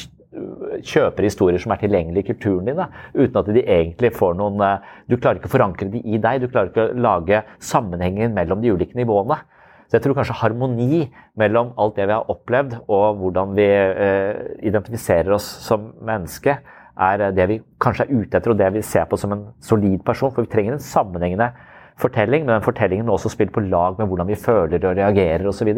kjøper 0.84 1.26
historier 1.26 1.62
som 1.62 1.72
er 1.74 1.80
tilgjengelige 1.82 2.24
i 2.24 2.28
kulturen 2.32 2.68
din, 2.68 2.78
da, 2.78 2.88
uten 3.14 3.40
at 3.40 3.50
de 3.54 3.62
egentlig 3.62 4.12
får 4.16 4.36
noen 4.38 4.62
eh, 4.64 4.92
Du 5.10 5.16
klarer 5.16 5.40
ikke 5.40 5.50
å 5.50 5.54
forankre 5.54 5.90
de 5.92 6.00
i 6.04 6.20
deg. 6.20 6.42
Du 6.42 6.48
klarer 6.48 6.70
ikke 6.72 6.88
å 6.90 7.02
lage 7.06 7.42
sammenhengen 7.62 8.34
mellom 8.36 8.62
de 8.62 8.72
ulike 8.74 8.96
nivåene. 8.98 9.40
Så 9.84 9.98
jeg 9.98 10.06
tror 10.06 10.16
kanskje 10.16 10.38
harmoni 10.40 11.02
mellom 11.38 11.74
alt 11.78 11.98
det 11.98 12.08
vi 12.08 12.16
har 12.16 12.30
opplevd, 12.32 12.78
og 12.88 13.20
hvordan 13.20 13.52
vi 13.58 13.68
eh, 13.68 14.40
identifiserer 14.66 15.36
oss 15.36 15.46
som 15.66 15.92
menneske, 16.04 16.56
er 16.94 17.28
det 17.34 17.46
vi 17.50 17.60
kanskje 17.82 18.06
er 18.06 18.12
ute 18.14 18.38
etter, 18.38 18.52
og 18.52 18.58
det 18.58 18.70
vi 18.76 18.82
ser 18.86 19.06
på 19.10 19.18
som 19.18 19.32
en 19.34 19.46
solid 19.62 20.02
person. 20.06 20.32
For 20.32 20.46
vi 20.46 20.52
trenger 20.52 20.76
en 20.76 20.82
sammenhengende 20.82 21.50
fortelling, 22.00 22.44
men 22.46 22.56
den 22.56 22.66
fortellingen 22.66 23.06
må 23.06 23.16
også 23.18 23.32
spille 23.34 23.54
på 23.54 23.62
lag 23.66 23.98
med 23.98 24.10
hvordan 24.10 24.30
vi 24.30 24.38
føler 24.38 24.82
og 24.82 24.96
reagerer 24.98 25.46
osv. 25.50 25.70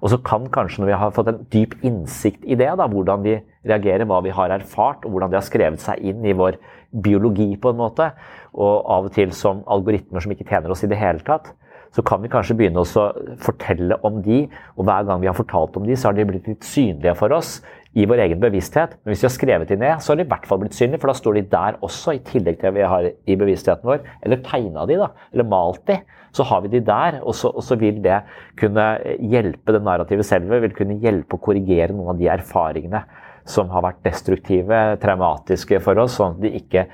Og 0.00 0.12
så 0.12 0.18
kan 0.24 0.48
kanskje, 0.52 0.82
når 0.82 0.90
vi 0.90 0.98
har 1.02 1.14
fått 1.16 1.30
en 1.32 1.40
dyp 1.52 1.76
innsikt 1.84 2.44
i 2.48 2.56
det, 2.56 2.70
da, 2.80 2.88
hvordan 2.88 3.24
vi 3.24 3.36
reagerer, 3.68 4.06
hva 4.08 4.22
vi 4.24 4.32
har 4.34 4.52
erfart, 4.54 5.04
og 5.04 5.12
hvordan 5.12 5.32
det 5.32 5.40
har 5.40 5.48
skrevet 5.48 5.82
seg 5.82 6.00
inn 6.10 6.24
i 6.24 6.36
vår 6.36 6.56
biologi 7.04 7.52
på 7.60 7.72
en 7.72 7.80
måte, 7.80 8.10
og 8.56 8.86
av 8.90 9.10
og 9.10 9.14
til 9.14 9.34
som 9.36 9.60
algoritmer 9.70 10.24
som 10.24 10.32
ikke 10.32 10.48
tjener 10.48 10.72
oss 10.72 10.84
i 10.86 10.90
det 10.90 10.98
hele 11.00 11.20
tatt, 11.26 11.52
så 11.90 12.04
kan 12.06 12.22
vi 12.22 12.30
kanskje 12.30 12.54
begynne 12.54 12.84
å 12.84 13.04
fortelle 13.42 13.98
om 14.06 14.20
de, 14.22 14.44
og 14.78 14.86
hver 14.86 15.06
gang 15.08 15.20
vi 15.22 15.28
har 15.28 15.36
fortalt 15.36 15.76
om 15.76 15.86
de, 15.88 15.96
så 15.98 16.08
har 16.08 16.16
de 16.16 16.26
blitt 16.28 16.48
litt 16.48 16.66
synlige 16.66 17.16
for 17.18 17.34
oss 17.34 17.56
i 17.98 18.06
vår 18.06 18.22
egen 18.28 18.42
bevissthet. 18.42 18.94
Men 19.02 19.12
hvis 19.12 19.24
vi 19.24 19.26
har 19.26 19.34
skrevet 19.34 19.72
de 19.72 19.78
ned, 19.80 19.98
så 19.98 20.12
har 20.12 20.20
de 20.20 20.26
i 20.26 20.30
hvert 20.30 20.46
fall 20.46 20.60
blitt 20.62 20.78
synlige, 20.78 21.02
for 21.02 21.10
da 21.10 21.16
står 21.18 21.40
de 21.40 21.44
der 21.50 21.80
også, 21.82 22.14
i 22.14 22.22
tillegg 22.30 22.60
til 22.60 22.70
det 22.70 22.76
vi 22.78 22.86
har 22.92 23.10
i 23.10 23.38
bevisstheten 23.40 23.90
vår. 23.90 24.04
Eller 24.22 24.42
tegna 24.46 24.86
de, 24.86 25.00
da. 25.02 25.10
Eller 25.34 25.48
malt 25.50 25.82
de. 25.90 25.98
Så 26.36 26.46
har 26.46 26.62
vi 26.62 26.70
de 26.76 26.80
der, 26.86 27.18
og 27.26 27.34
så, 27.34 27.50
og 27.50 27.64
så 27.66 27.76
vil 27.80 27.98
det 28.04 28.20
kunne 28.60 28.86
hjelpe 29.32 29.74
det 29.74 29.82
narrative 29.82 30.26
selve, 30.26 30.60
vil 30.62 30.76
kunne 30.76 31.00
hjelpe 31.02 31.36
å 31.36 31.42
korrigere 31.42 31.96
noen 31.96 32.14
av 32.14 32.20
de 32.20 32.30
erfaringene 32.30 33.02
som 33.50 33.70
har 33.72 33.82
vært 33.82 34.04
destruktive, 34.06 34.78
traumatiske 35.02 35.80
for 35.82 35.98
oss, 36.02 36.18
sånn 36.18 36.36
at 36.36 36.44
de 36.44 36.52
ikke 36.60 36.86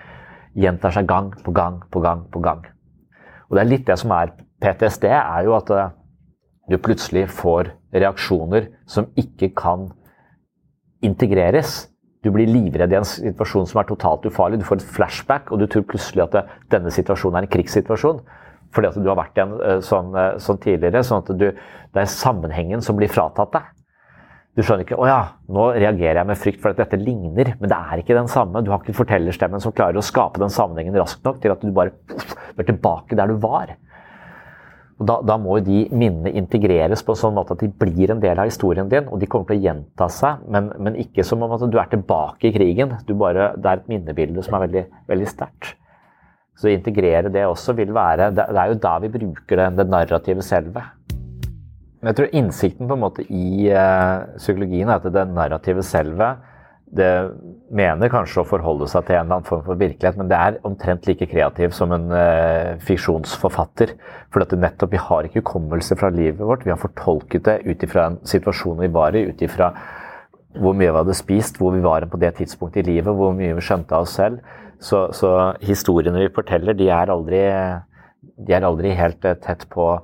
gjentar 0.56 0.94
seg 0.94 1.08
gang 1.10 1.32
på 1.44 1.52
gang 1.52 1.82
på 1.92 2.00
gang 2.00 2.24
på 2.32 2.40
gang. 2.44 2.64
Og 3.46 3.56
det 3.56 3.62
er 3.62 3.70
litt 3.70 3.86
det 3.88 3.98
som 4.00 4.14
er 4.16 4.32
PTSD, 4.62 5.10
er 5.12 5.44
jo 5.46 5.56
at 5.58 5.70
eh, 5.74 5.92
du 6.70 6.78
plutselig 6.82 7.26
får 7.30 7.70
reaksjoner 7.94 8.70
som 8.90 9.10
ikke 9.18 9.52
kan 9.56 9.90
integreres. 11.04 11.86
Du 12.24 12.32
blir 12.34 12.48
livredd 12.50 12.94
i 12.94 12.98
en 12.98 13.06
situasjon 13.06 13.68
som 13.70 13.82
er 13.82 13.88
totalt 13.90 14.26
ufarlig. 14.26 14.58
Du 14.58 14.66
får 14.66 14.80
et 14.80 14.94
flashback, 14.96 15.52
og 15.52 15.60
du 15.60 15.68
tror 15.70 15.86
plutselig 15.86 16.24
at 16.24 16.34
det, 16.34 16.44
denne 16.72 16.90
situasjonen 16.94 17.38
er 17.38 17.46
en 17.46 17.52
krigssituasjon. 17.52 18.24
Fordi 18.74 18.90
at 18.90 18.98
du 19.00 19.08
har 19.08 19.18
vært 19.18 19.38
i 19.38 19.44
en 19.44 19.54
eh, 19.60 19.80
sånn, 19.84 20.12
eh, 20.16 20.36
sånn 20.42 20.60
tidligere. 20.62 21.04
sånn 21.06 21.24
at 21.24 21.32
du, 21.38 21.48
Det 21.94 22.02
er 22.02 22.12
sammenhengen 22.12 22.82
som 22.82 22.96
blir 22.98 23.12
fratatt 23.12 23.52
deg. 23.52 23.72
Du 24.56 24.62
skjønner 24.62 24.86
ikke 24.86 24.96
'Å 24.96 25.06
ja, 25.06 25.22
nå 25.52 25.64
reagerer 25.76 26.16
jeg 26.16 26.26
med 26.26 26.38
frykt 26.40 26.60
for 26.62 26.70
at 26.70 26.78
dette 26.80 26.96
ligner', 26.96 27.56
men 27.60 27.68
det 27.68 27.76
er 27.76 28.00
ikke 28.00 28.16
den 28.16 28.28
samme. 28.28 28.62
Du 28.64 28.70
har 28.70 28.80
ikke 28.80 28.96
fortellerstemmen 28.96 29.60
som 29.60 29.72
klarer 29.72 30.00
å 30.00 30.04
skape 30.04 30.40
den 30.40 30.48
sammenhengen 30.48 30.96
raskt 30.96 31.24
nok 31.24 31.42
til 31.42 31.52
at 31.52 31.60
du 31.60 31.70
bare 31.70 31.92
er 32.56 32.64
tilbake 32.64 33.16
der 33.16 33.28
du 33.28 33.36
var. 33.36 33.76
Og 34.96 35.04
da, 35.04 35.18
da, 35.20 35.36
må 35.36 35.58
de 35.60 35.82
minnene 35.92 36.32
integreres 36.32 37.02
på 37.04 37.12
en 37.12 37.20
sånn 37.20 37.34
måte 37.36 37.52
at 37.52 37.60
de 37.60 37.68
blir 37.68 38.10
en 38.10 38.20
del 38.20 38.38
av 38.40 38.48
historien 38.48 38.88
din. 38.88 39.10
Og 39.12 39.20
de 39.20 39.28
kommer 39.28 39.50
til 39.50 39.58
å 39.58 39.64
gjenta 39.66 40.08
seg, 40.08 40.46
men, 40.48 40.70
men 40.80 40.96
ikke 41.02 41.24
som 41.26 41.42
om 41.44 41.52
at 41.52 41.66
du 41.68 41.76
er 41.76 41.90
tilbake 41.92 42.48
i 42.48 42.54
krigen. 42.54 42.96
Bare, 43.12 43.50
det 43.60 43.68
er 43.68 43.82
et 43.82 43.90
minnebilde 43.92 44.44
som 44.46 44.56
er 44.56 44.64
veldig, 44.64 44.84
veldig 45.12 45.28
sterkt. 45.28 45.76
Så 46.56 46.70
å 46.70 46.72
integrere 46.72 47.28
det 47.32 47.44
også 47.44 47.74
vil 47.76 47.92
være 47.92 48.30
Det, 48.32 48.46
er 48.48 48.70
jo 48.72 48.80
da 48.80 48.96
vi 49.02 49.12
bruker 49.12 49.60
det, 49.60 49.70
det 49.76 49.88
narrative 49.92 50.44
selve. 50.44 50.82
Men 52.00 52.10
jeg 52.10 52.18
tror 52.18 52.36
innsikten 52.40 52.88
på 52.88 52.96
en 52.96 53.02
måte 53.02 53.24
i 53.28 53.68
uh, 53.72 54.24
psykologien 54.38 54.88
er 54.88 55.00
at 55.00 55.08
det 55.12 55.26
narrative 55.32 55.84
selve 55.84 56.34
det 56.96 57.12
mener 57.74 58.10
kanskje 58.12 58.44
å 58.44 58.46
forholde 58.46 58.86
seg 58.88 59.08
til 59.08 59.16
en 59.16 59.24
eller 59.24 59.40
annen 59.40 59.48
form 59.48 59.64
for 59.66 59.78
virkelighet, 59.80 60.18
men 60.20 60.28
det 60.30 60.38
er 60.38 60.58
omtrent 60.66 61.08
like 61.08 61.26
kreativ 61.26 61.74
som 61.74 61.90
en 61.96 62.06
uh, 62.14 62.76
fiksjonsforfatter. 62.86 63.96
For 64.30 64.44
at 64.44 64.54
nettopp 64.54 64.94
vi 64.94 65.02
har 65.02 65.26
ikke 65.26 65.42
hukommelse 65.42 65.98
fra 65.98 66.12
livet 66.14 66.44
vårt. 66.46 66.62
Vi 66.66 66.72
har 66.72 66.80
fortolket 66.80 67.48
det 67.48 67.58
ut 67.66 67.82
ifra 67.82 68.10
en 68.12 68.20
situasjon 68.26 68.84
vi 68.84 68.92
var 68.94 69.18
i, 69.18 69.26
ut 69.32 69.42
hvor 70.60 70.76
mye 70.76 70.90
vi 70.90 71.00
hadde 71.00 71.16
spist, 71.18 71.60
hvor 71.60 71.74
vi 71.74 71.84
var 71.84 72.06
på 72.10 72.20
det 72.20 72.34
tidspunktet 72.40 72.84
i 72.84 72.94
livet, 72.94 73.12
hvor 73.14 73.34
mye 73.36 73.56
vi 73.56 73.64
skjønte 73.64 73.96
av 73.96 74.06
oss 74.06 74.16
selv. 74.18 74.40
Så, 74.82 75.06
så 75.16 75.32
historiene 75.64 76.20
vi 76.20 76.34
forteller, 76.36 76.76
de 76.76 76.90
er 76.92 77.12
aldri, 77.12 77.42
de 78.46 78.56
er 78.56 78.66
aldri 78.68 78.92
helt 78.96 79.24
uh, 79.24 79.36
tett 79.40 79.64
på 79.72 79.94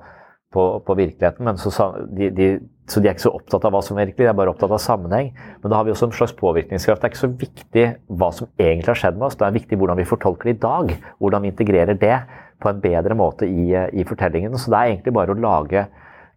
på, 0.53 0.63
på 0.85 0.95
virkeligheten. 0.97 1.45
Men 1.45 1.57
så, 1.57 1.87
de, 2.13 2.29
de, 2.29 2.47
så, 2.89 3.01
de, 3.01 3.09
er 3.09 3.15
ikke 3.15 3.25
så 3.25 3.33
opptatt 3.33 3.65
av 3.67 3.73
hva 3.73 3.81
som 3.85 3.97
er 3.97 4.09
virkelig, 4.11 4.27
de 4.27 4.31
er 4.31 4.37
bare 4.37 4.53
opptatt 4.53 4.73
av 4.75 4.81
sammenheng. 4.81 5.31
Men 5.63 5.73
da 5.73 5.79
har 5.79 5.87
vi 5.87 5.93
også 5.95 6.09
en 6.09 6.15
slags 6.19 6.35
påvirkningskraft. 6.39 7.01
Det 7.01 7.09
er 7.09 7.13
ikke 7.13 7.23
så 7.23 7.31
viktig 7.45 7.85
hva 8.21 8.29
som 8.37 8.51
egentlig 8.61 8.91
har 8.91 9.01
skjedd 9.01 9.19
med 9.19 9.29
oss, 9.29 9.39
det 9.39 9.47
er 9.47 9.57
viktig 9.57 9.79
hvordan 9.81 10.01
vi 10.01 10.09
fortolker 10.09 10.51
det 10.51 10.57
i 10.57 10.63
dag. 10.67 10.93
Hvordan 11.23 11.45
vi 11.45 11.53
integrerer 11.53 11.99
det 11.99 12.17
på 12.63 12.71
en 12.71 12.83
bedre 12.83 13.17
måte 13.19 13.49
i, 13.49 13.71
i 13.73 14.05
fortellingen. 14.07 14.55
Så 14.59 14.71
det 14.71 14.79
er 14.79 14.93
egentlig 14.93 15.15
bare 15.17 15.33
å 15.33 15.41
lage, 15.41 15.87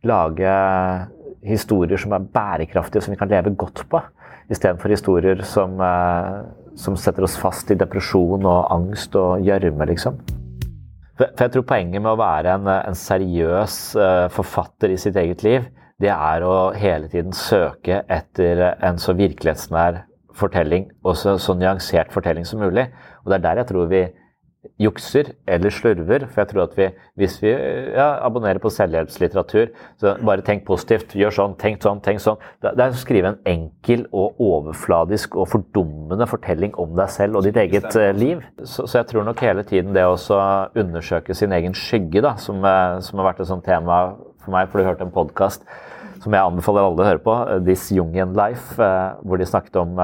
lage 0.07 0.57
historier 1.45 2.01
som 2.01 2.15
er 2.17 2.29
bærekraftige, 2.33 3.03
som 3.03 3.15
vi 3.15 3.19
kan 3.21 3.31
leve 3.31 3.55
godt 3.59 3.85
på. 3.91 4.01
Istedenfor 4.51 4.93
historier 4.93 5.43
som, 5.43 5.81
eh, 5.81 6.43
som 6.79 6.97
setter 6.97 7.27
oss 7.27 7.37
fast 7.41 7.71
i 7.71 7.79
depresjon 7.79 8.47
og 8.47 8.73
angst 8.73 9.17
og 9.17 9.43
gjørme, 9.45 9.89
liksom. 9.91 10.19
For, 11.17 11.33
jeg 11.41 11.53
tror 11.53 11.65
poenget 11.67 12.03
med 12.03 12.13
å 12.13 12.21
være 12.21 12.59
en, 12.59 12.69
en 12.69 12.97
seriøs 12.97 13.77
uh, 13.97 14.27
forfatter 14.29 14.93
i 14.93 14.99
sitt 15.01 15.17
eget 15.17 15.41
liv, 15.47 15.65
det 15.97 16.11
er 16.13 16.45
å 16.45 16.75
hele 16.77 17.09
tiden 17.09 17.33
søke 17.33 18.03
etter 18.13 18.61
en 18.85 19.01
så 19.01 19.15
virkelighetsnær 19.17 20.03
fortelling 20.37 20.91
og 21.07 21.17
så, 21.17 21.39
så 21.41 21.55
nyansert 21.57 22.13
fortelling 22.13 22.45
som 22.45 22.61
mulig. 22.61 22.85
Og 23.25 23.33
det 23.33 23.39
er 23.39 23.45
der 23.47 23.63
jeg 23.63 23.71
tror 23.71 23.89
vi 23.89 24.03
jukser 24.81 25.33
eller 25.51 25.73
slurver. 25.75 26.27
For 26.31 26.43
jeg 26.43 26.51
tror 26.53 26.63
at 26.67 26.77
vi, 26.79 26.89
hvis 27.21 27.39
vi 27.43 27.53
ja, 27.53 28.09
abonnerer 28.27 28.61
på 28.63 28.73
selvhjelpslitteratur, 28.75 29.73
så 30.01 30.15
bare 30.27 30.45
tenk 30.47 30.67
positivt, 30.69 31.17
gjør 31.19 31.35
sånn, 31.39 31.57
tenk 31.61 31.83
sånn, 31.85 32.03
tenk 32.05 32.23
sånn. 32.23 32.41
Det 32.63 32.75
er 32.75 32.95
å 32.95 33.01
skrive 33.01 33.33
en 33.33 33.41
enkel 33.49 34.07
og 34.11 34.41
overfladisk 34.43 35.37
og 35.39 35.51
fordummende 35.55 36.29
fortelling 36.31 36.77
om 36.83 36.95
deg 36.99 37.13
selv 37.15 37.41
og 37.41 37.47
ditt 37.47 37.59
eget 37.61 37.89
uh, 37.95 38.11
liv. 38.17 38.45
Så, 38.63 38.85
så, 38.85 39.01
jeg 39.01 39.11
tror 39.13 39.27
nok 39.29 39.43
hele 39.45 39.67
tiden 39.67 39.97
det 39.97 40.07
å 40.07 40.17
undersøke 40.77 41.37
sin 41.37 41.55
egen 41.57 41.77
skygge, 41.77 42.25
da, 42.25 42.37
som, 42.41 42.63
uh, 42.65 42.99
som 43.05 43.21
har 43.21 43.33
vært 43.33 43.45
et 43.45 43.53
sånt 43.53 43.67
tema 43.67 44.17
for 44.45 44.55
meg, 44.55 44.71
for 44.71 44.81
du 44.81 44.87
hørte 44.89 45.07
en 45.07 45.15
podkast 45.15 45.67
som 46.23 46.35
jeg 46.35 46.43
anbefaler 46.43 46.87
alle 46.87 47.05
å 47.05 47.09
høre 47.09 47.23
på, 47.25 47.35
eh, 47.49 47.61
This 47.67 47.91
Jungian 47.95 48.35
Life, 48.37 48.77
hvor 48.77 49.39
de 49.39 49.47
snakket 49.47 49.77
om 49.81 49.97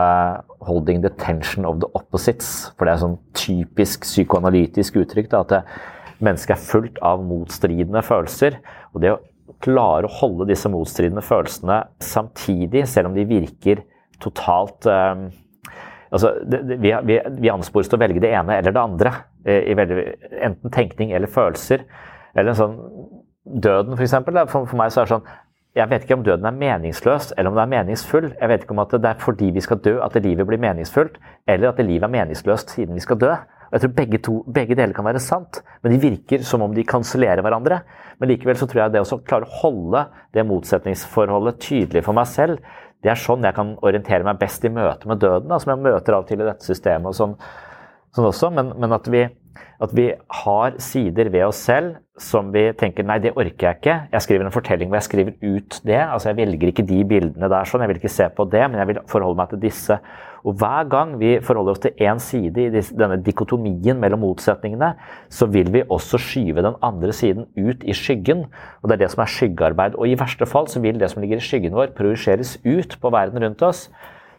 'holding 0.60 1.02
the 1.02 1.10
tension 1.10 1.64
of 1.64 1.80
the 1.80 1.88
opposites'. 1.94 2.72
For 2.76 2.84
det 2.84 2.94
er 2.94 3.06
sånn 3.06 3.18
typisk 3.34 4.02
psykoanalytisk 4.02 4.96
uttrykk 5.02 5.30
da, 5.30 5.40
at 5.40 5.64
mennesket 6.20 6.56
er 6.56 6.66
fullt 6.72 6.98
av 7.02 7.22
motstridende 7.24 8.02
følelser. 8.02 8.58
Og 8.94 9.00
det 9.00 9.12
å 9.12 9.20
klare 9.60 10.08
å 10.08 10.16
holde 10.20 10.48
disse 10.48 10.70
motstridende 10.70 11.22
følelsene 11.22 11.84
samtidig, 12.00 12.86
selv 12.86 13.10
om 13.10 13.14
de 13.14 13.24
virker 13.24 13.82
totalt 14.22 14.86
altså, 16.12 16.32
det, 16.44 16.62
vi, 16.80 16.92
vi, 17.08 17.18
vi, 17.40 17.50
anspores 17.52 17.90
til 17.90 17.98
å 17.98 18.02
velge 18.02 18.22
det 18.22 18.32
ene 18.36 18.58
eller 18.60 18.74
det 18.74 18.82
andre. 18.82 19.14
Eh, 19.44 19.72
veldig, 19.76 20.02
enten 20.48 20.74
tenkning 20.74 21.14
eller 21.16 21.30
følelser. 21.30 21.86
Eller 22.36 22.58
sånn 22.58 22.78
Døden, 23.42 23.96
f.eks. 23.96 24.12
For, 24.22 24.68
for 24.70 24.78
meg 24.78 24.92
så 24.94 25.02
er 25.02 25.08
det 25.08 25.16
sånn 25.16 25.24
jeg 25.72 25.88
vet 25.88 26.04
ikke 26.04 26.18
om 26.18 26.24
døden 26.26 26.44
er 26.44 26.56
meningsløs 26.56 27.30
eller 27.32 27.48
om 27.48 27.56
den 27.56 27.62
er 27.64 27.70
meningsfull. 27.78 28.28
Jeg 28.34 28.48
vet 28.50 28.64
ikke 28.64 28.74
om 28.76 28.82
det 28.92 29.08
er 29.08 29.22
fordi 29.22 29.48
vi 29.54 29.62
skal 29.64 29.80
dø 29.80 29.94
at 30.04 30.18
livet 30.20 30.46
blir 30.46 30.60
meningsfullt, 30.60 31.16
eller 31.48 31.72
at 31.72 31.80
livet 31.80 32.04
er 32.04 32.12
meningsløst 32.12 32.74
siden 32.74 32.94
vi 32.94 33.04
skal 33.04 33.20
dø. 33.20 33.30
Og 33.32 33.78
jeg 33.78 33.86
tror 33.86 33.94
begge, 33.96 34.18
to, 34.20 34.34
begge 34.52 34.76
deler 34.76 34.92
kan 34.92 35.06
være 35.06 35.22
sant, 35.24 35.62
men 35.80 35.94
de 35.94 36.02
virker 36.02 36.44
som 36.44 36.60
om 36.60 36.74
de 36.76 36.84
kansellerer 36.84 37.40
hverandre. 37.40 37.80
Men 38.20 38.28
likevel 38.28 38.58
så 38.60 38.68
tror 38.68 38.82
jeg 38.82 38.92
det 38.92 39.00
å 39.00 39.20
klare 39.24 39.48
å 39.48 39.60
holde 39.62 40.04
det 40.36 40.44
motsetningsforholdet 40.44 41.60
tydelig 41.64 42.04
for 42.04 42.20
meg 42.20 42.28
selv, 42.28 42.60
det 43.02 43.10
er 43.10 43.18
sånn 43.18 43.42
jeg 43.42 43.56
kan 43.56 43.72
orientere 43.82 44.28
meg 44.28 44.38
best 44.38 44.62
i 44.68 44.70
møte 44.70 45.08
med 45.08 45.24
døden, 45.24 45.48
da, 45.48 45.56
som 45.58 45.72
jeg 45.72 45.82
møter 45.88 46.14
av 46.14 46.26
og 46.26 46.28
til 46.28 46.44
i 46.44 46.50
dette 46.50 46.68
systemet. 46.68 47.08
og 47.08 47.16
sånn, 47.16 47.32
sånn 48.12 48.28
også, 48.28 48.52
men, 48.54 48.74
men 48.76 48.94
at 48.94 49.08
vi 49.10 49.24
at 49.82 49.92
vi 49.96 50.10
har 50.44 50.76
sider 50.82 51.30
ved 51.32 51.48
oss 51.48 51.62
selv 51.66 51.98
som 52.20 52.50
vi 52.52 52.66
tenker 52.76 53.06
nei, 53.08 53.16
det 53.24 53.32
orker 53.32 53.66
jeg 53.66 53.78
ikke. 53.78 53.94
Jeg 54.12 54.24
skriver 54.24 54.44
en 54.44 54.52
fortelling 54.52 54.90
hvor 54.90 54.98
jeg 54.98 55.06
skriver 55.06 55.32
ut 55.40 55.78
det. 55.86 55.96
altså 55.96 56.28
Jeg 56.28 56.36
velger 56.42 56.68
ikke 56.68 56.84
de 56.84 56.98
bildene 57.08 57.48
der, 57.48 57.68
sånn, 57.68 57.80
jeg 57.80 57.88
vil 57.88 58.00
ikke 58.02 58.12
se 58.12 58.26
på 58.36 58.44
det, 58.52 58.62
men 58.68 58.82
jeg 58.82 58.90
vil 58.90 59.00
forholde 59.08 59.38
meg 59.38 59.48
til 59.48 59.62
disse. 59.62 59.96
Og 60.44 60.58
Hver 60.60 60.88
gang 60.92 61.14
vi 61.20 61.38
forholder 61.40 61.72
oss 61.72 61.80
til 61.84 62.02
én 62.04 62.20
side 62.20 62.66
i 62.66 62.82
denne 62.98 63.16
dikotomien 63.24 64.00
mellom 64.02 64.20
motsetningene, 64.26 64.90
så 65.32 65.48
vil 65.48 65.70
vi 65.72 65.84
også 65.88 66.20
skyve 66.20 66.64
den 66.66 66.76
andre 66.84 67.14
siden 67.16 67.46
ut 67.56 67.84
i 67.84 67.96
skyggen. 67.96 68.44
og 68.82 68.90
Det 68.90 68.98
er 68.98 69.04
det 69.04 69.10
som 69.14 69.22
er 69.24 69.32
skyggearbeid. 69.32 69.96
Og 69.96 70.08
i 70.08 70.18
verste 70.18 70.46
fall 70.46 70.68
så 70.68 70.82
vil 70.84 71.00
det 71.00 71.10
som 71.10 71.22
ligger 71.22 71.40
i 71.40 71.46
skyggen 71.46 71.72
vår, 71.72 71.94
projiseres 71.96 72.58
ut 72.66 72.98
på 73.00 73.14
verden 73.14 73.40
rundt 73.40 73.62
oss. 73.62 73.88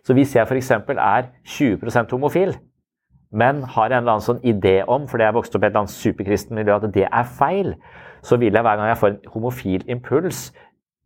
Så 0.04 0.14
hvis 0.14 0.36
jeg 0.36 0.46
f.eks. 0.46 0.72
er 0.72 1.32
20% 1.48 2.12
homofil, 2.12 2.54
men 3.34 3.64
har 3.76 3.90
en 3.90 4.04
eller 4.04 4.16
annen 4.16 4.26
sånn 4.26 4.44
idé 4.46 4.78
om, 4.86 5.08
fordi 5.10 5.26
jeg 5.26 5.36
vokste 5.36 5.58
opp 5.58 5.66
i 5.66 5.68
et 5.68 5.74
eller 5.74 5.84
annet 5.84 5.96
superkristen 5.98 6.58
miljø, 6.58 6.78
at 6.78 6.94
det 6.94 7.08
er 7.10 7.34
feil, 7.40 7.74
så 8.24 8.38
vil 8.40 8.54
jeg 8.54 8.66
hver 8.66 8.80
gang 8.80 8.92
jeg 8.92 9.02
får 9.02 9.12
en 9.12 9.34
homofil 9.34 9.84
impuls, 9.92 10.48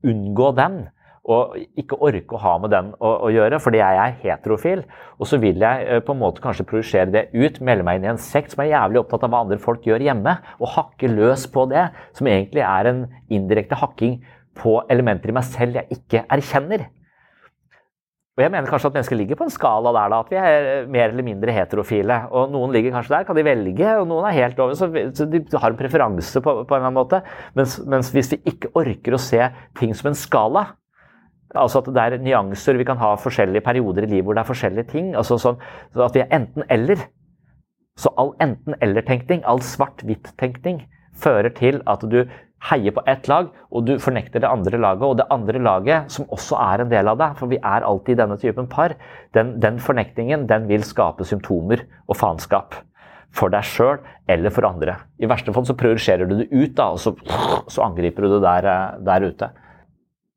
unngå 0.05 0.51
den. 0.57 0.85
Og 1.27 1.57
ikke 1.75 1.97
orke 2.07 2.37
å 2.37 2.39
ha 2.39 2.53
med 2.63 2.71
den 2.71 2.93
å, 3.03 3.09
å 3.27 3.29
gjøre, 3.33 3.59
fordi 3.59 3.81
jeg 3.81 3.99
er 3.99 4.13
heterofil. 4.21 4.83
Og 5.19 5.27
så 5.27 5.39
vil 5.43 5.59
jeg 5.59 5.83
eh, 5.83 5.99
på 5.99 6.13
en 6.15 6.21
måte 6.21 6.43
kanskje 6.43 6.63
projisere 6.69 7.11
det 7.11 7.25
ut, 7.33 7.59
melde 7.59 7.83
meg 7.83 7.99
inn 7.99 8.07
i 8.07 8.11
en 8.13 8.21
sekt 8.21 8.53
som 8.53 8.63
er 8.63 8.69
jævlig 8.71 9.01
opptatt 9.01 9.25
av 9.27 9.33
hva 9.33 9.41
andre 9.43 9.59
folk 9.59 9.83
gjør 9.87 10.05
hjemme, 10.07 10.37
og 10.61 10.71
hakke 10.77 11.11
løs 11.11 11.43
på 11.51 11.67
det, 11.73 11.89
som 12.15 12.31
egentlig 12.31 12.63
er 12.63 12.91
en 12.93 13.03
indirekte 13.27 13.79
hakking 13.81 14.21
på 14.57 14.79
elementer 14.91 15.33
i 15.33 15.35
meg 15.35 15.47
selv 15.47 15.81
jeg 15.81 15.99
ikke 15.99 16.23
erkjenner. 16.31 16.87
Og 18.37 18.43
jeg 18.43 18.53
mener 18.53 18.69
kanskje 18.69 18.91
at 18.91 18.97
mennesker 18.99 19.17
ligger 19.17 19.37
på 19.39 19.47
en 19.47 19.53
skala 19.53 19.89
der, 19.95 20.11
da, 20.13 20.17
at 20.21 20.27
vi 20.29 20.37
er 20.37 20.89
mer 20.93 21.09
eller 21.09 21.25
mindre 21.25 21.53
heterofile. 21.55 22.19
Og 22.37 22.51
noen 22.53 22.75
ligger 22.75 22.93
kanskje 22.93 23.15
der, 23.15 23.23
kan 23.25 23.37
de 23.37 23.43
velge, 23.47 23.93
og 23.97 24.05
noen 24.11 24.27
er 24.29 24.35
helt 24.37 24.59
over. 24.61 24.75
Så, 24.77 25.25
de 25.25 25.41
har 25.55 25.73
en 25.73 25.79
preferanse 25.79 26.43
på, 26.45 26.53
på 26.61 26.75
en 26.75 26.77
eller 26.77 26.91
annen 26.91 26.99
måte. 26.99 27.23
Mens, 27.57 27.79
mens, 27.89 28.11
hvis 28.13 28.29
vi 28.35 28.39
ikke 28.53 28.69
orker 28.77 29.17
å 29.17 29.21
se 29.21 29.41
ting 29.79 29.95
som 29.97 30.11
en 30.11 30.19
skala, 30.21 30.67
altså 31.57 31.81
at 31.81 31.89
det 31.95 32.03
er 32.03 32.17
nyanser, 32.21 32.77
vi 32.77 32.85
kan 32.85 33.01
ha 33.01 33.15
forskjellige 33.17 33.65
perioder 33.65 34.05
i 34.05 34.11
livet 34.11 34.29
hvor 34.29 34.37
det 34.37 34.43
er 34.43 34.51
forskjellige 34.51 34.91
ting, 34.91 35.09
altså 35.17 35.39
sånn 35.41 35.57
så 35.95 36.05
at 36.05 36.17
vi 36.19 36.21
er 36.21 36.33
enten-eller. 36.37 37.07
Så 37.97 38.11
all 38.21 38.35
enten-eller-tenkning, 38.43 39.41
all 39.49 39.63
svart-hvitt-tenkning, 39.65 40.83
fører 41.17 41.49
til 41.57 41.81
at 41.89 42.05
du 42.05 42.19
heier 42.69 42.93
på 42.95 43.03
ett 43.09 43.27
lag, 43.31 43.49
og 43.71 43.85
du 43.87 43.95
fornekter 44.01 44.43
det 44.43 44.49
andre 44.49 44.79
laget. 44.81 45.05
Og 45.07 45.17
det 45.19 45.27
andre 45.33 45.61
laget, 45.63 46.11
som 46.13 46.27
også 46.33 46.57
er 46.61 46.83
en 46.83 46.91
del 46.91 47.11
av 47.11 47.19
deg, 47.21 47.37
for 47.39 47.51
vi 47.51 47.59
er 47.61 47.85
alltid 47.87 48.19
denne 48.21 48.37
typen 48.41 48.69
par, 48.71 48.97
den, 49.37 49.55
den 49.63 49.79
fornektingen 49.83 50.47
den 50.49 50.67
vil 50.69 50.85
skape 50.87 51.27
symptomer 51.27 51.85
og 52.07 52.19
faenskap. 52.19 52.79
For 53.35 53.51
deg 53.53 53.67
sjøl 53.67 54.01
eller 54.31 54.53
for 54.53 54.67
andre. 54.67 54.97
I 55.19 55.29
verste 55.29 55.53
fall 55.53 55.67
så 55.67 55.77
prioriterer 55.77 56.29
du 56.29 56.37
det 56.39 56.49
ut, 56.51 56.75
da, 56.77 56.91
og 56.95 57.01
så, 57.03 57.13
så 57.71 57.85
angriper 57.87 58.25
du 58.25 58.37
det 58.37 58.43
der, 58.45 58.69
der 59.05 59.27
ute. 59.27 59.51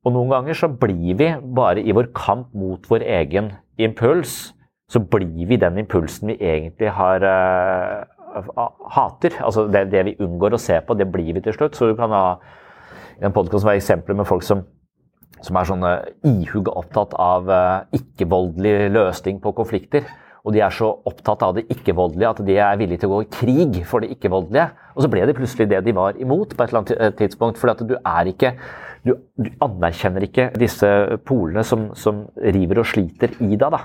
Og 0.04 0.14
noen 0.14 0.32
ganger 0.32 0.56
så 0.56 0.70
blir 0.72 1.16
vi 1.18 1.28
bare 1.56 1.82
i 1.84 1.92
vår 1.92 2.08
kamp 2.16 2.54
mot 2.56 2.86
vår 2.88 3.04
egen 3.20 3.52
impuls, 3.80 4.54
så 4.90 5.00
blir 5.00 5.46
vi 5.46 5.58
den 5.60 5.78
impulsen 5.78 6.32
vi 6.32 6.38
egentlig 6.40 6.90
har 6.96 7.22
uh, 7.22 8.08
hater. 8.94 9.36
Altså 9.44 9.66
det, 9.70 9.86
det, 9.92 10.04
vi 10.08 10.16
unngår 10.22 10.56
å 10.56 10.60
se 10.60 10.80
på, 10.84 10.96
det 10.98 11.08
blir 11.12 11.32
vi 11.36 11.44
til 11.44 11.56
slutt. 11.56 11.78
Så 11.78 11.90
du 11.90 11.96
kan 11.98 12.12
ha 12.14 12.24
en 13.20 13.34
podkast 13.36 13.66
være 13.66 13.80
eksempler 13.82 14.18
med 14.18 14.28
folk 14.28 14.44
som, 14.46 14.64
som 15.44 15.58
er 15.58 15.68
sånn 15.68 15.86
ihuga 16.26 16.74
opptatt 16.80 17.14
av 17.20 17.50
uh, 17.50 17.96
ikke-voldelig 17.96 18.90
løsning 18.94 19.40
på 19.44 19.54
konflikter. 19.56 20.06
Og 20.40 20.54
de 20.54 20.62
er 20.64 20.72
så 20.72 20.88
opptatt 20.88 21.42
av 21.44 21.58
det 21.58 21.66
ikke-voldelige 21.72 22.30
at 22.30 22.38
de 22.46 22.54
er 22.64 22.78
villige 22.80 23.02
til 23.02 23.10
å 23.10 23.18
gå 23.18 23.24
i 23.26 23.32
krig 23.34 23.80
for 23.88 24.00
det 24.00 24.14
ikke-voldelige. 24.14 24.70
Og 24.94 25.04
så 25.04 25.10
ble 25.12 25.26
det 25.28 25.36
plutselig 25.36 25.68
det 25.68 25.82
de 25.84 25.96
var 25.96 26.16
imot 26.16 26.54
på 26.54 26.64
et 26.64 26.72
eller 26.72 26.80
annet 26.80 27.18
tidspunkt. 27.18 27.60
For 27.60 27.76
du 27.84 27.98
er 27.98 28.30
ikke 28.32 28.54
du, 29.04 29.14
du, 29.36 29.50
anerkjenner 29.64 30.24
ikke 30.26 30.50
disse 30.60 30.88
polene 31.28 31.64
som, 31.64 31.90
som 31.96 32.24
river 32.40 32.82
og 32.82 32.88
sliter 32.88 33.36
i 33.40 33.52
deg. 33.52 33.68
da. 33.72 33.84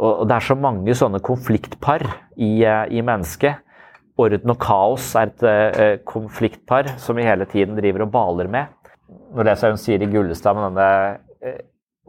Og, 0.00 0.22
det 0.28 0.36
er 0.36 0.46
så 0.46 0.56
mange 0.56 0.94
sånne 0.96 1.20
konfliktpar 1.24 2.04
i, 2.36 2.62
eh, 2.64 2.84
i 2.96 3.02
mennesket. 3.04 3.66
Orden 4.20 4.52
og 4.52 4.60
kaos 4.60 5.14
er 5.16 5.30
et 5.30 5.42
uh, 5.46 5.94
konfliktpar 6.04 6.90
som 7.00 7.16
vi 7.16 7.24
hele 7.24 7.46
tiden 7.48 7.78
driver 7.78 8.04
og 8.04 8.10
baler 8.12 8.50
med. 8.52 8.68
Nå 9.32 9.46
leser 9.46 9.68
jeg 9.68 9.76
hun 9.76 9.80
Siri 9.80 10.08
Gullestad 10.12 10.58
med 10.58 10.66
denne 10.66 10.88
uh, 11.40 11.60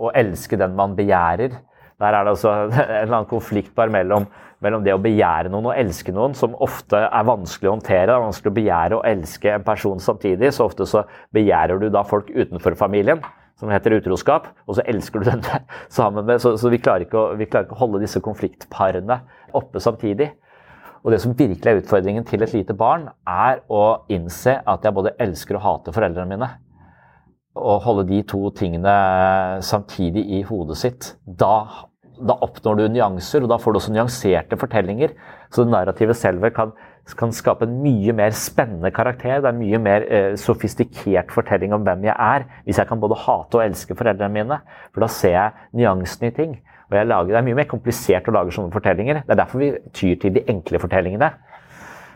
'Å 0.02 0.12
elske 0.18 0.58
den 0.60 0.76
man 0.76 0.96
begjærer'. 0.98 1.56
Der 2.02 2.16
er 2.18 2.26
det 2.26 2.34
altså 2.34 2.52
en 2.66 2.74
eller 2.74 3.16
annen 3.16 3.30
konfliktpar 3.30 3.92
mellom, 3.94 4.26
mellom, 4.60 4.84
det 4.84 4.96
å 4.96 5.02
begjære 5.02 5.52
noen 5.54 5.70
og 5.70 5.78
elske 5.78 6.12
noen, 6.16 6.34
som 6.36 6.58
ofte 6.60 7.00
er 7.06 7.28
vanskelig 7.28 7.70
å 7.70 7.76
håndtere. 7.78 8.08
Det 8.10 8.16
er 8.16 8.26
vanskelig 8.26 8.52
å 8.52 8.58
begjære 8.60 8.98
og 8.98 9.06
elske 9.12 9.54
en 9.54 9.68
person 9.68 10.02
samtidig. 10.04 10.52
Så 10.52 10.68
ofte 10.68 10.90
så 10.90 11.06
begjærer 11.32 11.80
du 11.80 11.88
da 11.94 12.04
folk 12.08 12.34
utenfor 12.34 12.76
familien, 12.80 13.22
som 13.62 13.70
heter 13.70 14.00
utroskap, 14.00 14.50
og 14.66 14.78
så 14.78 14.86
elsker 14.90 15.22
du 15.22 15.30
den 15.30 15.44
sammen 15.94 16.26
med 16.26 16.42
Så, 16.42 16.56
så 16.58 16.72
vi, 16.74 16.82
klarer 16.82 17.06
å, 17.14 17.28
vi, 17.38 17.46
klarer 17.46 17.70
ikke 17.70 17.78
å, 17.78 17.84
holde 17.84 18.02
disse 18.02 18.22
konfliktparene 18.24 19.22
oppe 19.58 19.84
samtidig. 19.84 20.32
Og 21.02 21.14
det 21.14 21.22
som 21.22 21.34
virkelig 21.38 21.70
er 21.70 21.80
utfordringen 21.82 22.26
til 22.30 22.44
et 22.46 22.54
lite 22.54 22.76
barn, 22.78 23.08
er 23.26 23.64
å 23.70 24.04
innse 24.14 24.60
at 24.60 24.84
jeg 24.86 24.98
både 24.98 25.16
elsker 25.22 25.58
og 25.58 25.66
hater 25.66 25.96
foreldrene 25.96 26.30
mine 26.30 26.50
Og 27.58 27.82
holde 27.86 28.06
de 28.10 28.22
to 28.24 28.52
tingene 28.58 28.92
samtidig 29.66 30.28
i 30.38 30.44
hodet 30.46 30.78
sitt. 30.78 31.16
Da 31.26 31.88
da 32.22 32.36
oppnår 32.46 32.78
du 32.78 32.84
nyanser, 32.94 33.44
og 33.44 33.50
da 33.52 33.58
får 33.62 33.74
du 33.74 33.80
også 33.80 33.94
nyanserte 33.96 34.58
fortellinger. 34.60 35.16
Så 35.50 35.66
det 35.66 35.74
narrative 35.74 36.16
selve 36.18 36.52
kan, 36.54 36.74
kan 37.18 37.34
skape 37.36 37.66
en 37.68 37.78
mye 37.84 38.14
mer 38.16 38.34
spennende 38.38 38.92
karakter. 38.94 39.42
Det 39.42 39.50
er 39.50 39.54
en 39.54 39.62
mye 39.62 39.80
mer 39.82 40.06
eh, 40.08 40.34
sofistikert 40.40 41.32
fortelling 41.34 41.74
om 41.76 41.86
hvem 41.86 42.06
jeg 42.08 42.16
er, 42.16 42.46
hvis 42.66 42.80
jeg 42.80 42.90
kan 42.90 43.02
både 43.02 43.20
hate 43.24 43.60
og 43.60 43.64
elske 43.66 43.98
foreldrene 43.98 44.34
mine. 44.34 44.60
For 44.94 45.04
da 45.04 45.10
ser 45.12 45.36
jeg 45.36 45.70
nyansene 45.82 46.32
i 46.32 46.36
ting. 46.36 46.58
Og 46.92 46.98
lager, 47.08 47.32
det 47.32 47.40
er 47.40 47.48
mye 47.48 47.60
mer 47.62 47.70
komplisert 47.72 48.28
å 48.28 48.36
lage 48.36 48.54
sånne 48.56 48.74
fortellinger. 48.74 49.24
Det 49.26 49.36
er 49.36 49.40
derfor 49.40 49.64
vi 49.64 49.72
tyr 49.96 50.20
til 50.22 50.36
de 50.36 50.46
enkle 50.52 50.82
fortellingene. 50.84 51.32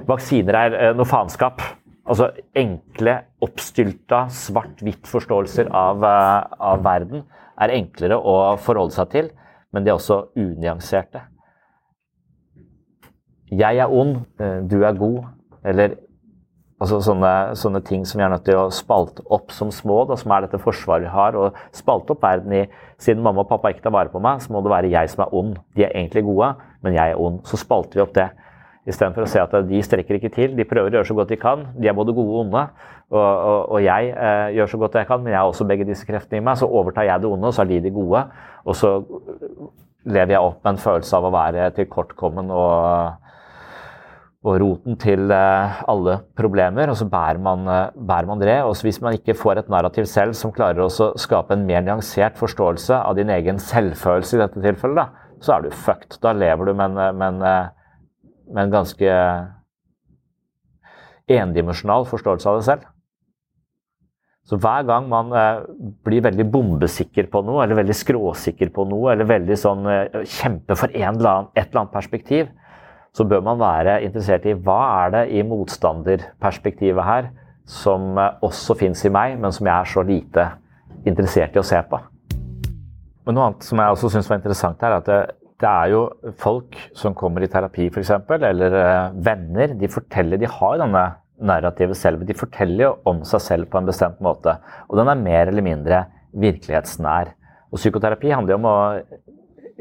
Vaksiner 0.08 0.60
er 0.60 0.78
eh, 0.80 0.94
noe 0.98 1.10
faenskap. 1.10 1.64
Altså 2.06 2.30
enkle, 2.54 3.18
oppstylta, 3.42 4.28
svart-hvitt 4.30 5.10
forståelser 5.10 5.72
av, 5.74 6.04
uh, 6.06 6.68
av 6.74 6.84
verden 6.86 7.24
er 7.58 7.74
enklere 7.74 8.20
å 8.20 8.36
forholde 8.62 8.94
seg 8.94 9.10
til 9.16 9.32
men 9.76 9.84
de 9.84 9.92
er 9.92 10.00
også 10.00 10.22
unyanserte. 10.40 11.26
Jeg 13.52 13.78
er 13.78 13.92
ond, 13.92 14.18
eh, 14.42 14.62
du 14.66 14.82
er 14.84 14.98
god. 14.98 15.24
Eller 15.66 15.98
altså 16.82 17.00
sånne, 17.02 17.56
sånne, 17.58 17.82
ting 17.86 18.06
som 18.06 18.20
vi 18.20 18.26
er 18.26 18.32
nødt 18.34 18.46
til 18.48 18.58
å 18.60 18.72
spalte 18.74 19.24
opp 19.34 19.54
som 19.56 19.72
små, 19.72 20.04
da, 20.10 20.18
som 20.20 20.34
er 20.36 20.46
dette 20.46 20.62
forsvaret 20.62 21.06
vi 21.06 21.14
har. 21.14 21.38
Og 21.38 21.60
spalte 21.76 22.16
opp 22.16 22.26
verden 22.26 22.54
i 22.54 22.66
Siden 22.96 23.26
mamma 23.26 23.44
og 23.44 23.50
pappa 23.50 23.74
ikke 23.74 23.84
tar 23.84 23.92
vare 23.92 24.08
på 24.08 24.22
meg, 24.24 24.40
så 24.40 24.54
må 24.56 24.62
det 24.64 24.72
være 24.72 24.88
jeg 24.88 25.10
som 25.12 25.26
er 25.26 25.34
ond. 25.36 25.58
De 25.76 25.84
er 25.84 25.92
egentlig 25.92 26.22
gode, 26.24 26.54
men 26.80 26.94
jeg 26.96 27.12
er 27.12 27.20
ond. 27.20 27.42
Så 27.44 27.60
spalter 27.60 28.00
vi 28.00 28.04
opp 28.06 28.14
det. 28.16 28.30
Istedenfor 28.88 29.26
å 29.26 29.28
se 29.28 29.42
at 29.42 29.56
de 29.68 29.82
strekker 29.84 30.16
ikke 30.16 30.32
til. 30.32 30.54
De 30.56 30.64
prøver 30.64 30.94
å 30.94 31.00
gjøre 31.02 31.10
så 31.10 31.18
godt 31.18 31.34
de 31.34 31.38
kan. 31.42 31.66
De 31.76 31.90
er 31.90 31.98
både 31.98 32.16
gode 32.16 32.32
og 32.32 32.46
onde. 32.46 32.62
Og, 33.12 33.20
og, 33.20 33.60
og 33.76 33.84
jeg 33.84 34.14
eh, 34.14 34.54
gjør 34.56 34.72
så 34.72 34.80
godt 34.80 34.96
jeg 35.02 35.10
kan, 35.10 35.26
men 35.26 35.34
jeg 35.34 35.42
har 35.42 35.52
også 35.52 35.68
begge 35.68 35.90
disse 35.90 36.08
kreftene 36.08 36.40
i 36.40 36.46
meg. 36.46 36.56
Så 36.62 36.70
overtar 36.72 37.10
jeg 37.10 37.26
det 37.26 37.32
onde, 37.34 37.50
og 37.50 37.58
så 37.58 37.66
er 37.66 37.72
de 37.74 37.82
de 37.84 37.94
gode. 37.98 38.24
Og 38.64 38.80
så 38.80 38.94
lever 40.06 40.38
jeg 40.38 40.48
opp 40.48 40.64
med 40.64 40.72
en 40.76 40.84
følelse 40.86 41.20
av 41.20 41.28
å 41.28 41.34
være 41.36 41.68
tilkortkommen 41.76 42.54
og, 42.54 43.25
og 44.46 44.60
roten 44.62 44.98
til 45.02 45.32
eh, 45.34 45.78
alle 45.90 46.20
problemer. 46.38 46.92
Og 46.92 47.00
så 47.00 47.08
bærer 47.10 47.42
man, 47.42 47.66
eh, 47.72 47.96
bærer 47.98 48.30
man 48.30 48.42
det. 48.42 48.60
Og 48.64 48.78
hvis 48.86 49.02
man 49.02 49.18
ikke 49.18 49.38
får 49.38 49.64
et 49.64 49.72
narrativ 49.74 50.06
selv 50.10 50.38
som 50.38 50.54
klarer 50.54 50.86
å 50.86 51.12
skape 51.18 51.56
en 51.56 51.66
mer 51.66 51.82
nyansert 51.86 52.38
forståelse 52.38 53.02
av 53.02 53.18
din 53.18 53.34
egen 53.34 53.62
selvfølelse 53.62 54.38
i 54.38 54.42
dette 54.44 54.62
tilfellet, 54.62 55.02
da, 55.02 55.32
så 55.42 55.56
er 55.56 55.66
du 55.66 55.72
fucked. 55.74 56.20
Da 56.22 56.34
lever 56.38 56.70
du 56.70 56.74
med 56.78 56.94
en, 56.94 57.24
en, 57.30 57.40
eh, 57.42 57.70
med 58.54 58.68
en 58.68 58.76
ganske 58.80 59.16
endimensjonal 61.26 62.06
forståelse 62.06 62.52
av 62.52 62.60
deg 62.60 62.68
selv. 62.68 62.92
Så 64.46 64.60
hver 64.62 64.84
gang 64.86 65.08
man 65.10 65.32
blir 66.06 66.22
veldig 66.22 66.46
bombesikker 66.54 67.32
på 67.34 67.40
noe, 67.48 67.64
eller 67.64 67.80
veldig 67.80 67.96
skråsikker 67.98 68.70
på 68.76 68.84
noe, 68.86 69.16
eller 69.16 69.26
veldig 69.26 69.56
sånn 69.58 69.88
kjemper 70.22 70.78
for 70.78 70.86
for 70.86 70.94
eller 70.94 71.30
annen, 71.32 71.48
et 71.58 71.66
eller 71.66 71.82
annet 71.82 71.96
perspektiv, 71.96 72.52
så 73.16 73.24
bør 73.28 73.44
man 73.46 73.62
være 73.62 74.02
interessert 74.04 74.46
i 74.50 74.56
hva 74.60 74.80
er 75.06 75.14
det 75.14 75.24
i 75.38 75.44
motstanderperspektivet 75.48 77.08
her 77.08 77.32
som 77.66 78.18
eh, 78.20 78.44
også 78.46 78.76
fins 78.78 79.06
i 79.08 79.14
meg, 79.14 79.38
men 79.40 79.56
som 79.56 79.68
jeg 79.68 79.76
er 79.76 79.90
så 79.94 80.04
lite 80.06 80.50
interessert 81.08 81.56
i 81.56 81.62
å 81.62 81.66
se 81.66 81.80
på. 81.90 82.00
Men 83.26 83.38
noe 83.38 83.50
annet 83.50 83.66
som 83.66 83.82
jeg 83.82 83.96
også 83.96 84.12
syns 84.14 84.30
var 84.30 84.42
interessant 84.42 84.84
er 84.86 84.98
at 84.98 85.08
det, 85.10 85.20
det, 85.64 85.70
er 85.70 85.94
jo 85.96 86.02
folk 86.42 86.78
som 86.98 87.16
kommer 87.18 87.46
i 87.46 87.50
terapi 87.50 87.88
f.eks., 87.90 88.12
eller 88.36 88.76
venner, 89.16 89.74
de 89.80 89.90
forteller 89.90 90.42
De 90.42 90.52
har 90.52 90.82
denne 90.84 91.06
narrativet 91.42 91.98
selv. 91.98 92.26
De 92.28 92.36
forteller 92.38 92.86
jo 92.86 92.92
om 93.10 93.24
seg 93.28 93.42
selv 93.44 93.72
på 93.72 93.80
en 93.80 93.90
bestemt 93.90 94.22
måte. 94.24 94.58
Og 94.90 95.00
den 95.00 95.10
er 95.12 95.24
mer 95.24 95.50
eller 95.50 95.66
mindre 95.66 96.04
virkelighetsnær. 96.36 97.34
Og 97.72 97.82
psykoterapi 97.82 98.32
handler 98.36 98.56
jo 98.56 98.60
om 98.62 98.70
å 98.70 98.78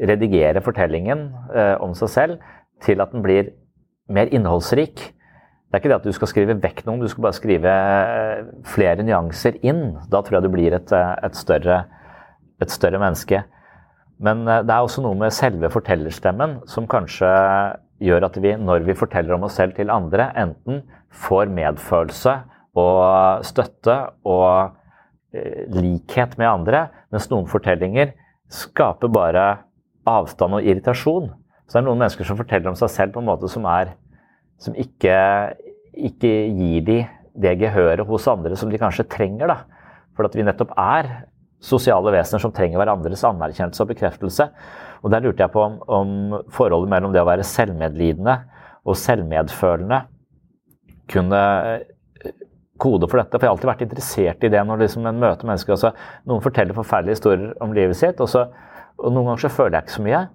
redigere 0.09 0.63
fortellingen 0.63 1.29
eh, 1.55 1.75
om 1.83 1.93
seg 1.95 2.11
selv 2.11 2.54
til 2.85 3.01
at 3.03 3.13
den 3.13 3.23
blir 3.25 3.51
mer 4.11 4.29
innholdsrik. 4.33 5.11
Det 5.75 5.79
er 5.79 5.81
ikke 5.81 5.91
det 5.91 5.97
at 5.97 6.07
du 6.07 6.15
skal 6.15 6.29
skrive 6.31 6.57
vekk 6.63 6.85
noen, 6.85 7.01
du 7.03 7.09
skal 7.11 7.25
bare 7.25 7.35
skrive 7.35 7.71
eh, 7.73 8.45
flere 8.69 9.03
nyanser 9.03 9.57
inn. 9.65 9.97
Da 10.11 10.21
tror 10.21 10.37
jeg 10.37 10.45
du 10.45 10.53
blir 10.53 10.75
et, 10.77 10.93
eh, 10.93 11.13
et, 11.25 11.35
større, 11.35 11.81
et 12.63 12.71
større 12.71 13.01
menneske. 13.01 13.41
Men 14.23 14.45
eh, 14.47 14.61
det 14.63 14.71
er 14.71 14.85
også 14.85 15.03
noe 15.03 15.17
med 15.19 15.35
selve 15.35 15.71
fortellerstemmen 15.73 16.61
som 16.71 16.87
kanskje 16.87 17.31
gjør 18.05 18.29
at 18.29 18.39
vi, 18.43 18.53
når 18.55 18.85
vi 18.87 18.97
forteller 18.97 19.35
om 19.35 19.47
oss 19.47 19.57
selv 19.59 19.75
til 19.75 19.91
andre, 19.91 20.29
enten 20.37 20.83
får 21.25 21.51
medfølelse 21.51 22.37
og 22.79 23.43
støtte 23.47 23.95
og 24.27 24.75
likhet 25.75 26.37
med 26.39 26.47
andre, 26.47 26.81
mens 27.11 27.27
noen 27.31 27.47
fortellinger 27.51 28.13
skaper 28.51 29.11
bare 29.11 29.45
avstand 30.07 30.55
og 30.55 30.67
irritasjon. 30.67 31.31
Så 31.65 31.77
det 31.77 31.81
er 31.81 31.87
noen 31.87 32.01
mennesker 32.01 32.27
som 32.27 32.37
forteller 32.39 32.71
om 32.71 32.77
seg 32.79 32.91
selv 32.93 33.15
på 33.15 33.21
en 33.23 33.29
måte 33.29 33.49
som, 33.51 33.65
er, 33.69 33.95
som 34.61 34.75
ikke, 34.77 35.15
ikke 36.11 36.33
gir 36.55 36.83
de 36.85 36.99
det 37.35 37.55
gehøret 37.59 38.05
hos 38.07 38.27
andre 38.31 38.55
som 38.59 38.69
de 38.71 38.79
kanskje 38.79 39.07
trenger. 39.11 39.51
Da. 39.51 39.87
For 40.15 40.27
at 40.27 40.37
vi 40.37 40.45
nettopp 40.45 40.75
er 40.79 41.09
sosiale 41.65 42.13
vesener 42.13 42.43
som 42.43 42.53
trenger 42.55 42.79
hverandres 42.79 43.25
anerkjennelse 43.27 43.83
og 43.83 43.91
bekreftelse. 43.91 44.49
Og 45.03 45.11
Der 45.11 45.23
lurte 45.23 45.43
jeg 45.43 45.53
på 45.53 45.63
om, 45.63 45.79
om 45.87 46.37
forholdet 46.53 46.91
mellom 46.91 47.13
det 47.13 47.23
å 47.23 47.27
være 47.27 47.45
selvmedlidende 47.47 48.37
og 48.85 48.97
selvmedfølende 49.01 50.03
kunne 51.11 51.41
eh, 51.73 52.31
kode 52.81 53.09
for 53.09 53.21
dette. 53.21 53.37
For 53.37 53.45
jeg 53.45 53.49
har 53.49 53.55
alltid 53.55 53.71
vært 53.71 53.85
interessert 53.85 54.45
i 54.45 54.51
det 54.53 54.63
når 54.65 54.85
liksom 54.85 55.05
en 55.09 55.21
møter 55.21 55.49
mennesker. 55.49 55.75
Altså, 55.75 55.91
noen 56.29 56.43
forteller 56.45 56.77
forferdelige 56.77 57.19
historier 57.19 57.53
om 57.63 57.73
livet 57.75 57.97
sitt, 57.99 58.21
og, 58.21 58.29
så, 58.31 58.47
og 58.97 59.13
noen 59.13 59.31
ganger 59.31 59.45
så 59.45 59.53
føler 59.57 59.77
jeg 59.77 59.87
ikke 59.87 59.97
så 59.97 60.05
mye. 60.07 60.25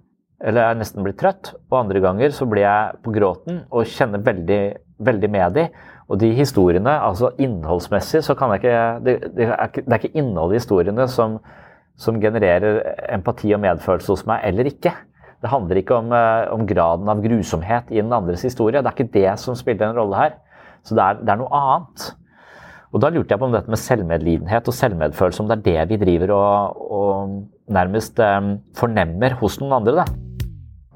Eller 0.41 0.71
jeg 0.71 0.81
nesten 0.81 1.05
blitt 1.05 1.19
trøtt. 1.21 1.53
Og 1.69 1.83
andre 1.83 2.01
ganger 2.03 2.33
så 2.35 2.49
blir 2.49 2.65
jeg 2.65 3.01
på 3.05 3.13
gråten 3.15 3.65
og 3.69 3.89
kjenner 3.89 4.23
veldig, 4.25 4.61
veldig 5.05 5.31
med 5.33 5.57
de. 5.59 5.67
Og 6.11 6.19
de 6.19 6.33
historiene, 6.35 6.91
altså 6.91 7.31
innholdsmessig, 7.39 8.25
så 8.27 8.35
kan 8.35 8.55
jeg 8.55 8.65
ikke 8.65 8.79
Det, 9.05 9.17
er, 9.47 9.69
det 9.77 9.87
er 9.87 10.01
ikke 10.01 10.17
innholdet 10.19 10.57
i 10.57 10.63
historiene 10.63 11.07
som, 11.09 11.39
som, 11.97 12.19
genererer 12.21 12.81
empati 13.15 13.53
og 13.55 13.63
medfølelse 13.63 14.17
hos 14.17 14.25
meg, 14.27 14.43
eller 14.49 14.73
ikke. 14.73 14.95
Det 15.41 15.49
handler 15.49 15.79
ikke 15.81 15.97
om, 15.97 16.11
eh, 16.13 16.49
om, 16.53 16.65
graden 16.67 17.09
av 17.09 17.23
grusomhet 17.23 17.93
i 17.95 18.01
den 18.01 18.13
andres 18.13 18.43
historie. 18.43 18.83
Det 18.83 18.91
er 18.91 18.97
ikke 18.97 19.15
det 19.15 19.37
som 19.41 19.55
spiller 19.57 19.89
en 19.89 20.01
rolle 20.01 20.17
her. 20.19 20.35
Så 20.83 20.97
det 20.97 21.05
er, 21.05 21.21
det 21.21 21.33
er 21.33 21.41
noe 21.41 21.61
annet. 21.61 22.09
Og 22.91 23.05
da 23.05 23.13
lurte 23.13 23.31
jeg 23.31 23.39
på 23.39 23.47
om 23.47 23.55
dette 23.55 23.71
med 23.71 23.79
selvmedlidenhet 23.79 24.67
og 24.67 24.75
selvmedfølelse, 24.75 25.45
om 25.45 25.53
det 25.53 25.61
er 25.61 25.87
det 25.87 25.93
vi 25.93 26.01
driver 26.01 26.35
og, 26.35 26.83
og 26.91 27.71
nærmest 27.71 28.19
um, 28.19 28.57
fornemmer 28.75 29.39
hos 29.39 29.61
noen 29.63 29.79
andre. 29.79 30.03
da. 30.03 30.30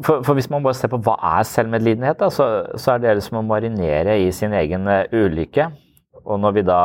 For, 0.02 0.24
for, 0.26 0.34
hvis 0.34 0.50
man 0.50 0.64
bare 0.64 0.74
ser 0.74 0.90
på 0.90 0.98
hva 1.06 1.14
er 1.36 1.46
selvmedlidenhet, 1.46 2.18
da, 2.18 2.30
så, 2.32 2.48
så, 2.74 2.96
er 2.96 3.04
det 3.04 3.22
som 3.22 3.38
å 3.38 3.46
marinere 3.46 4.16
i 4.24 4.30
sin 4.34 4.54
egen 4.56 4.88
uh, 4.90 5.04
ulykke. 5.14 5.68
Og 6.24 6.40
når 6.42 6.56
vi 6.56 6.64
da 6.66 6.80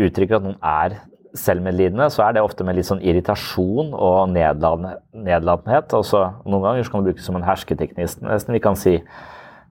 uttrykker 0.00 0.38
at 0.38 0.46
noen 0.46 0.56
er 0.64 0.96
selvmedlidende, 1.36 2.08
så 2.12 2.26
er 2.26 2.36
det 2.36 2.44
ofte 2.44 2.64
med 2.64 2.76
litt 2.76 2.88
sånn 2.88 3.02
irritasjon 3.04 3.92
og 3.96 4.32
nedlatenhet. 4.32 5.92
Noen 5.92 6.64
ganger 6.64 6.88
kan 6.88 7.02
det 7.04 7.12
brukes 7.12 7.28
som 7.28 7.38
en 7.38 7.46
hersketeknikk. 7.46 8.18
Nesten 8.24 8.56
vi 8.56 8.62
kan 8.64 8.76
si 8.78 8.98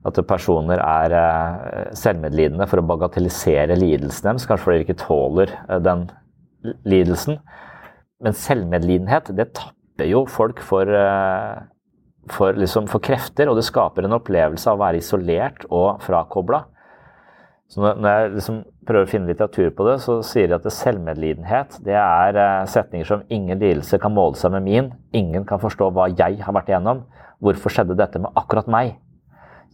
at 0.02 0.18
personer 0.26 0.82
er 0.82 1.14
eh, 1.14 1.90
selvmedlidende 1.98 2.66
for 2.70 2.82
å 2.82 2.86
bagatellisere 2.86 3.76
lidelsen 3.78 4.32
deres, 4.32 4.48
kanskje 4.50 4.64
fordi 4.64 4.80
de 4.80 4.86
ikke 4.88 5.02
tåler 5.04 5.52
eh, 5.68 5.78
den 5.82 6.08
lidelsen. 6.88 7.38
Men 8.22 8.34
selvmedlidenhet, 8.38 9.30
det 9.38 9.52
tapper 9.58 10.10
jo 10.10 10.24
folk 10.30 10.62
for, 10.66 10.90
eh, 10.90 11.62
for, 12.30 12.54
liksom, 12.54 12.86
for 12.90 13.00
krefter, 13.02 13.48
og 13.50 13.56
det 13.58 13.66
skaper 13.66 14.06
en 14.06 14.18
opplevelse 14.18 14.70
av 14.70 14.78
å 14.78 14.84
være 14.84 15.00
isolert 15.02 15.66
og 15.70 16.02
frakobla. 16.04 16.60
Så 17.72 17.80
når 17.80 18.10
jeg 18.10 18.32
liksom 18.34 18.56
prøver 18.86 19.06
å 19.06 19.10
finne 19.10 19.30
litteratur 19.30 19.70
på 19.72 19.86
det, 19.86 19.94
så 20.04 20.12
sier 20.26 20.46
de 20.50 20.56
at 20.58 20.66
det 20.66 20.76
selvmedlidenhet 20.76 21.78
det 21.86 21.96
er 21.96 22.66
setninger 22.68 23.06
som 23.08 23.22
'ingen 23.30 23.58
lidelse 23.58 23.98
kan 23.98 24.12
måle 24.12 24.36
seg 24.36 24.50
med 24.52 24.62
min', 24.62 24.92
'ingen 25.12 25.44
kan 25.48 25.58
forstå 25.58 25.90
hva 25.90 26.08
jeg 26.12 26.42
har 26.42 26.52
vært 26.52 26.68
igjennom', 26.68 27.02
'hvorfor 27.40 27.70
skjedde 27.70 27.96
dette 27.96 28.18
med 28.18 28.30
akkurat 28.36 28.66
meg'? 28.66 28.94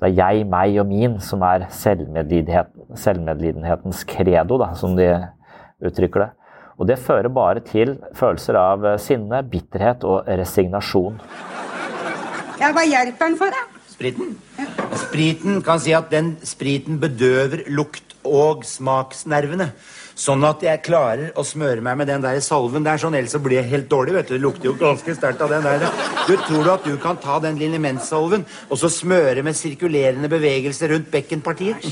Det 0.01 0.09
er 0.09 0.15
jeg, 0.15 0.47
meg 0.47 0.79
og 0.79 0.87
min 0.87 1.19
som 1.19 1.43
er 1.43 1.67
selvmedlidenhetens 1.69 4.05
credo, 4.05 4.59
da, 4.59 4.75
som 4.75 4.97
de 4.97 5.29
uttrykker 5.83 6.21
det. 6.21 6.31
Og 6.79 6.87
det 6.87 6.99
fører 6.99 7.29
bare 7.29 7.61
til 7.61 7.99
følelser 8.15 8.55
av 8.55 8.99
sinne, 9.03 9.43
bitterhet 9.51 10.05
og 10.05 10.25
resignasjon. 10.27 11.21
Ja, 12.59 12.73
Hva 12.75 12.83
hjelper 12.87 13.29
den 13.31 13.37
for, 13.39 13.55
da? 13.55 13.65
Spriten? 13.93 14.35
Ja. 14.59 14.67
Spriten 14.99 15.63
kan 15.67 15.81
si 15.83 15.95
at 15.95 16.11
den 16.11 16.37
spriten 16.47 16.99
bedøver 17.03 17.65
lukt- 17.71 18.05
og 18.29 18.65
smaksnervene. 18.67 19.71
Sånn 20.19 20.43
at 20.43 20.63
jeg 20.67 20.83
klarer 20.83 21.29
å 21.39 21.45
smøre 21.47 21.81
meg 21.81 21.97
med 22.01 22.09
den 22.11 22.25
der 22.25 22.41
salven 22.43 22.83
der, 22.83 22.99
sånn, 22.99 23.15
ellers 23.15 23.37
så 23.37 23.39
blir 23.43 23.61
jeg 23.61 23.71
helt 23.71 23.89
dårlig. 23.89 24.13
vet 24.17 24.29
du. 24.29 24.35
Det 24.35 24.43
lukter 24.43 24.65
jo 24.67 24.75
ganske 24.75 25.15
sterkt 25.15 25.41
av 25.41 25.53
den 25.55 25.63
der. 25.63 25.87
Du 26.27 26.35
Tror 26.37 26.65
du 26.65 26.71
at 26.73 26.85
du 26.85 26.97
kan 26.99 27.17
ta 27.17 27.39
den 27.39 27.57
linimentsalven, 27.59 28.45
og 28.69 28.79
så 28.79 28.91
smøre 28.91 29.45
med 29.47 29.55
sirkulerende 29.55 30.29
bevegelser 30.29 30.91
rundt 30.91 31.11
bekkenpartiet? 31.15 31.87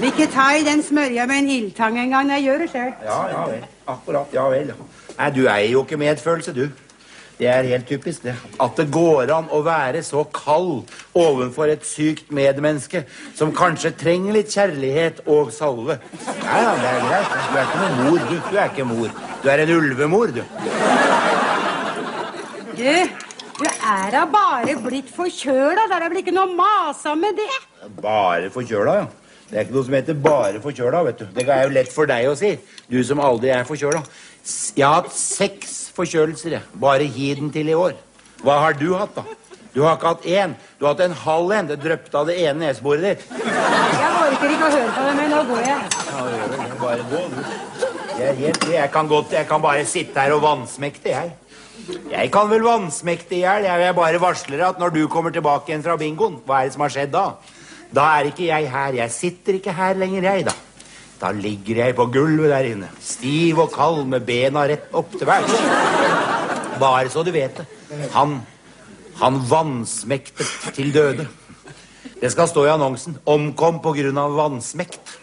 Vil 0.00 0.10
ikke 0.12 0.28
ta 0.34 0.50
i 0.58 0.64
den 0.66 0.82
smørja 0.84 1.26
med 1.26 1.38
en 1.44 1.50
ildtang 1.56 1.98
engang. 2.04 2.28
Jeg 2.36 2.44
gjør 2.44 2.58
det 2.58 2.70
sjøl. 2.70 2.92
Ja, 3.08 3.18
ja 3.32 3.44
vel. 3.48 3.64
Akkurat. 3.88 4.32
Ja 4.36 4.48
vel. 4.52 4.74
Nei, 5.18 5.30
du 5.30 5.42
eier 5.48 5.70
jo 5.72 5.82
ikke 5.86 5.96
medfølelse, 6.00 6.52
du. 6.52 6.68
Det 7.42 7.48
er 7.50 7.66
helt 7.66 7.88
typisk, 7.88 8.22
det. 8.22 8.36
At 8.62 8.76
det 8.78 8.84
går 8.94 9.30
an 9.34 9.48
å 9.50 9.58
være 9.66 9.98
så 10.06 10.20
kald 10.30 10.84
overfor 11.18 11.72
et 11.72 11.82
sykt 11.82 12.28
medmenneske 12.30 13.00
som 13.34 13.50
kanskje 13.56 13.90
trenger 13.98 14.36
litt 14.36 14.54
kjærlighet 14.54 15.24
og 15.26 15.50
salve. 15.50 15.96
Ja, 16.22 16.60
ja, 16.62 16.76
det 16.78 16.92
er 16.92 17.02
greit. 17.08 17.34
Du 17.34 17.58
er 17.58 17.66
ikke 17.66 17.80
noen 17.80 17.98
mor, 18.04 18.22
du. 18.28 18.36
Du 18.46 18.54
er 18.54 18.70
ikke 18.70 18.86
mor. 18.92 19.18
Du 19.42 19.50
er 19.50 19.64
en 19.64 19.74
ulvemor, 19.74 20.36
du. 20.36 20.38
Du, 22.78 22.94
du 23.58 23.66
er 23.66 24.14
da 24.14 24.22
bare 24.38 24.78
blitt 24.86 25.10
forkjøla. 25.18 25.90
Det 25.90 25.98
er 25.98 26.08
vel 26.08 26.22
ikke 26.22 26.38
noe 26.38 26.54
masa 26.62 27.18
med 27.18 27.42
det? 27.42 27.50
Bare 28.06 28.54
forkjøla, 28.54 28.98
ja. 29.02 29.10
Det 29.50 29.58
er 29.58 29.66
ikke 29.66 29.80
noe 29.80 29.84
som 29.90 29.98
heter 29.98 30.14
'bare 30.14 30.60
forkjøla'. 30.62 31.04
vet 31.10 31.18
du. 31.18 31.26
Det 31.34 31.48
er 31.48 31.64
jo 31.64 31.74
lett 31.74 31.92
for 31.92 32.06
deg 32.06 32.30
å 32.30 32.38
si, 32.38 32.58
du 32.88 33.02
som 33.04 33.18
aldri 33.20 33.50
er 33.50 33.66
forkjøla. 33.66 34.06
Jeg 34.78 34.86
har 34.86 35.02
hatt 35.02 35.12
seks 35.12 35.81
forkjølelser. 35.96 36.58
jeg. 36.58 36.62
Bare 36.80 37.06
gi 37.06 37.34
den 37.38 37.52
til 37.52 37.68
i 37.68 37.74
år. 37.74 37.94
Hva 38.42 38.58
har 38.64 38.76
du 38.78 38.94
hatt, 38.98 39.14
da? 39.16 39.24
Du 39.72 39.82
har 39.86 39.96
ikke 39.96 40.10
hatt 40.10 40.26
én. 40.28 40.54
Du 40.78 40.84
har 40.84 40.94
hatt 40.94 41.04
en 41.06 41.14
halv 41.16 41.52
en. 41.56 41.68
Det 41.70 41.78
dryppet 41.80 42.14
av 42.14 42.26
det 42.28 42.36
ene 42.42 42.66
neseboret 42.66 43.04
ditt. 43.06 43.22
Jeg 43.32 44.10
orker 44.18 44.50
ikke 44.52 44.66
å 44.66 44.72
høre 44.74 44.90
på 44.96 45.04
det, 45.06 45.14
men 45.16 45.30
nå 45.32 45.44
går 45.48 45.62
jeg. 45.64 45.86
Ja, 46.12 46.66
bare 46.82 47.06
gå, 47.12 47.22
du. 47.32 47.38
Jeg, 48.18 48.34
helt, 48.42 48.66
jeg, 48.68 48.90
kan 48.92 49.08
godt, 49.08 49.32
jeg 49.32 49.48
kan 49.48 49.62
bare 49.64 49.86
sitte 49.88 50.20
her 50.20 50.34
og 50.36 50.42
vansmekte, 50.44 51.14
jeg. 51.14 51.32
Jeg 52.12 52.30
kan 52.34 52.50
vel 52.50 52.66
vansmekte 52.66 53.38
i 53.38 53.40
hjel. 53.46 53.64
Jeg 53.66 53.96
bare 53.96 54.20
varsler 54.22 54.66
at 54.68 54.82
når 54.82 54.92
du 54.94 55.00
kommer 55.10 55.32
tilbake 55.34 55.72
igjen 55.72 55.84
fra 55.86 55.96
bingoen, 55.98 56.36
hva 56.46 56.60
er 56.60 56.68
det 56.68 56.76
som 56.76 56.84
har 56.84 56.92
skjedd 56.92 57.14
da? 57.14 57.24
Da 57.92 58.04
er 58.18 58.28
ikke 58.28 58.50
jeg 58.50 58.68
her. 58.72 59.00
Jeg 59.00 59.14
sitter 59.16 59.58
ikke 59.58 59.74
her 59.76 59.96
lenger, 60.00 60.28
jeg, 60.28 60.46
da. 60.50 60.54
Da 61.22 61.30
ligger 61.30 61.84
jeg 61.84 61.94
på 61.94 62.08
gulvet 62.10 62.50
der 62.50 62.66
inne, 62.66 62.88
stiv 63.00 63.60
og 63.62 63.70
kald 63.74 64.04
med 64.10 64.24
bena 64.26 64.66
rett 64.66 64.90
opp 64.92 65.12
til 65.14 65.28
værs. 65.28 65.52
Bare 66.82 67.10
så 67.12 67.22
du 67.22 67.30
vet 67.30 67.60
det. 67.60 67.66
Han 68.16 68.40
han 69.20 69.38
vansmektet 69.50 70.74
til 70.74 70.94
døde. 70.94 71.28
Det 72.20 72.30
skal 72.32 72.48
stå 72.48 72.64
i 72.64 72.68
annonsen 72.68 73.18
'Omkom 73.26 73.78
pga. 73.82 74.26
vannsmekt'. 74.28 75.18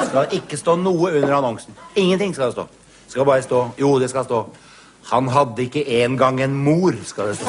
Det 0.00 0.08
skal 0.08 0.26
ikke 0.32 0.56
stå 0.56 0.76
noe 0.76 1.12
under 1.12 1.34
annonsen. 1.34 1.74
Ingenting 1.96 2.34
skal 2.34 2.46
det 2.46 2.52
stå. 2.52 2.62
Det 3.04 3.12
skal 3.12 3.24
bare 3.24 3.42
stå 3.42 3.68
Jo, 3.78 3.98
det 3.98 4.10
skal 4.10 4.24
stå 4.24 4.44
'Han 5.12 5.28
hadde 5.28 5.62
ikke 5.62 6.04
engang 6.04 6.40
en 6.40 6.64
mor', 6.64 7.04
skal 7.04 7.28
det 7.28 7.36
stå. 7.36 7.46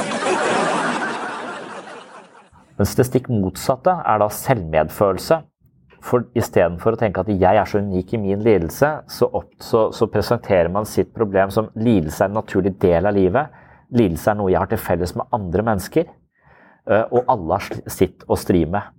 Mens 2.78 2.96
det 2.96 3.06
stikk 3.06 3.30
motsatte 3.30 3.90
er 3.90 4.18
da 4.18 4.30
selvmedfølelse. 4.30 5.53
For 6.04 6.26
istedenfor 6.36 6.96
å 6.96 7.00
tenke 7.00 7.24
at 7.24 7.30
jeg 7.32 7.60
er 7.60 7.70
så 7.70 7.80
unik 7.80 8.16
i 8.16 8.20
min 8.20 8.42
lidelse, 8.44 8.90
så, 9.08 9.30
opp, 9.40 9.54
så, 9.64 9.86
så, 9.96 10.10
presenterer 10.12 10.72
man 10.72 10.88
sitt 10.90 11.14
problem 11.16 11.54
som 11.54 11.70
lidelse 11.80 12.26
er 12.26 12.32
en 12.32 12.42
naturlig 12.42 12.74
del 12.82 13.08
av 13.08 13.16
livet. 13.16 13.62
Lidelse 13.96 14.34
er 14.34 14.40
noe 14.40 14.52
jeg 14.52 14.60
har 14.60 14.72
til 14.72 14.82
felles 14.84 15.16
med 15.16 15.32
andre 15.36 15.64
mennesker. 15.70 16.12
Og 17.16 17.30
alle 17.32 17.56
har 17.56 17.92
sitt 17.94 18.26
å 18.28 18.36
stri 18.36 18.66
med. 18.68 18.92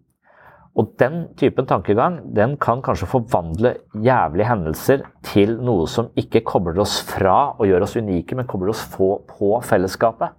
Og 0.74 0.94
den 0.98 1.28
typen 1.38 1.68
tankegang 1.70 2.16
den 2.34 2.56
kan 2.58 2.80
kanskje 2.82 3.06
forvandle 3.12 3.76
jævlige 4.02 4.48
hendelser 4.48 5.04
til 5.28 5.58
noe 5.62 5.84
som 5.90 6.08
ikke 6.18 6.42
kobler 6.46 6.80
oss 6.82 6.96
fra 7.06 7.52
og 7.52 7.68
gjør 7.68 7.86
oss 7.86 7.94
unike, 8.00 8.34
men 8.34 8.48
kobler 8.50 8.72
oss 8.72 8.82
få 8.96 9.20
på 9.28 9.52
fellesskapet. 9.62 10.34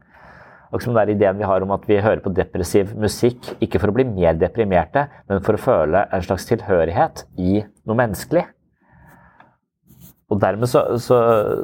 Og 0.75 0.83
som 0.83 0.95
den 0.97 1.13
ideen 1.13 1.37
vi 1.39 1.47
har 1.47 1.63
om 1.63 1.71
at 1.71 1.85
vi 1.87 2.01
hører 2.03 2.19
på 2.23 2.33
depressiv 2.35 2.91
musikk 2.99 3.53
ikke 3.63 3.79
for 3.79 3.93
å 3.93 3.95
bli 3.95 4.03
mer 4.09 4.35
deprimerte, 4.35 5.05
men 5.29 5.43
for 5.45 5.55
å 5.55 5.61
føle 5.61 6.01
en 6.11 6.25
slags 6.25 6.47
tilhørighet 6.49 7.23
i 7.39 7.61
noe 7.63 7.99
menneskelig. 8.01 8.43
Og 10.33 10.41
dermed 10.41 10.67
så, 10.67 10.81
så, 10.99 11.17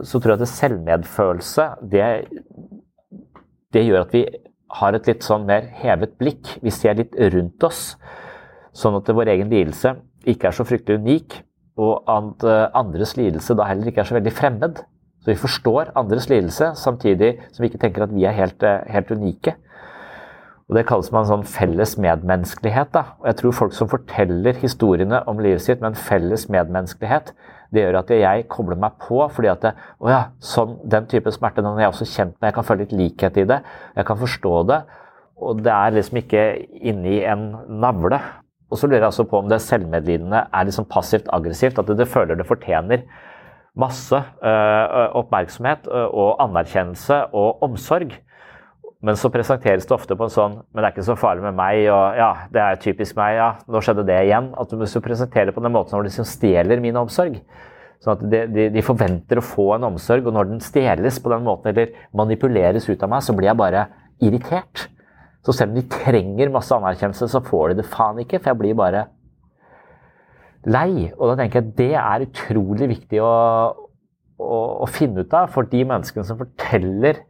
så 0.07 0.21
tror 0.21 0.35
jeg 0.35 0.45
at 0.45 0.53
selvmedfølelse 0.53 1.67
det, 1.91 2.07
det 3.75 3.83
gjør 3.83 4.05
at 4.05 4.15
vi 4.15 4.23
har 4.79 4.95
et 4.95 5.09
litt 5.09 5.27
sånn 5.27 5.47
mer 5.49 5.67
hevet 5.81 6.15
blikk. 6.21 6.55
Vi 6.63 6.71
ser 6.71 6.95
litt 7.01 7.17
rundt 7.33 7.67
oss, 7.67 7.81
sånn 8.71 8.95
at 9.01 9.11
vår 9.11 9.33
egen 9.33 9.51
lidelse 9.51 9.97
ikke 10.29 10.51
er 10.51 10.55
så 10.55 10.63
fryktelig 10.67 11.01
unik, 11.01 11.41
og 11.81 12.07
at 12.13 12.45
eh, 12.47 12.67
andres 12.77 13.17
lidelse 13.17 13.57
da 13.57 13.67
heller 13.67 13.89
ikke 13.89 14.05
er 14.05 14.07
så 14.07 14.15
veldig 14.19 14.35
fremmed. 14.37 14.83
Så 15.21 15.29
vi 15.29 15.37
forstår 15.37 15.91
andres 15.95 16.29
lidelse, 16.31 16.71
samtidig 16.75 17.35
som 17.51 17.61
vi 17.61 17.69
ikke 17.69 17.81
tenker 17.83 18.07
at 18.07 18.13
vi 18.13 18.25
er 18.25 18.33
helt, 18.33 18.63
eh, 18.63 18.81
helt 18.89 19.11
unike. 19.11 19.55
Og 20.69 20.77
Det 20.77 20.85
kalles 20.87 21.11
man 21.11 21.25
sånn 21.27 21.43
felles 21.43 21.97
medmenneskelighet. 21.97 22.93
Da. 22.93 23.03
Og 23.19 23.25
jeg 23.27 23.35
tror 23.35 23.51
folk 23.51 23.73
som 23.73 23.89
forteller 23.91 24.53
historiene 24.53 25.21
om 25.27 25.37
livet 25.37 25.61
sitt 25.61 25.81
med 25.81 25.91
en 25.91 25.99
felles 25.99 26.47
medmenneskelighet, 26.47 27.33
det 27.73 27.83
gjør 27.83 27.99
at 27.99 28.07
jeg 28.07 28.47
kobler 28.47 28.79
meg 28.79 28.91
på. 28.99 29.29
fordi 29.29 29.51
at 29.51 29.61
det, 29.61 29.73
å 29.99 30.09
ja, 30.09 30.23
sånn, 30.39 30.79
Den 30.87 31.07
type 31.07 31.31
smerte 31.31 31.61
den 31.61 31.77
er 31.77 31.83
jeg 31.83 31.91
også 31.91 32.07
kjent 32.07 32.35
med. 32.39 32.47
Jeg 32.47 32.53
kan 32.53 32.63
føle 32.63 32.79
litt 32.79 32.93
likhet 32.93 33.37
i 33.37 33.43
det. 33.43 33.61
Jeg 33.95 34.05
kan 34.05 34.17
forstå 34.17 34.67
det. 34.67 34.83
Og 35.41 35.61
det 35.61 35.71
er 35.71 35.91
liksom 35.91 36.17
ikke 36.17 36.67
inni 36.81 37.23
en 37.25 37.51
navle. 37.67 38.19
Og 38.71 38.77
så 38.77 38.87
lurer 38.87 39.01
jeg 39.01 39.11
også 39.11 39.27
på 39.27 39.39
om 39.39 39.49
det 39.49 39.59
selvmedlidende 39.61 40.47
er 40.53 40.63
liksom 40.63 40.85
passivt 40.85 41.27
aggressivt. 41.27 41.79
At 41.79 41.87
det 41.87 42.07
føler 42.07 42.35
det 42.35 42.47
fortjener 42.47 43.03
masse 43.79 44.17
uh, 44.17 45.07
oppmerksomhet 45.17 45.87
uh, 45.87 46.07
og 46.09 46.41
anerkjennelse 46.43 47.23
og 47.31 47.63
omsorg. 47.63 48.13
Men 49.01 49.17
så 49.17 49.31
presenteres 49.33 49.87
det 49.89 49.95
ofte 49.95 50.13
på 50.13 50.27
en 50.27 50.33
sånn 50.33 50.55
Men 50.59 50.83
det 50.83 50.83
er 50.85 50.93
ikke 50.93 51.07
så 51.07 51.15
farlig 51.17 51.41
med 51.47 51.55
meg, 51.57 51.87
og 51.89 52.19
ja, 52.19 52.29
det 52.53 52.61
er 52.61 52.81
typisk 52.83 53.17
meg, 53.17 53.39
ja, 53.39 53.49
nå 53.65 53.81
skjedde 53.81 54.05
det 54.05 54.19
igjen. 54.27 54.51
At 54.61 54.69
du 54.69 54.77
må 54.77 54.89
presentere 55.01 55.49
det 55.49 55.55
på 55.57 55.63
den 55.65 55.73
måten 55.73 55.97
de 55.97 56.09
liksom 56.09 56.27
stjeler 56.29 56.83
min 56.83 56.99
omsorg. 57.01 57.39
Sånn 58.01 58.15
at 58.15 58.23
de, 58.29 58.45
de, 58.49 58.67
de, 58.73 58.81
forventer 58.85 59.37
å 59.37 59.45
få 59.45 59.67
en 59.75 59.85
omsorg, 59.91 60.25
og 60.25 60.33
når 60.33 60.49
den 60.49 60.63
stjeles 60.65 61.19
på 61.21 61.29
den 61.33 61.43
måten, 61.45 61.69
eller 61.69 61.93
manipuleres 62.17 62.87
ut 62.89 63.03
av 63.05 63.11
meg, 63.13 63.25
så 63.25 63.35
blir 63.37 63.51
jeg 63.51 63.59
bare 63.59 63.85
irritert. 64.25 64.87
Så 65.45 65.53
selv 65.53 65.73
om 65.73 65.77
de 65.77 65.85
trenger 65.89 66.53
masse 66.53 66.73
anerkjennelse, 66.73 67.29
så 67.29 67.41
får 67.45 67.71
de 67.71 67.81
det 67.81 67.89
faen 67.89 68.21
ikke, 68.23 68.39
for 68.39 68.51
jeg 68.51 68.61
blir 68.61 68.77
bare 68.77 69.05
lei. 70.67 71.09
Og 71.17 71.31
da 71.31 71.39
tenker 71.39 71.61
jeg 71.61 71.67
at 71.67 71.77
det 71.79 71.91
er 71.97 72.25
utrolig 72.27 72.89
viktig 72.95 73.21
å, 73.23 73.33
å, 74.41 74.59
å 74.85 74.89
finne 74.89 75.25
ut 75.25 75.35
av 75.37 75.51
for 75.53 75.69
de 75.69 75.83
menneskene 75.87 76.27
som 76.27 76.39
forteller, 76.41 77.23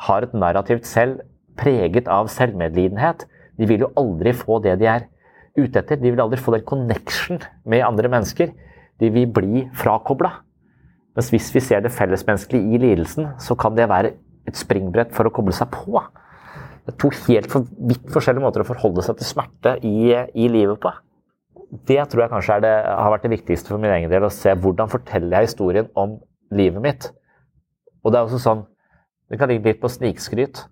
har 0.00 0.24
et 0.24 0.32
narrativt 0.32 0.86
selv 0.88 1.20
preget 1.60 2.08
av 2.08 2.30
selvmedlidenhet. 2.32 3.26
De 3.60 3.66
vil 3.68 3.84
jo 3.84 3.90
aldri 4.00 4.32
få 4.32 4.60
det 4.64 4.78
de 4.80 4.88
er 4.88 5.04
ute 5.58 5.82
etter. 5.82 6.00
De 6.00 6.08
vil 6.08 6.22
aldri 6.22 6.40
få 6.40 6.54
den 6.54 6.64
connection 6.64 7.42
med 7.68 7.84
andre 7.84 8.08
mennesker. 8.12 8.54
de 9.00 9.08
vil 9.08 9.30
bli 9.32 9.62
frakobla. 9.72 10.28
Mens 11.16 11.30
hvis 11.32 11.46
vi 11.54 11.60
ser 11.64 11.80
det 11.80 11.92
fellesmenneskelige 11.96 12.74
i 12.74 12.80
lidelsen, 12.82 13.30
så 13.40 13.56
kan 13.56 13.72
det 13.72 13.88
være 13.88 14.10
et 14.48 14.58
springbrett 14.60 15.14
for 15.16 15.24
å 15.24 15.32
koble 15.32 15.54
seg 15.56 15.70
på. 15.72 16.02
Det 16.84 16.92
er 16.92 16.98
to 17.00 17.10
helt 17.24 17.48
for, 17.48 17.64
vidt 17.88 18.10
forskjellige 18.12 18.44
måter 18.44 18.60
å 18.60 18.68
forholde 18.68 19.04
seg 19.06 19.16
til 19.16 19.28
smerte 19.30 19.78
i, 19.80 20.12
i 20.12 20.50
livet 20.52 20.76
på. 20.82 20.92
Det 21.70 22.00
tror 22.10 22.24
jeg 22.24 22.32
kanskje 22.32 22.58
det, 22.64 22.74
har 22.86 23.12
vært 23.12 23.26
det 23.26 23.34
viktigste 23.36 23.70
for 23.70 23.82
min 23.82 23.92
egen 23.94 24.10
del. 24.10 24.26
Å 24.26 24.34
se 24.34 24.54
hvordan 24.58 24.90
forteller 24.90 25.38
jeg 25.38 25.52
historien 25.52 25.90
om 25.98 26.18
livet 26.54 26.82
mitt. 26.82 27.10
Og 28.02 28.10
det 28.10 28.18
er 28.18 28.26
også 28.26 28.42
sånn 28.42 28.66
Det 29.30 29.38
kan 29.38 29.46
ligge 29.46 29.70
litt 29.70 29.82
på 29.82 29.86
snikskryt. 29.86 30.64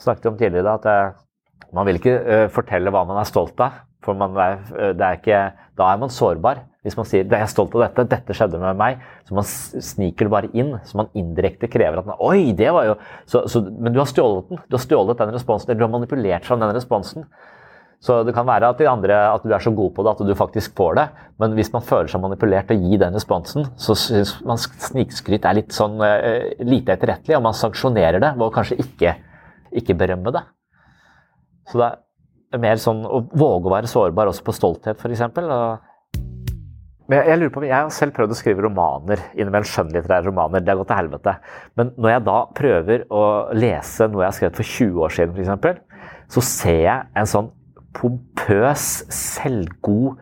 Snakket 0.00 0.30
om 0.30 0.38
tidligere 0.40 0.64
da, 0.64 0.76
at 0.80 1.74
man 1.76 1.84
vil 1.84 1.98
ikke 1.98 2.14
uh, 2.16 2.46
fortelle 2.52 2.88
hva 2.88 3.02
man 3.04 3.20
er 3.20 3.28
stolt 3.28 3.60
av. 3.60 3.82
For 4.06 4.16
er, 4.16 4.62
det 4.96 5.04
er 5.04 5.18
ikke, 5.18 5.40
da 5.76 5.90
er 5.90 6.00
man 6.00 6.12
sårbar. 6.14 6.62
Hvis 6.86 6.94
man 6.94 7.08
sier 7.08 7.24
jeg 7.24 7.42
er 7.42 7.50
stolt 7.50 7.74
av 7.74 7.82
dette, 7.82 8.04
dette 8.12 8.34
skjedde 8.36 8.60
med 8.62 8.78
meg, 8.78 9.00
så 9.26 9.34
man 9.34 9.46
sniker 9.48 10.28
det 10.28 10.32
bare 10.32 10.50
inn. 10.54 10.76
Så 10.86 11.00
man 11.00 11.10
indirekte 11.18 11.68
krever 11.68 11.98
at 11.98 12.06
man, 12.06 12.20
Oi, 12.22 12.54
det 12.56 12.70
var 12.72 12.86
jo 12.86 12.94
så, 13.26 13.42
så, 13.50 13.64
Men 13.66 13.92
du 13.92 13.98
har 13.98 14.08
stjålet 14.08 14.52
den. 14.52 14.62
Du 14.70 14.78
har 14.78 14.84
stjålet 14.84 15.18
den 15.18 15.34
responsen, 15.34 15.72
eller 15.72 15.82
du 15.82 15.86
har 15.88 15.94
manipulert 15.96 16.46
fram 16.46 16.62
den 16.62 16.76
responsen. 16.76 17.26
Så 18.04 18.20
det 18.26 18.34
kan 18.36 18.46
være 18.46 18.68
at, 18.70 18.78
de 18.78 18.88
andre, 18.90 19.16
at 19.32 19.44
du 19.44 19.52
er 19.54 19.62
så 19.62 19.72
god 19.74 19.94
på 19.96 20.04
det 20.04 20.12
at 20.12 20.20
du 20.28 20.34
faktisk 20.36 20.74
får 20.78 20.98
det, 20.98 21.06
men 21.40 21.54
hvis 21.56 21.72
man 21.72 21.84
føler 21.84 22.10
seg 22.12 22.22
manipulert 22.22 22.70
og 22.72 22.84
gir 22.84 23.00
den 23.02 23.16
responsen, 23.16 23.66
så 23.80 23.96
syns 23.98 24.36
man 24.46 24.60
snikskryt 24.60 25.48
er 25.48 25.58
litt 25.58 25.74
sånn 25.74 25.96
uh, 26.02 26.44
lite 26.60 26.94
etterrettelig, 26.94 27.38
og 27.38 27.46
man 27.48 27.56
sanksjonerer 27.56 28.20
det 28.22 28.34
ved 28.36 28.46
å 28.46 28.52
kanskje 28.54 28.78
ikke, 28.84 29.16
ikke 29.80 29.96
berømme 29.98 30.34
det. 30.36 30.44
Så 31.72 31.80
det 31.80 31.90
er 32.54 32.62
mer 32.62 32.78
sånn 32.80 33.02
å 33.08 33.24
våge 33.32 33.70
å 33.70 33.74
være 33.74 33.90
sårbar 33.90 34.30
også 34.30 34.46
på 34.46 34.54
stolthet, 34.54 35.00
f.eks. 35.00 35.24
Men 37.06 37.20
jeg, 37.20 37.26
jeg, 37.30 37.38
lurer 37.38 37.52
på, 37.54 37.62
jeg 37.66 37.76
har 37.76 37.90
selv 37.94 38.16
prøvd 38.16 38.34
å 38.34 38.38
skrive 38.38 38.64
romaner 38.64 39.20
innimellom 39.38 39.66
skjønnlitterære 39.70 40.26
romaner. 40.26 40.62
Det 40.62 40.72
har 40.72 40.78
gått 40.80 40.88
til 40.90 40.98
helvete. 40.98 41.34
Men 41.78 41.92
når 41.94 42.12
jeg 42.12 42.24
da 42.26 42.38
prøver 42.58 43.04
å 43.14 43.20
lese 43.54 44.08
noe 44.10 44.24
jeg 44.24 44.30
har 44.32 44.38
skrevet 44.40 44.58
for 44.58 44.72
20 44.72 45.04
år 45.06 45.14
siden, 45.14 45.36
f.eks., 45.62 46.16
så 46.34 46.42
ser 46.42 46.80
jeg 46.82 47.06
en 47.14 47.30
sånn 47.30 47.52
pompøs, 47.96 49.06
selvgod, 49.12 50.16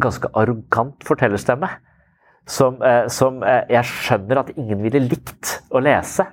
ganske 0.00 0.30
arrogant 0.36 1.06
fortellerstemme. 1.06 1.70
Som, 2.46 2.78
eh, 2.78 3.08
som 3.10 3.40
eh, 3.42 3.64
jeg 3.74 3.90
skjønner 3.90 4.44
at 4.44 4.52
ingen 4.54 4.84
ville 4.84 5.02
likt 5.08 5.56
å 5.74 5.82
lese. 5.82 6.28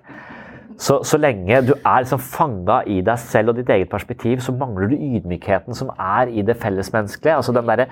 Så, 0.78 1.00
så, 1.06 1.18
lenge 1.22 1.60
du 1.66 1.74
er 1.76 2.04
liksom 2.04 2.22
fanga 2.22 2.80
i 2.90 3.00
deg 3.06 3.20
selv 3.22 3.52
og 3.52 3.60
ditt 3.60 3.70
eget 3.72 3.92
perspektiv, 3.92 4.42
så 4.42 4.54
mangler 4.58 4.90
du 4.92 4.96
ydmykheten 4.98 5.78
som 5.78 5.92
er 5.94 6.32
i 6.34 6.44
det 6.46 6.56
fellesmenneskelige. 6.62 7.38
Altså 7.38 7.54
den 7.56 7.70
der 7.70 7.86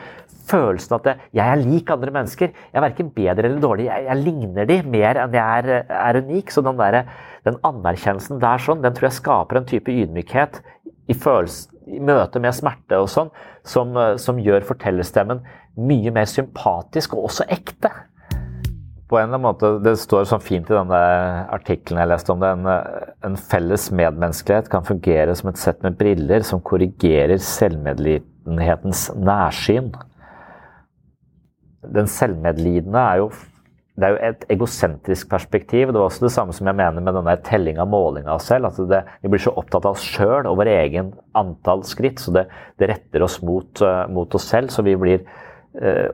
følelsen 0.49 0.97
at 0.97 1.09
jeg 1.37 1.45
er 1.45 1.61
lik 1.61 1.91
andre 1.93 2.13
mennesker. 2.13 2.51
Jeg 2.51 2.79
er 2.79 2.85
verken 2.85 3.11
bedre 3.15 3.47
eller 3.47 3.61
dårlig. 3.63 3.87
Jeg, 3.89 4.05
jeg 4.09 4.23
ligner 4.25 4.69
de 4.69 4.79
mer 4.97 5.21
enn 5.23 5.37
jeg 5.37 5.63
er, 5.63 5.85
er 6.01 6.21
unik. 6.25 6.53
Så 6.53 6.65
den, 6.65 6.81
der, 6.81 7.01
den 7.47 7.59
anerkjennelsen 7.71 8.41
der 8.41 8.65
sånn, 8.65 8.83
den 8.85 8.97
tror 8.97 9.09
jeg 9.09 9.19
skaper 9.21 9.61
en 9.61 9.69
type 9.69 9.93
ydmykhet 9.93 10.61
i, 11.07 11.15
følelse, 11.15 11.70
i 11.91 11.99
møte 12.03 12.41
med 12.43 12.55
smerte 12.55 12.99
og 13.01 13.09
sånn, 13.11 13.31
som, 13.67 13.93
som 14.21 14.39
gjør 14.41 14.65
fortellerstemmen 14.67 15.43
mye 15.79 16.11
mer 16.13 16.27
sympatisk 16.29 17.15
og 17.15 17.29
også 17.29 17.47
ekte 17.51 17.91
på 19.11 19.19
en 19.19 19.27
eller 19.27 19.35
annen 19.35 19.43
måte, 19.43 19.69
Det 19.83 19.97
står 19.99 20.27
sånn 20.29 20.43
fint 20.43 20.69
i 20.71 20.75
denne 20.77 20.99
artikkelen 21.51 21.99
jeg 21.99 22.09
leste 22.13 22.31
om 22.31 22.39
det. 22.39 22.51
En, 22.55 22.69
en, 23.27 23.35
felles 23.51 23.89
medmenneskelighet 23.91 24.69
kan 24.71 24.87
fungere 24.87 25.35
som 25.35 25.51
et 25.51 25.59
sett 25.59 25.81
med 25.83 25.97
briller 25.99 26.45
som 26.47 26.63
korrigerer 26.63 27.41
selvmedlidenhetens 27.43 29.09
nærsyn. 29.19 29.91
Den 31.91 32.07
selvmedlidende 32.07 33.03
er 33.03 33.23
jo, 33.25 33.31
det 33.99 34.07
er 34.07 34.13
jo 34.13 34.19
et 34.23 34.43
egosentrisk 34.55 35.29
perspektiv. 35.29 35.91
Det 35.91 35.99
var 35.99 36.07
også 36.07 36.25
det 36.25 36.31
samme 36.33 36.55
som 36.55 36.69
jeg 36.69 36.77
mener 36.79 37.03
med 37.03 37.15
denne 37.17 37.35
tellinga 37.43 37.83
og 37.83 37.91
målinga 37.91 38.31
av 38.33 38.39
selv. 38.43 38.69
at 38.69 38.79
det, 38.89 39.01
Vi 39.21 39.29
blir 39.29 39.43
så 39.43 39.51
opptatt 39.51 39.85
av 39.85 39.97
oss 39.97 40.05
sjøl 40.05 40.47
og 40.47 40.57
vår 40.61 40.71
egen 40.71 41.11
antall 41.35 41.83
skritt, 41.83 42.19
så 42.23 42.31
det, 42.31 42.45
det 42.79 42.89
retter 42.89 43.25
oss 43.25 43.41
mot, 43.43 43.81
uh, 43.83 44.07
mot 44.07 44.35
oss 44.35 44.47
selv. 44.47 44.71
så 44.71 44.81
vi 44.87 44.95
blir 44.95 45.25
uh, 45.25 46.07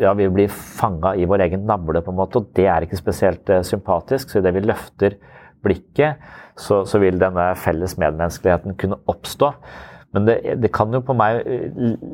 ja, 0.00 0.14
blir 0.14 0.48
fanga 0.48 1.14
i 1.16 1.28
vår 1.28 1.44
egen 1.46 1.68
navle, 1.68 2.00
på 2.02 2.14
en 2.14 2.18
måte, 2.18 2.40
og 2.40 2.48
det 2.56 2.66
er 2.66 2.86
ikke 2.86 3.00
spesielt 3.00 3.52
uh, 3.52 3.60
sympatisk. 3.62 4.32
Så 4.32 4.40
idet 4.40 4.54
vi 4.56 4.64
løfter 4.64 5.20
blikket, 5.62 6.24
så, 6.56 6.82
så, 6.88 6.98
vil 6.98 7.20
denne 7.20 7.52
felles 7.60 7.98
medmenneskeligheten 8.00 8.74
kunne 8.80 8.98
oppstå. 9.06 9.52
Men 10.16 10.24
det, 10.24 10.36
det, 10.62 10.70
kan 10.72 10.92
jo 10.94 11.02
på 11.04 11.12
meg 11.16 11.42
eh, 11.44 11.66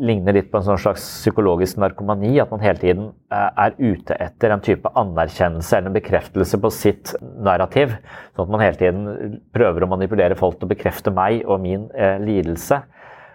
ligne 0.02 0.32
litt 0.34 0.48
på 0.50 0.58
en 0.58 0.66
sånn 0.66 0.80
slags 0.82 1.04
psykologisk 1.20 1.78
narkomani. 1.78 2.32
At 2.42 2.50
man 2.50 2.64
hele 2.64 2.80
tiden 2.82 3.12
er 3.30 3.76
ute 3.78 4.16
etter 4.18 4.54
en 4.54 4.64
type 4.64 4.90
anerkjennelse 4.98 5.78
eller 5.78 5.92
en 5.92 5.98
bekreftelse 6.00 6.58
på 6.62 6.72
sitt 6.74 7.14
narrativ. 7.22 7.94
Sånn 8.34 8.48
at 8.48 8.56
man 8.56 8.64
hele 8.66 8.80
tiden 8.80 9.38
prøver 9.54 9.86
å 9.86 9.92
manipulere 9.94 10.38
folk 10.38 10.58
til 10.58 10.66
å 10.66 10.74
bekrefte 10.74 11.14
meg 11.14 11.46
og 11.46 11.62
min 11.62 11.86
eh, 11.94 12.18
lidelse 12.24 12.82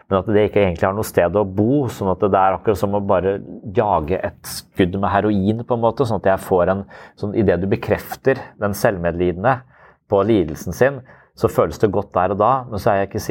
men 0.10 0.24
at 0.24 0.30
det 0.34 0.48
ikke 0.48 0.62
egentlig 0.64 0.88
har 0.88 0.96
noe 0.98 1.06
sted 1.06 1.36
å 1.38 1.46
bo. 1.46 1.86
sånn 1.94 2.10
at 2.10 2.24
det 2.24 2.40
er 2.40 2.56
akkurat 2.56 2.80
som 2.82 2.96
å 2.98 3.02
bare 3.06 3.36
jage 3.78 4.18
et 4.18 4.50
skudd 4.50 4.98
med 4.98 5.12
heroin, 5.14 5.62
på 5.62 5.78
en 5.78 5.84
måte, 5.84 6.08
sånn 6.10 6.18
at 6.24 6.32
jeg 6.32 6.46
får 6.48 6.74
en 6.74 6.84
sånn 7.20 7.36
Idet 7.38 7.60
du 7.62 7.68
bekrefter 7.70 8.42
den 8.58 8.74
selvmedlidende 8.74 9.60
på 10.10 10.24
lidelsen 10.26 10.74
sin, 10.74 10.98
så 11.40 11.48
føles 11.52 11.80
det 11.80 11.92
godt 11.96 12.12
der 12.16 12.34
og 12.34 12.40
da, 12.42 12.52
men 12.68 12.82
så 12.82 12.92
er 12.92 13.02
jeg 13.02 13.10
ikke 13.10 13.22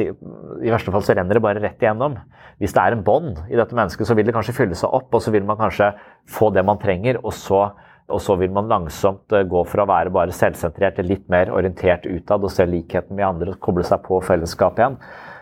i 0.65 0.71
verste 0.73 0.93
fall 0.93 1.03
så 1.05 1.13
renner 1.17 1.37
det 1.37 1.43
bare 1.45 1.61
rett 1.61 1.83
igjennom. 1.83 2.17
Hvis 2.59 2.73
det 2.75 2.81
er 2.81 2.95
en 2.95 3.03
bånd 3.05 3.37
i 3.51 3.59
dette 3.59 3.77
mennesket, 3.77 4.07
så 4.09 4.17
vil 4.17 4.25
det 4.25 4.33
kanskje 4.35 4.55
fylle 4.57 4.77
seg 4.77 4.95
opp, 4.97 5.13
og 5.13 5.21
så 5.21 5.33
vil 5.35 5.45
man 5.47 5.59
kanskje 5.59 5.91
få 6.29 6.49
det 6.55 6.65
man 6.65 6.81
trenger, 6.81 7.21
og 7.21 7.35
så, 7.37 7.67
og 8.09 8.23
så 8.25 8.35
vil 8.41 8.51
man 8.55 8.71
langsomt 8.71 9.35
eh, 9.37 9.45
gå 9.47 9.61
fra 9.69 9.85
å 9.85 9.91
være 9.91 10.13
bare 10.15 10.35
selvsentrert 10.35 10.97
til 10.97 11.11
litt 11.11 11.27
mer 11.29 11.53
orientert 11.53 12.09
utad 12.09 12.43
og 12.43 12.53
se 12.53 12.65
likheten 12.65 13.15
med 13.15 13.27
andre 13.29 13.53
og 13.53 13.61
koble 13.63 13.85
seg 13.85 14.01
på 14.07 14.19
fellesskapet 14.25 14.83
igjen. 14.83 14.97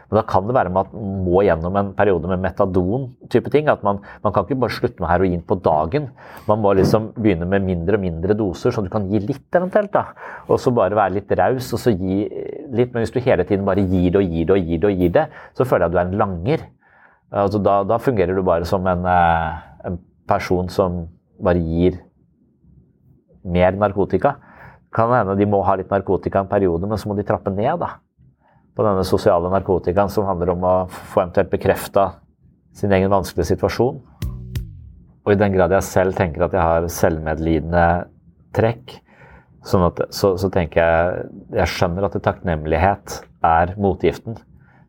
Men 0.07 0.21
da 0.21 0.23
kan 0.23 0.45
det 0.47 0.55
være 0.55 0.71
med 0.71 0.87
at 0.87 0.93
man 0.95 1.23
må 1.25 1.41
gjennom 1.43 1.77
en 1.79 1.89
periode 1.95 2.29
med 2.31 2.39
metadon-type 2.39 3.51
ting. 3.51 3.67
At 3.71 3.81
man, 3.83 3.99
man, 4.23 4.33
kan 4.33 4.45
ikke 4.45 4.59
bare 4.61 4.75
slutte 4.77 5.03
med 5.03 5.11
heroin 5.11 5.41
på 5.43 5.57
dagen. 5.65 6.07
Man 6.47 6.61
må 6.63 6.71
liksom 6.79 7.09
begynne 7.17 7.47
med 7.49 7.65
mindre 7.65 7.99
og 7.99 8.05
mindre 8.05 8.37
doser, 8.39 8.71
så 8.71 8.83
du 8.85 8.87
kan 8.93 9.09
gi 9.11 9.19
litt 9.25 9.59
eventuelt. 9.59 9.91
da. 9.91 10.05
Og 10.47 10.61
så 10.63 10.71
bare 10.71 10.95
være 10.95 11.17
litt 11.17 11.35
raus 11.35 11.73
og 11.75 11.83
så 11.83 11.91
gi 11.91 12.21
litt. 12.23 12.93
Men 12.93 13.03
hvis 13.03 13.11
du 13.11 13.19
hele 13.25 13.43
tiden 13.43 13.67
bare 13.67 13.83
gir 13.83 14.15
det 14.15 14.23
og 14.23 14.31
gir 14.31 14.47
det 14.47 14.55
og 14.55 14.63
gir 14.63 14.79
det, 14.79 14.93
og 14.93 15.03
gir 15.03 15.13
det, 15.19 15.27
så 15.59 15.67
føler 15.67 15.85
jeg 15.85 15.91
at 15.91 15.97
du 15.97 15.99
er 15.99 16.07
en 16.07 16.19
langer. 16.23 16.65
Altså 17.43 17.59
da, 17.59 17.77
da 17.83 17.99
fungerer 17.99 18.35
du 18.35 18.45
bare 18.47 18.65
som 18.65 18.87
en, 18.87 19.03
eh, 19.11 19.61
en 19.91 20.01
person 20.27 20.71
som 20.71 21.03
bare 21.43 21.59
gir 21.59 21.99
mer 23.43 23.75
narkotika. 23.75 24.37
Kan 24.95 25.11
hende 25.11 25.35
de 25.35 25.51
må 25.51 25.59
ha 25.67 25.75
litt 25.75 25.91
narkotika 25.91 26.39
en 26.39 26.51
periode, 26.51 26.87
men 26.87 26.95
så 26.95 27.11
må 27.11 27.19
de 27.19 27.27
trappe 27.27 27.51
ned. 27.51 27.75
da 27.83 27.97
på 28.77 28.85
denne 28.85 29.03
sosiale 29.07 29.49
narkotikaen 29.49 30.11
som 30.13 30.27
handler 30.29 30.53
om 30.53 30.65
å 30.67 30.75
få 30.91 31.23
eventuelt 31.23 31.49
bekrefta 31.49 32.11
sin 32.77 32.93
egen 32.93 33.09
vanskelige 33.09 33.55
situasjon. 33.55 33.97
Og 35.25 35.33
i 35.33 35.39
den 35.39 35.55
grad 35.55 35.73
jeg 35.73 35.87
selv 35.87 36.15
tenker 36.15 36.45
at 36.45 36.53
jeg 36.53 36.61
har 36.61 36.85
selvmedlidende 36.93 37.87
trekk, 38.55 38.99
sånn 39.67 39.87
at, 39.89 39.99
så, 40.15 40.35
så, 40.39 40.47
tenker 40.53 40.79
jeg 40.79 41.25
Jeg 41.57 41.71
skjønner 41.73 42.05
at 42.07 42.15
takknemlighet 42.23 43.17
er 43.43 43.73
motgiften. 43.81 44.37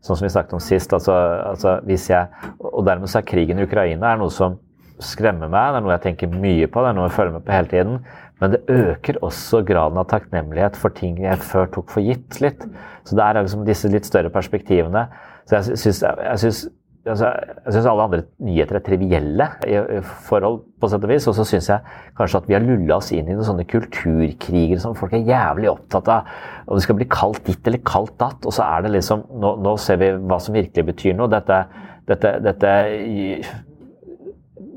Sånn 0.05 0.21
som 0.21 0.27
vi 0.27 0.31
snakket 0.31 0.55
om 0.55 0.63
sist. 0.63 0.93
Altså, 0.95 1.17
altså 1.49 1.79
hvis 1.89 2.07
jeg, 2.13 2.29
og 2.61 2.85
dermed 2.87 3.11
så 3.11 3.19
er 3.19 3.27
krigen 3.27 3.59
i 3.59 3.67
Ukraina 3.67 4.13
er 4.13 4.21
noe 4.21 4.31
som 4.31 4.61
skremmer 5.03 5.51
meg, 5.51 5.73
det 5.73 5.81
er 5.81 5.85
noe 5.87 5.95
jeg 5.97 6.05
tenker 6.05 6.31
mye 6.31 6.69
på, 6.71 6.83
det 6.83 6.91
er 6.91 6.97
noe 6.99 7.09
jeg 7.09 7.17
følger 7.17 7.35
med 7.35 7.47
på 7.47 7.55
hele 7.57 7.73
tiden. 7.73 7.99
Men 8.39 8.55
det 8.55 8.63
øker 8.71 9.19
også 9.27 9.65
graden 9.67 9.99
av 9.99 10.09
takknemlighet 10.13 10.79
for 10.79 10.95
ting 10.95 11.19
jeg 11.23 11.41
før 11.43 11.71
tok 11.75 11.91
for 11.91 12.05
gitt 12.05 12.39
litt. 12.43 12.63
Så 13.07 13.19
det 13.19 13.25
er 13.25 13.41
liksom 13.41 13.65
disse 13.67 13.91
litt 13.91 14.07
større 14.07 14.31
perspektivene. 14.35 15.09
Så 15.49 15.59
jeg 15.59 15.81
syns, 15.81 16.03
jeg 16.05 16.43
syns 16.45 16.61
altså, 17.09 17.31
jeg 17.65 17.75
syns 17.75 17.89
alle 17.91 18.05
andre 18.05 18.21
nyheter 18.45 18.79
er 18.79 18.85
trivielle 18.85 19.47
i, 19.67 20.01
forhold, 20.29 20.61
på 20.79 20.91
sett 20.91 21.07
og 21.07 21.13
vis. 21.13 21.27
Og 21.31 21.37
så 21.39 21.47
syns 21.49 21.71
jeg 21.73 21.99
kanskje 22.19 22.43
at 22.43 22.49
vi 22.51 22.57
har 22.57 22.65
lulla 22.65 22.99
oss 23.01 23.11
inn 23.17 23.27
i 23.27 23.35
noen 23.35 23.47
sånne 23.49 23.67
kulturkriger 23.71 24.83
som 24.83 24.97
folk 24.99 25.17
er 25.17 25.27
jævlig 25.29 25.71
opptatt 25.73 26.11
av. 26.15 26.33
Om 26.67 26.79
det 26.79 26.87
skal 26.87 26.99
bli 27.01 27.09
kaldt 27.11 27.45
ditt 27.49 27.71
eller 27.71 27.83
kaldt 27.87 28.19
datt. 28.21 28.45
Og 28.47 28.55
så 28.55 28.67
er 28.67 28.87
det 28.87 28.95
liksom 28.99 29.27
Nå, 29.39 29.57
nå 29.65 29.75
ser 29.83 30.01
vi 30.01 30.13
hva 30.31 30.39
som 30.43 30.57
virkelig 30.57 30.87
betyr 30.93 31.19
noe. 31.19 31.31
Dette, 31.33 31.63
dette, 32.09 32.37
dette 32.45 32.75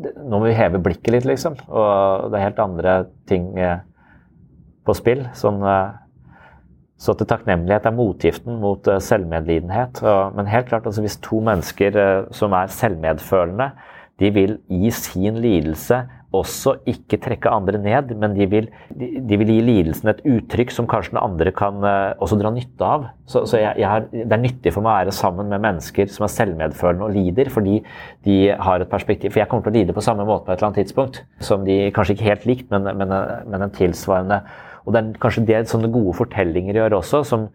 nå 0.01 0.37
må 0.39 0.45
vi 0.47 0.57
heve 0.57 0.81
blikket 0.83 1.13
litt, 1.15 1.27
liksom. 1.29 1.57
Og 1.69 2.29
det 2.31 2.39
er 2.39 2.47
helt 2.49 2.61
andre 2.63 2.95
ting 3.29 3.51
eh, 3.59 3.81
på 4.87 4.95
spill. 4.97 5.25
Sånn, 5.37 5.61
eh, 5.65 5.97
så 7.01 7.15
til 7.17 7.29
takknemlighet 7.29 7.87
er 7.89 7.97
motgiften 7.97 8.59
mot 8.61 8.87
eh, 8.91 9.01
selvmedlidenhet. 9.01 10.03
Men 10.37 10.51
helt 10.51 10.69
klart, 10.71 10.89
altså, 10.89 11.03
hvis 11.05 11.19
to 11.23 11.41
mennesker 11.45 11.97
som 12.35 12.55
er 12.57 12.73
selvmedfølende, 12.73 13.71
de 14.21 14.29
vil 14.35 14.57
i 14.69 14.91
sin 14.93 15.39
lidelse 15.41 16.03
også 16.31 16.77
ikke 16.87 17.19
trekke 17.19 17.51
andre 17.51 17.79
ned, 17.81 18.13
men 18.19 18.35
de 18.37 18.45
vil, 18.47 18.69
de, 18.95 19.09
de 19.27 19.39
vil 19.41 19.49
gi 19.51 19.63
lidelsen 19.67 20.11
et 20.11 20.21
uttrykk 20.31 20.71
som 20.71 20.87
kanskje 20.89 21.15
den 21.15 21.19
andre 21.19 21.51
kan 21.55 21.83
uh, 21.83 22.13
også 22.23 22.37
dra 22.39 22.53
nytte 22.55 22.87
av. 22.87 23.09
Så, 23.27 23.43
så 23.49 23.59
jeg, 23.59 23.81
jeg 23.83 23.89
har, 23.91 24.07
det 24.13 24.31
er 24.31 24.43
nyttig 24.43 24.71
for 24.71 24.85
meg 24.85 24.93
å 24.93 24.99
være 25.01 25.15
sammen 25.15 25.51
med 25.51 25.63
mennesker 25.65 26.07
som 26.11 26.27
er 26.27 26.31
selvmedfølende 26.31 27.07
og 27.07 27.15
lider, 27.17 27.51
fordi 27.51 27.81
de 28.27 28.37
har 28.55 28.83
et 28.83 28.91
perspektiv. 28.91 29.33
For 29.33 29.43
jeg 29.43 29.51
kommer 29.51 29.67
til 29.67 29.75
å 29.75 29.79
lide 29.81 29.97
på 29.97 30.05
samme 30.05 30.27
måte 30.27 30.47
på 30.47 30.53
et 30.53 30.61
eller 30.61 30.71
annet 30.71 30.81
tidspunkt, 30.85 31.23
som 31.43 31.67
de 31.67 31.81
kanskje 31.95 32.15
ikke 32.15 32.29
helt 32.29 32.47
likt, 32.47 32.71
men, 32.71 32.87
men, 33.01 33.17
men 33.51 33.67
en 33.67 33.75
tilsvarende. 33.75 34.39
Og 34.85 34.95
det 34.95 35.01
er 35.01 35.19
kanskje 35.21 35.45
det 35.49 35.65
sånne 35.69 35.91
gode 35.93 36.15
fortellinger 36.17 36.79
gjør 36.79 36.97
også, 37.01 37.21
som, 37.27 37.47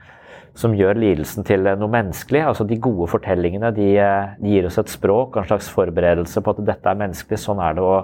som 0.57 0.75
gjør 0.77 0.99
lidelsen 1.01 1.47
til 1.47 1.67
noe 1.67 1.91
menneskelig. 1.93 2.45
Altså 2.53 2.67
De 2.69 2.79
gode 2.81 3.09
fortellingene 3.13 3.73
de, 3.77 3.91
de, 3.97 4.53
gir 4.53 4.69
oss 4.69 4.79
et 4.81 4.93
språk, 4.93 5.37
en 5.37 5.49
slags 5.49 5.69
forberedelse 5.73 6.43
på 6.43 6.55
at 6.55 6.65
dette 6.71 6.93
er 6.93 7.01
menneskelig. 7.03 7.41
Sånn 7.43 7.63
er 7.63 7.77
det 7.77 7.85
å, 7.85 7.99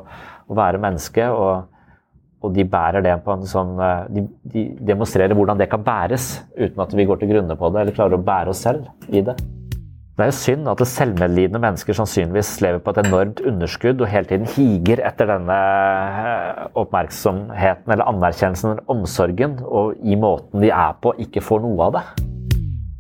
å 0.53 0.59
være 0.59 0.83
menneske. 0.83 1.31
Og, 1.33 1.71
og, 2.43 2.53
de 2.55 2.67
bærer 2.69 3.05
det 3.05 3.17
på 3.25 3.35
en 3.37 3.49
sånn 3.49 3.75
de, 4.13 4.27
de, 4.53 4.69
demonstrerer 4.93 5.37
hvordan 5.39 5.61
det 5.61 5.71
kan 5.73 5.85
bæres, 5.87 6.37
uten 6.59 6.85
at 6.85 6.95
vi 6.99 7.09
går 7.09 7.23
til 7.23 7.35
grunne 7.35 7.59
på 7.59 7.73
det 7.73 7.85
eller 7.85 7.99
klarer 7.99 8.19
å 8.19 8.25
bære 8.31 8.55
oss 8.55 8.65
selv 8.67 8.89
i 9.11 9.25
det. 9.25 9.37
Det 10.13 10.27
er 10.27 10.29
jo 10.29 10.35
synd 10.37 10.69
at 10.69 10.83
selvmedlidende 10.85 11.61
mennesker 11.63 11.97
sannsynligvis 11.97 12.51
lever 12.61 12.83
på 12.85 12.93
et 12.93 13.01
enormt 13.01 13.41
underskudd 13.49 14.03
og 14.05 14.11
hele 14.13 14.29
tiden 14.29 14.45
higer 14.55 15.01
etter 15.09 15.31
denne 15.31 15.57
oppmerksomheten 16.77 17.95
eller 17.95 18.11
anerkjennelsen 18.13 18.75
eller 18.75 18.93
omsorgen, 18.93 19.57
og 19.65 19.97
i 20.05 20.19
måten 20.21 20.61
de 20.61 20.69
er 20.69 21.01
på, 21.01 21.17
ikke 21.25 21.43
får 21.43 21.65
noe 21.65 21.89
av 21.89 21.97
det. 21.97 22.05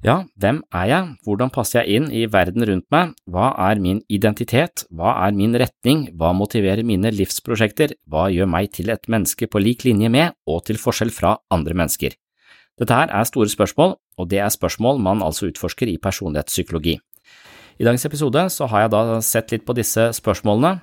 Ja, 0.02 0.24
hvem 0.34 0.56
er 0.74 0.86
jeg, 0.90 1.10
hvordan 1.22 1.50
passer 1.54 1.84
jeg 1.84 2.00
inn 2.00 2.06
i 2.10 2.24
verden 2.26 2.64
rundt 2.66 2.88
meg, 2.90 3.12
hva 3.30 3.52
er 3.68 3.78
min 3.78 4.00
identitet, 4.10 4.82
hva 4.90 5.12
er 5.28 5.34
min 5.36 5.54
retning, 5.54 6.08
hva 6.18 6.32
motiverer 6.34 6.82
mine 6.82 7.12
livsprosjekter, 7.14 7.94
hva 8.10 8.24
gjør 8.34 8.48
meg 8.50 8.72
til 8.74 8.90
et 8.90 9.06
menneske 9.06 9.46
på 9.46 9.62
lik 9.62 9.84
linje 9.86 10.10
med 10.10 10.34
og 10.50 10.64
til 10.66 10.80
forskjell 10.82 11.12
fra 11.14 11.36
andre 11.54 11.76
mennesker? 11.78 12.16
Dette 12.82 12.96
her 12.98 13.14
er 13.14 13.28
store 13.30 13.52
spørsmål, 13.52 13.94
og 14.18 14.26
det 14.32 14.40
er 14.42 14.50
spørsmål 14.50 14.98
man 15.06 15.22
altså 15.22 15.52
utforsker 15.52 15.92
i 15.92 16.00
personlighetspsykologi. 16.02 16.96
I 17.78 17.86
dagens 17.86 18.06
episode 18.08 18.42
så 18.50 18.66
har 18.72 18.84
jeg 18.84 18.92
da 18.96 19.20
sett 19.22 19.54
litt 19.54 19.66
på 19.68 19.76
disse 19.78 20.08
spørsmålene, 20.18 20.80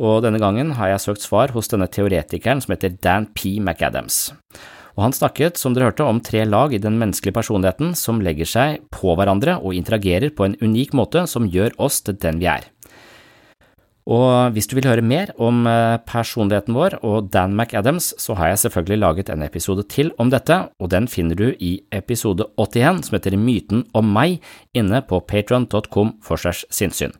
og 0.00 0.24
denne 0.24 0.40
gangen 0.40 0.72
har 0.80 0.94
jeg 0.94 1.04
søkt 1.04 1.28
svar 1.28 1.52
hos 1.52 1.68
denne 1.68 1.90
teoretikeren 1.92 2.64
som 2.64 2.72
heter 2.72 2.96
Dan 3.04 3.28
P. 3.36 3.58
McAdams 3.60 4.30
og 4.96 5.04
han 5.04 5.14
snakket, 5.16 5.60
som 5.60 5.76
dere 5.76 5.90
hørte, 5.90 6.06
om 6.08 6.22
tre 6.24 6.46
lag 6.48 6.72
i 6.72 6.80
den 6.80 6.96
menneskelige 7.00 7.36
personligheten 7.36 7.92
som 7.98 8.22
legger 8.24 8.48
seg 8.48 8.86
på 8.94 9.12
hverandre 9.16 9.58
og 9.60 9.76
interagerer 9.76 10.32
på 10.32 10.48
en 10.48 10.56
unik 10.62 10.96
måte 10.96 11.26
som 11.28 11.48
gjør 11.52 11.76
oss 11.76 12.00
til 12.06 12.16
den 12.20 12.40
vi 12.40 12.48
er. 12.50 12.64
Og 14.06 14.54
hvis 14.54 14.68
du 14.70 14.76
vil 14.78 14.86
høre 14.86 15.02
mer 15.02 15.32
om 15.42 15.64
eh, 15.66 15.98
personligheten 16.06 16.76
vår 16.78 17.00
og 17.02 17.26
Dan 17.34 17.56
McAdams, 17.58 18.12
så 18.22 18.36
har 18.38 18.52
jeg 18.52 18.62
selvfølgelig 18.62 19.00
laget 19.02 19.32
en 19.34 19.42
episode 19.42 19.82
til 19.90 20.12
om 20.22 20.30
dette, 20.30 20.60
og 20.78 20.92
den 20.94 21.10
finner 21.10 21.34
du 21.34 21.50
i 21.58 21.80
episode 21.90 22.46
81 22.56 23.02
som 23.08 23.18
heter 23.18 23.36
Myten 23.36 23.82
om 23.98 24.14
meg 24.14 24.38
inne 24.78 25.02
på 25.02 25.20
patron.com 25.26 26.20
for 26.22 26.38
sinnssyn. 26.38 27.18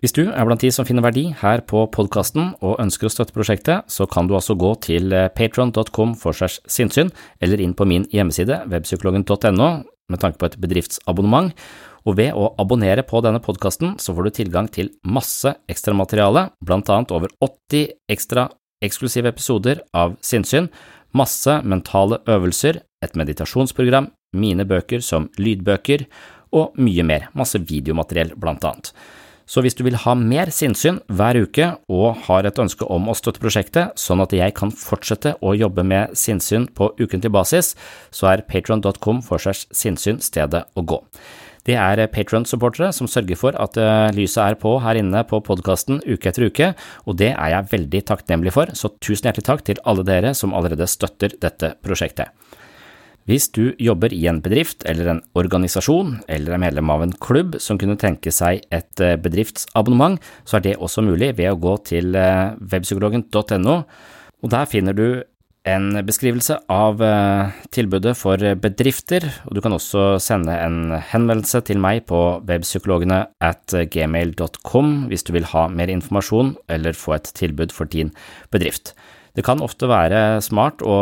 Hvis 0.00 0.14
du 0.16 0.22
er 0.32 0.46
blant 0.48 0.62
de 0.64 0.70
som 0.72 0.86
finner 0.88 1.04
verdi 1.04 1.26
her 1.42 1.60
på 1.68 1.82
podkasten 1.92 2.54
og 2.64 2.78
ønsker 2.80 3.04
å 3.04 3.12
støtte 3.12 3.34
prosjektet, 3.36 3.84
så 3.92 4.06
kan 4.08 4.30
du 4.30 4.32
altså 4.38 4.56
gå 4.56 4.70
til 4.86 5.12
eh, 5.12 5.28
patron.com 5.28 6.14
for 6.16 6.32
segs 6.32 6.56
sinnssyn, 6.64 7.10
eller 7.44 7.60
inn 7.60 7.74
på 7.76 7.84
min 7.84 8.06
hjemmeside 8.08 8.62
webpsykologen.no 8.72 9.68
med 10.10 10.22
tanke 10.22 10.40
på 10.40 10.48
et 10.48 10.56
bedriftsabonnement, 10.62 11.52
og 12.08 12.16
ved 12.16 12.32
å 12.32 12.48
abonnere 12.58 13.04
på 13.04 13.20
denne 13.20 13.42
podkasten 13.44 13.98
så 14.00 14.16
får 14.16 14.26
du 14.26 14.32
tilgang 14.40 14.72
til 14.72 14.88
masse 15.04 15.52
ekstramateriale, 15.68 16.48
blant 16.64 16.88
annet 16.88 17.12
over 17.12 17.36
80 17.44 17.92
ekstra 18.08 18.48
eksklusive 18.80 19.28
episoder 19.28 19.84
av 19.92 20.16
Sinnsyn, 20.24 20.72
masse 21.12 21.60
mentale 21.60 22.22
øvelser, 22.24 22.80
et 23.04 23.20
meditasjonsprogram, 23.20 24.08
mine 24.32 24.64
bøker 24.64 25.04
som 25.04 25.28
lydbøker 25.36 26.08
og 26.56 26.72
mye 26.80 27.04
mer, 27.04 27.28
masse 27.36 27.60
videomateriell 27.60 28.32
blant 28.40 28.64
annet. 28.64 28.94
Så 29.50 29.64
hvis 29.64 29.74
du 29.74 29.82
vil 29.82 29.98
ha 29.98 30.14
mer 30.14 30.52
sinnssyn 30.54 31.00
hver 31.10 31.40
uke 31.42 31.72
og 31.90 32.20
har 32.28 32.46
et 32.46 32.60
ønske 32.62 32.86
om 32.86 33.10
å 33.10 33.16
støtte 33.18 33.42
prosjektet, 33.42 33.98
sånn 33.98 34.22
at 34.22 34.34
jeg 34.36 34.54
kan 34.54 34.70
fortsette 34.70 35.34
å 35.42 35.56
jobbe 35.58 35.82
med 35.82 36.14
sinnssyn 36.18 36.68
på 36.70 36.92
ukentlig 37.00 37.32
basis, 37.34 37.74
så 38.14 38.30
er 38.30 38.46
patron.com 38.46 39.24
for 39.26 39.42
segs 39.42 39.66
sinnssyn 39.74 40.22
stedet 40.22 40.62
å 40.78 40.86
gå. 40.86 41.00
Det 41.66 41.74
er 41.76 42.00
Patron-supportere 42.08 42.88
som 42.96 43.08
sørger 43.10 43.36
for 43.36 43.56
at 43.60 43.76
eh, 43.76 44.08
lyset 44.16 44.40
er 44.40 44.56
på 44.60 44.78
her 44.80 44.96
inne 44.96 45.20
på 45.28 45.42
podkasten 45.44 46.00
uke 46.06 46.30
etter 46.30 46.46
uke, 46.48 46.70
og 47.04 47.18
det 47.20 47.34
er 47.34 47.52
jeg 47.52 47.68
veldig 47.74 48.00
takknemlig 48.08 48.54
for, 48.56 48.72
så 48.72 48.88
tusen 48.96 49.28
hjertelig 49.28 49.48
takk 49.50 49.66
til 49.66 49.82
alle 49.84 50.06
dere 50.08 50.32
som 50.36 50.56
allerede 50.56 50.88
støtter 50.88 51.36
dette 51.42 51.74
prosjektet. 51.84 52.32
Hvis 53.28 53.50
du 53.52 53.74
jobber 53.78 54.12
i 54.16 54.22
en 54.30 54.40
bedrift 54.42 54.84
eller 54.88 55.10
en 55.12 55.20
organisasjon 55.38 56.16
eller 56.30 56.56
er 56.56 56.62
medlem 56.62 56.92
av 56.92 57.04
en 57.04 57.12
klubb 57.12 57.58
som 57.60 57.78
kunne 57.78 57.98
tenke 58.00 58.32
seg 58.32 58.64
et 58.72 59.02
eh, 59.04 59.18
bedriftsabonnement, 59.20 60.16
så 60.48 60.58
er 60.58 60.64
det 60.64 60.78
også 60.80 61.04
mulig 61.04 61.34
ved 61.38 61.52
å 61.52 61.58
gå 61.60 61.76
til 61.90 62.16
eh, 62.16 62.56
webpsykologen.no, 62.72 63.76
og 64.40 64.54
der 64.54 64.70
finner 64.70 64.96
du 64.96 65.22
en 65.68 65.92
beskrivelse 66.08 66.56
av 66.72 67.04
eh, 67.04 67.52
tilbudet 67.76 68.16
for 68.16 68.40
bedrifter, 68.64 69.28
og 69.44 69.58
du 69.58 69.62
kan 69.62 69.76
også 69.76 70.16
sende 70.22 70.56
en 70.56 70.96
henvendelse 71.12 71.60
til 71.68 71.82
meg 71.84 72.06
på 72.08 72.40
webpsykologene 72.48 73.26
at 73.44 73.76
gmail.com 73.92 74.92
hvis 75.12 75.28
du 75.28 75.34
vil 75.36 75.50
ha 75.52 75.68
mer 75.68 75.92
informasjon 75.92 76.56
eller 76.72 76.96
få 76.96 77.18
et 77.20 77.34
tilbud 77.36 77.76
for 77.76 77.92
din 77.92 78.14
bedrift. 78.50 78.94
Det 79.36 79.44
kan 79.46 79.62
ofte 79.62 79.88
være 79.90 80.40
smart 80.42 80.82
å 80.82 80.96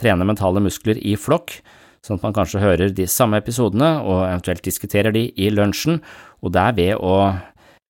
trene 0.00 0.26
mentale 0.28 0.62
muskler 0.62 1.00
i 1.00 1.16
flokk, 1.16 1.58
sånn 2.04 2.20
at 2.20 2.26
man 2.26 2.36
kanskje 2.36 2.62
hører 2.62 2.92
de 2.96 3.06
samme 3.08 3.40
episodene 3.40 3.98
og 4.00 4.24
eventuelt 4.26 4.64
diskuterer 4.64 5.14
de 5.14 5.28
i 5.36 5.50
lunsjen, 5.52 6.00
og 6.40 6.54
det 6.54 6.66
er 6.66 6.76
ved 6.76 6.92
å 7.00 7.16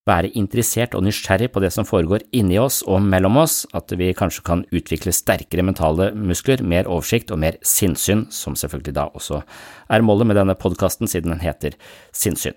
være 0.08 0.30
interessert 0.38 0.94
og 0.96 1.04
nysgjerrig 1.04 1.50
på 1.52 1.62
det 1.62 1.70
som 1.74 1.86
foregår 1.86 2.24
inni 2.36 2.58
oss 2.60 2.80
og 2.88 3.02
mellom 3.04 3.38
oss, 3.42 3.62
at 3.76 3.92
vi 3.98 4.12
kanskje 4.16 4.44
kan 4.46 4.64
utvikle 4.74 5.12
sterkere 5.14 5.64
mentale 5.66 6.10
muskler, 6.16 6.64
mer 6.64 6.88
oversikt 6.90 7.30
og 7.34 7.42
mer 7.42 7.58
sinnssyn, 7.66 8.26
som 8.34 8.56
selvfølgelig 8.58 8.96
da 8.96 9.08
også 9.12 9.42
er 9.92 10.06
målet 10.06 10.30
med 10.30 10.40
denne 10.40 10.56
podkasten 10.58 11.10
siden 11.10 11.34
den 11.34 11.44
heter 11.44 11.76
Sinnssyn. 12.16 12.56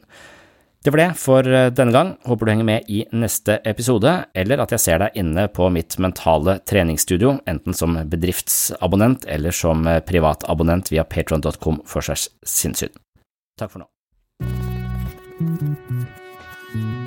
Det 0.83 0.91
var 0.91 0.97
det 0.99 1.13
for 1.15 1.47
eh, 1.47 1.69
denne 1.71 1.93
gang. 1.95 2.09
Håper 2.27 2.45
du 2.45 2.51
henger 2.51 2.67
med 2.67 2.89
i 2.91 3.05
neste 3.15 3.55
episode, 3.63 4.11
eller 4.35 4.59
at 4.59 4.73
jeg 4.75 4.83
ser 4.83 4.99
deg 4.99 5.15
inne 5.15 5.45
på 5.47 5.69
mitt 5.71 5.95
mentale 5.95 6.57
treningsstudio, 6.67 7.37
enten 7.47 7.77
som 7.77 7.95
bedriftsabonnent 8.11 9.23
eller 9.31 9.55
som 9.55 9.87
eh, 9.87 10.01
privatabonnent 10.03 10.91
via 10.91 11.07
patron.com 11.07 11.79
for 11.87 12.03
segs 12.03 12.27
sinnssyn. 12.43 12.91
Takk 13.55 13.71
for 13.71 13.85
nå. 13.85 13.87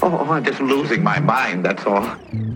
Oh, 0.00 0.24
I'm 0.24 0.44
just 0.44 0.60
losing 0.60 1.04
my 1.04 1.20
mind, 1.20 1.64
that's 1.66 1.84
all. 1.84 2.55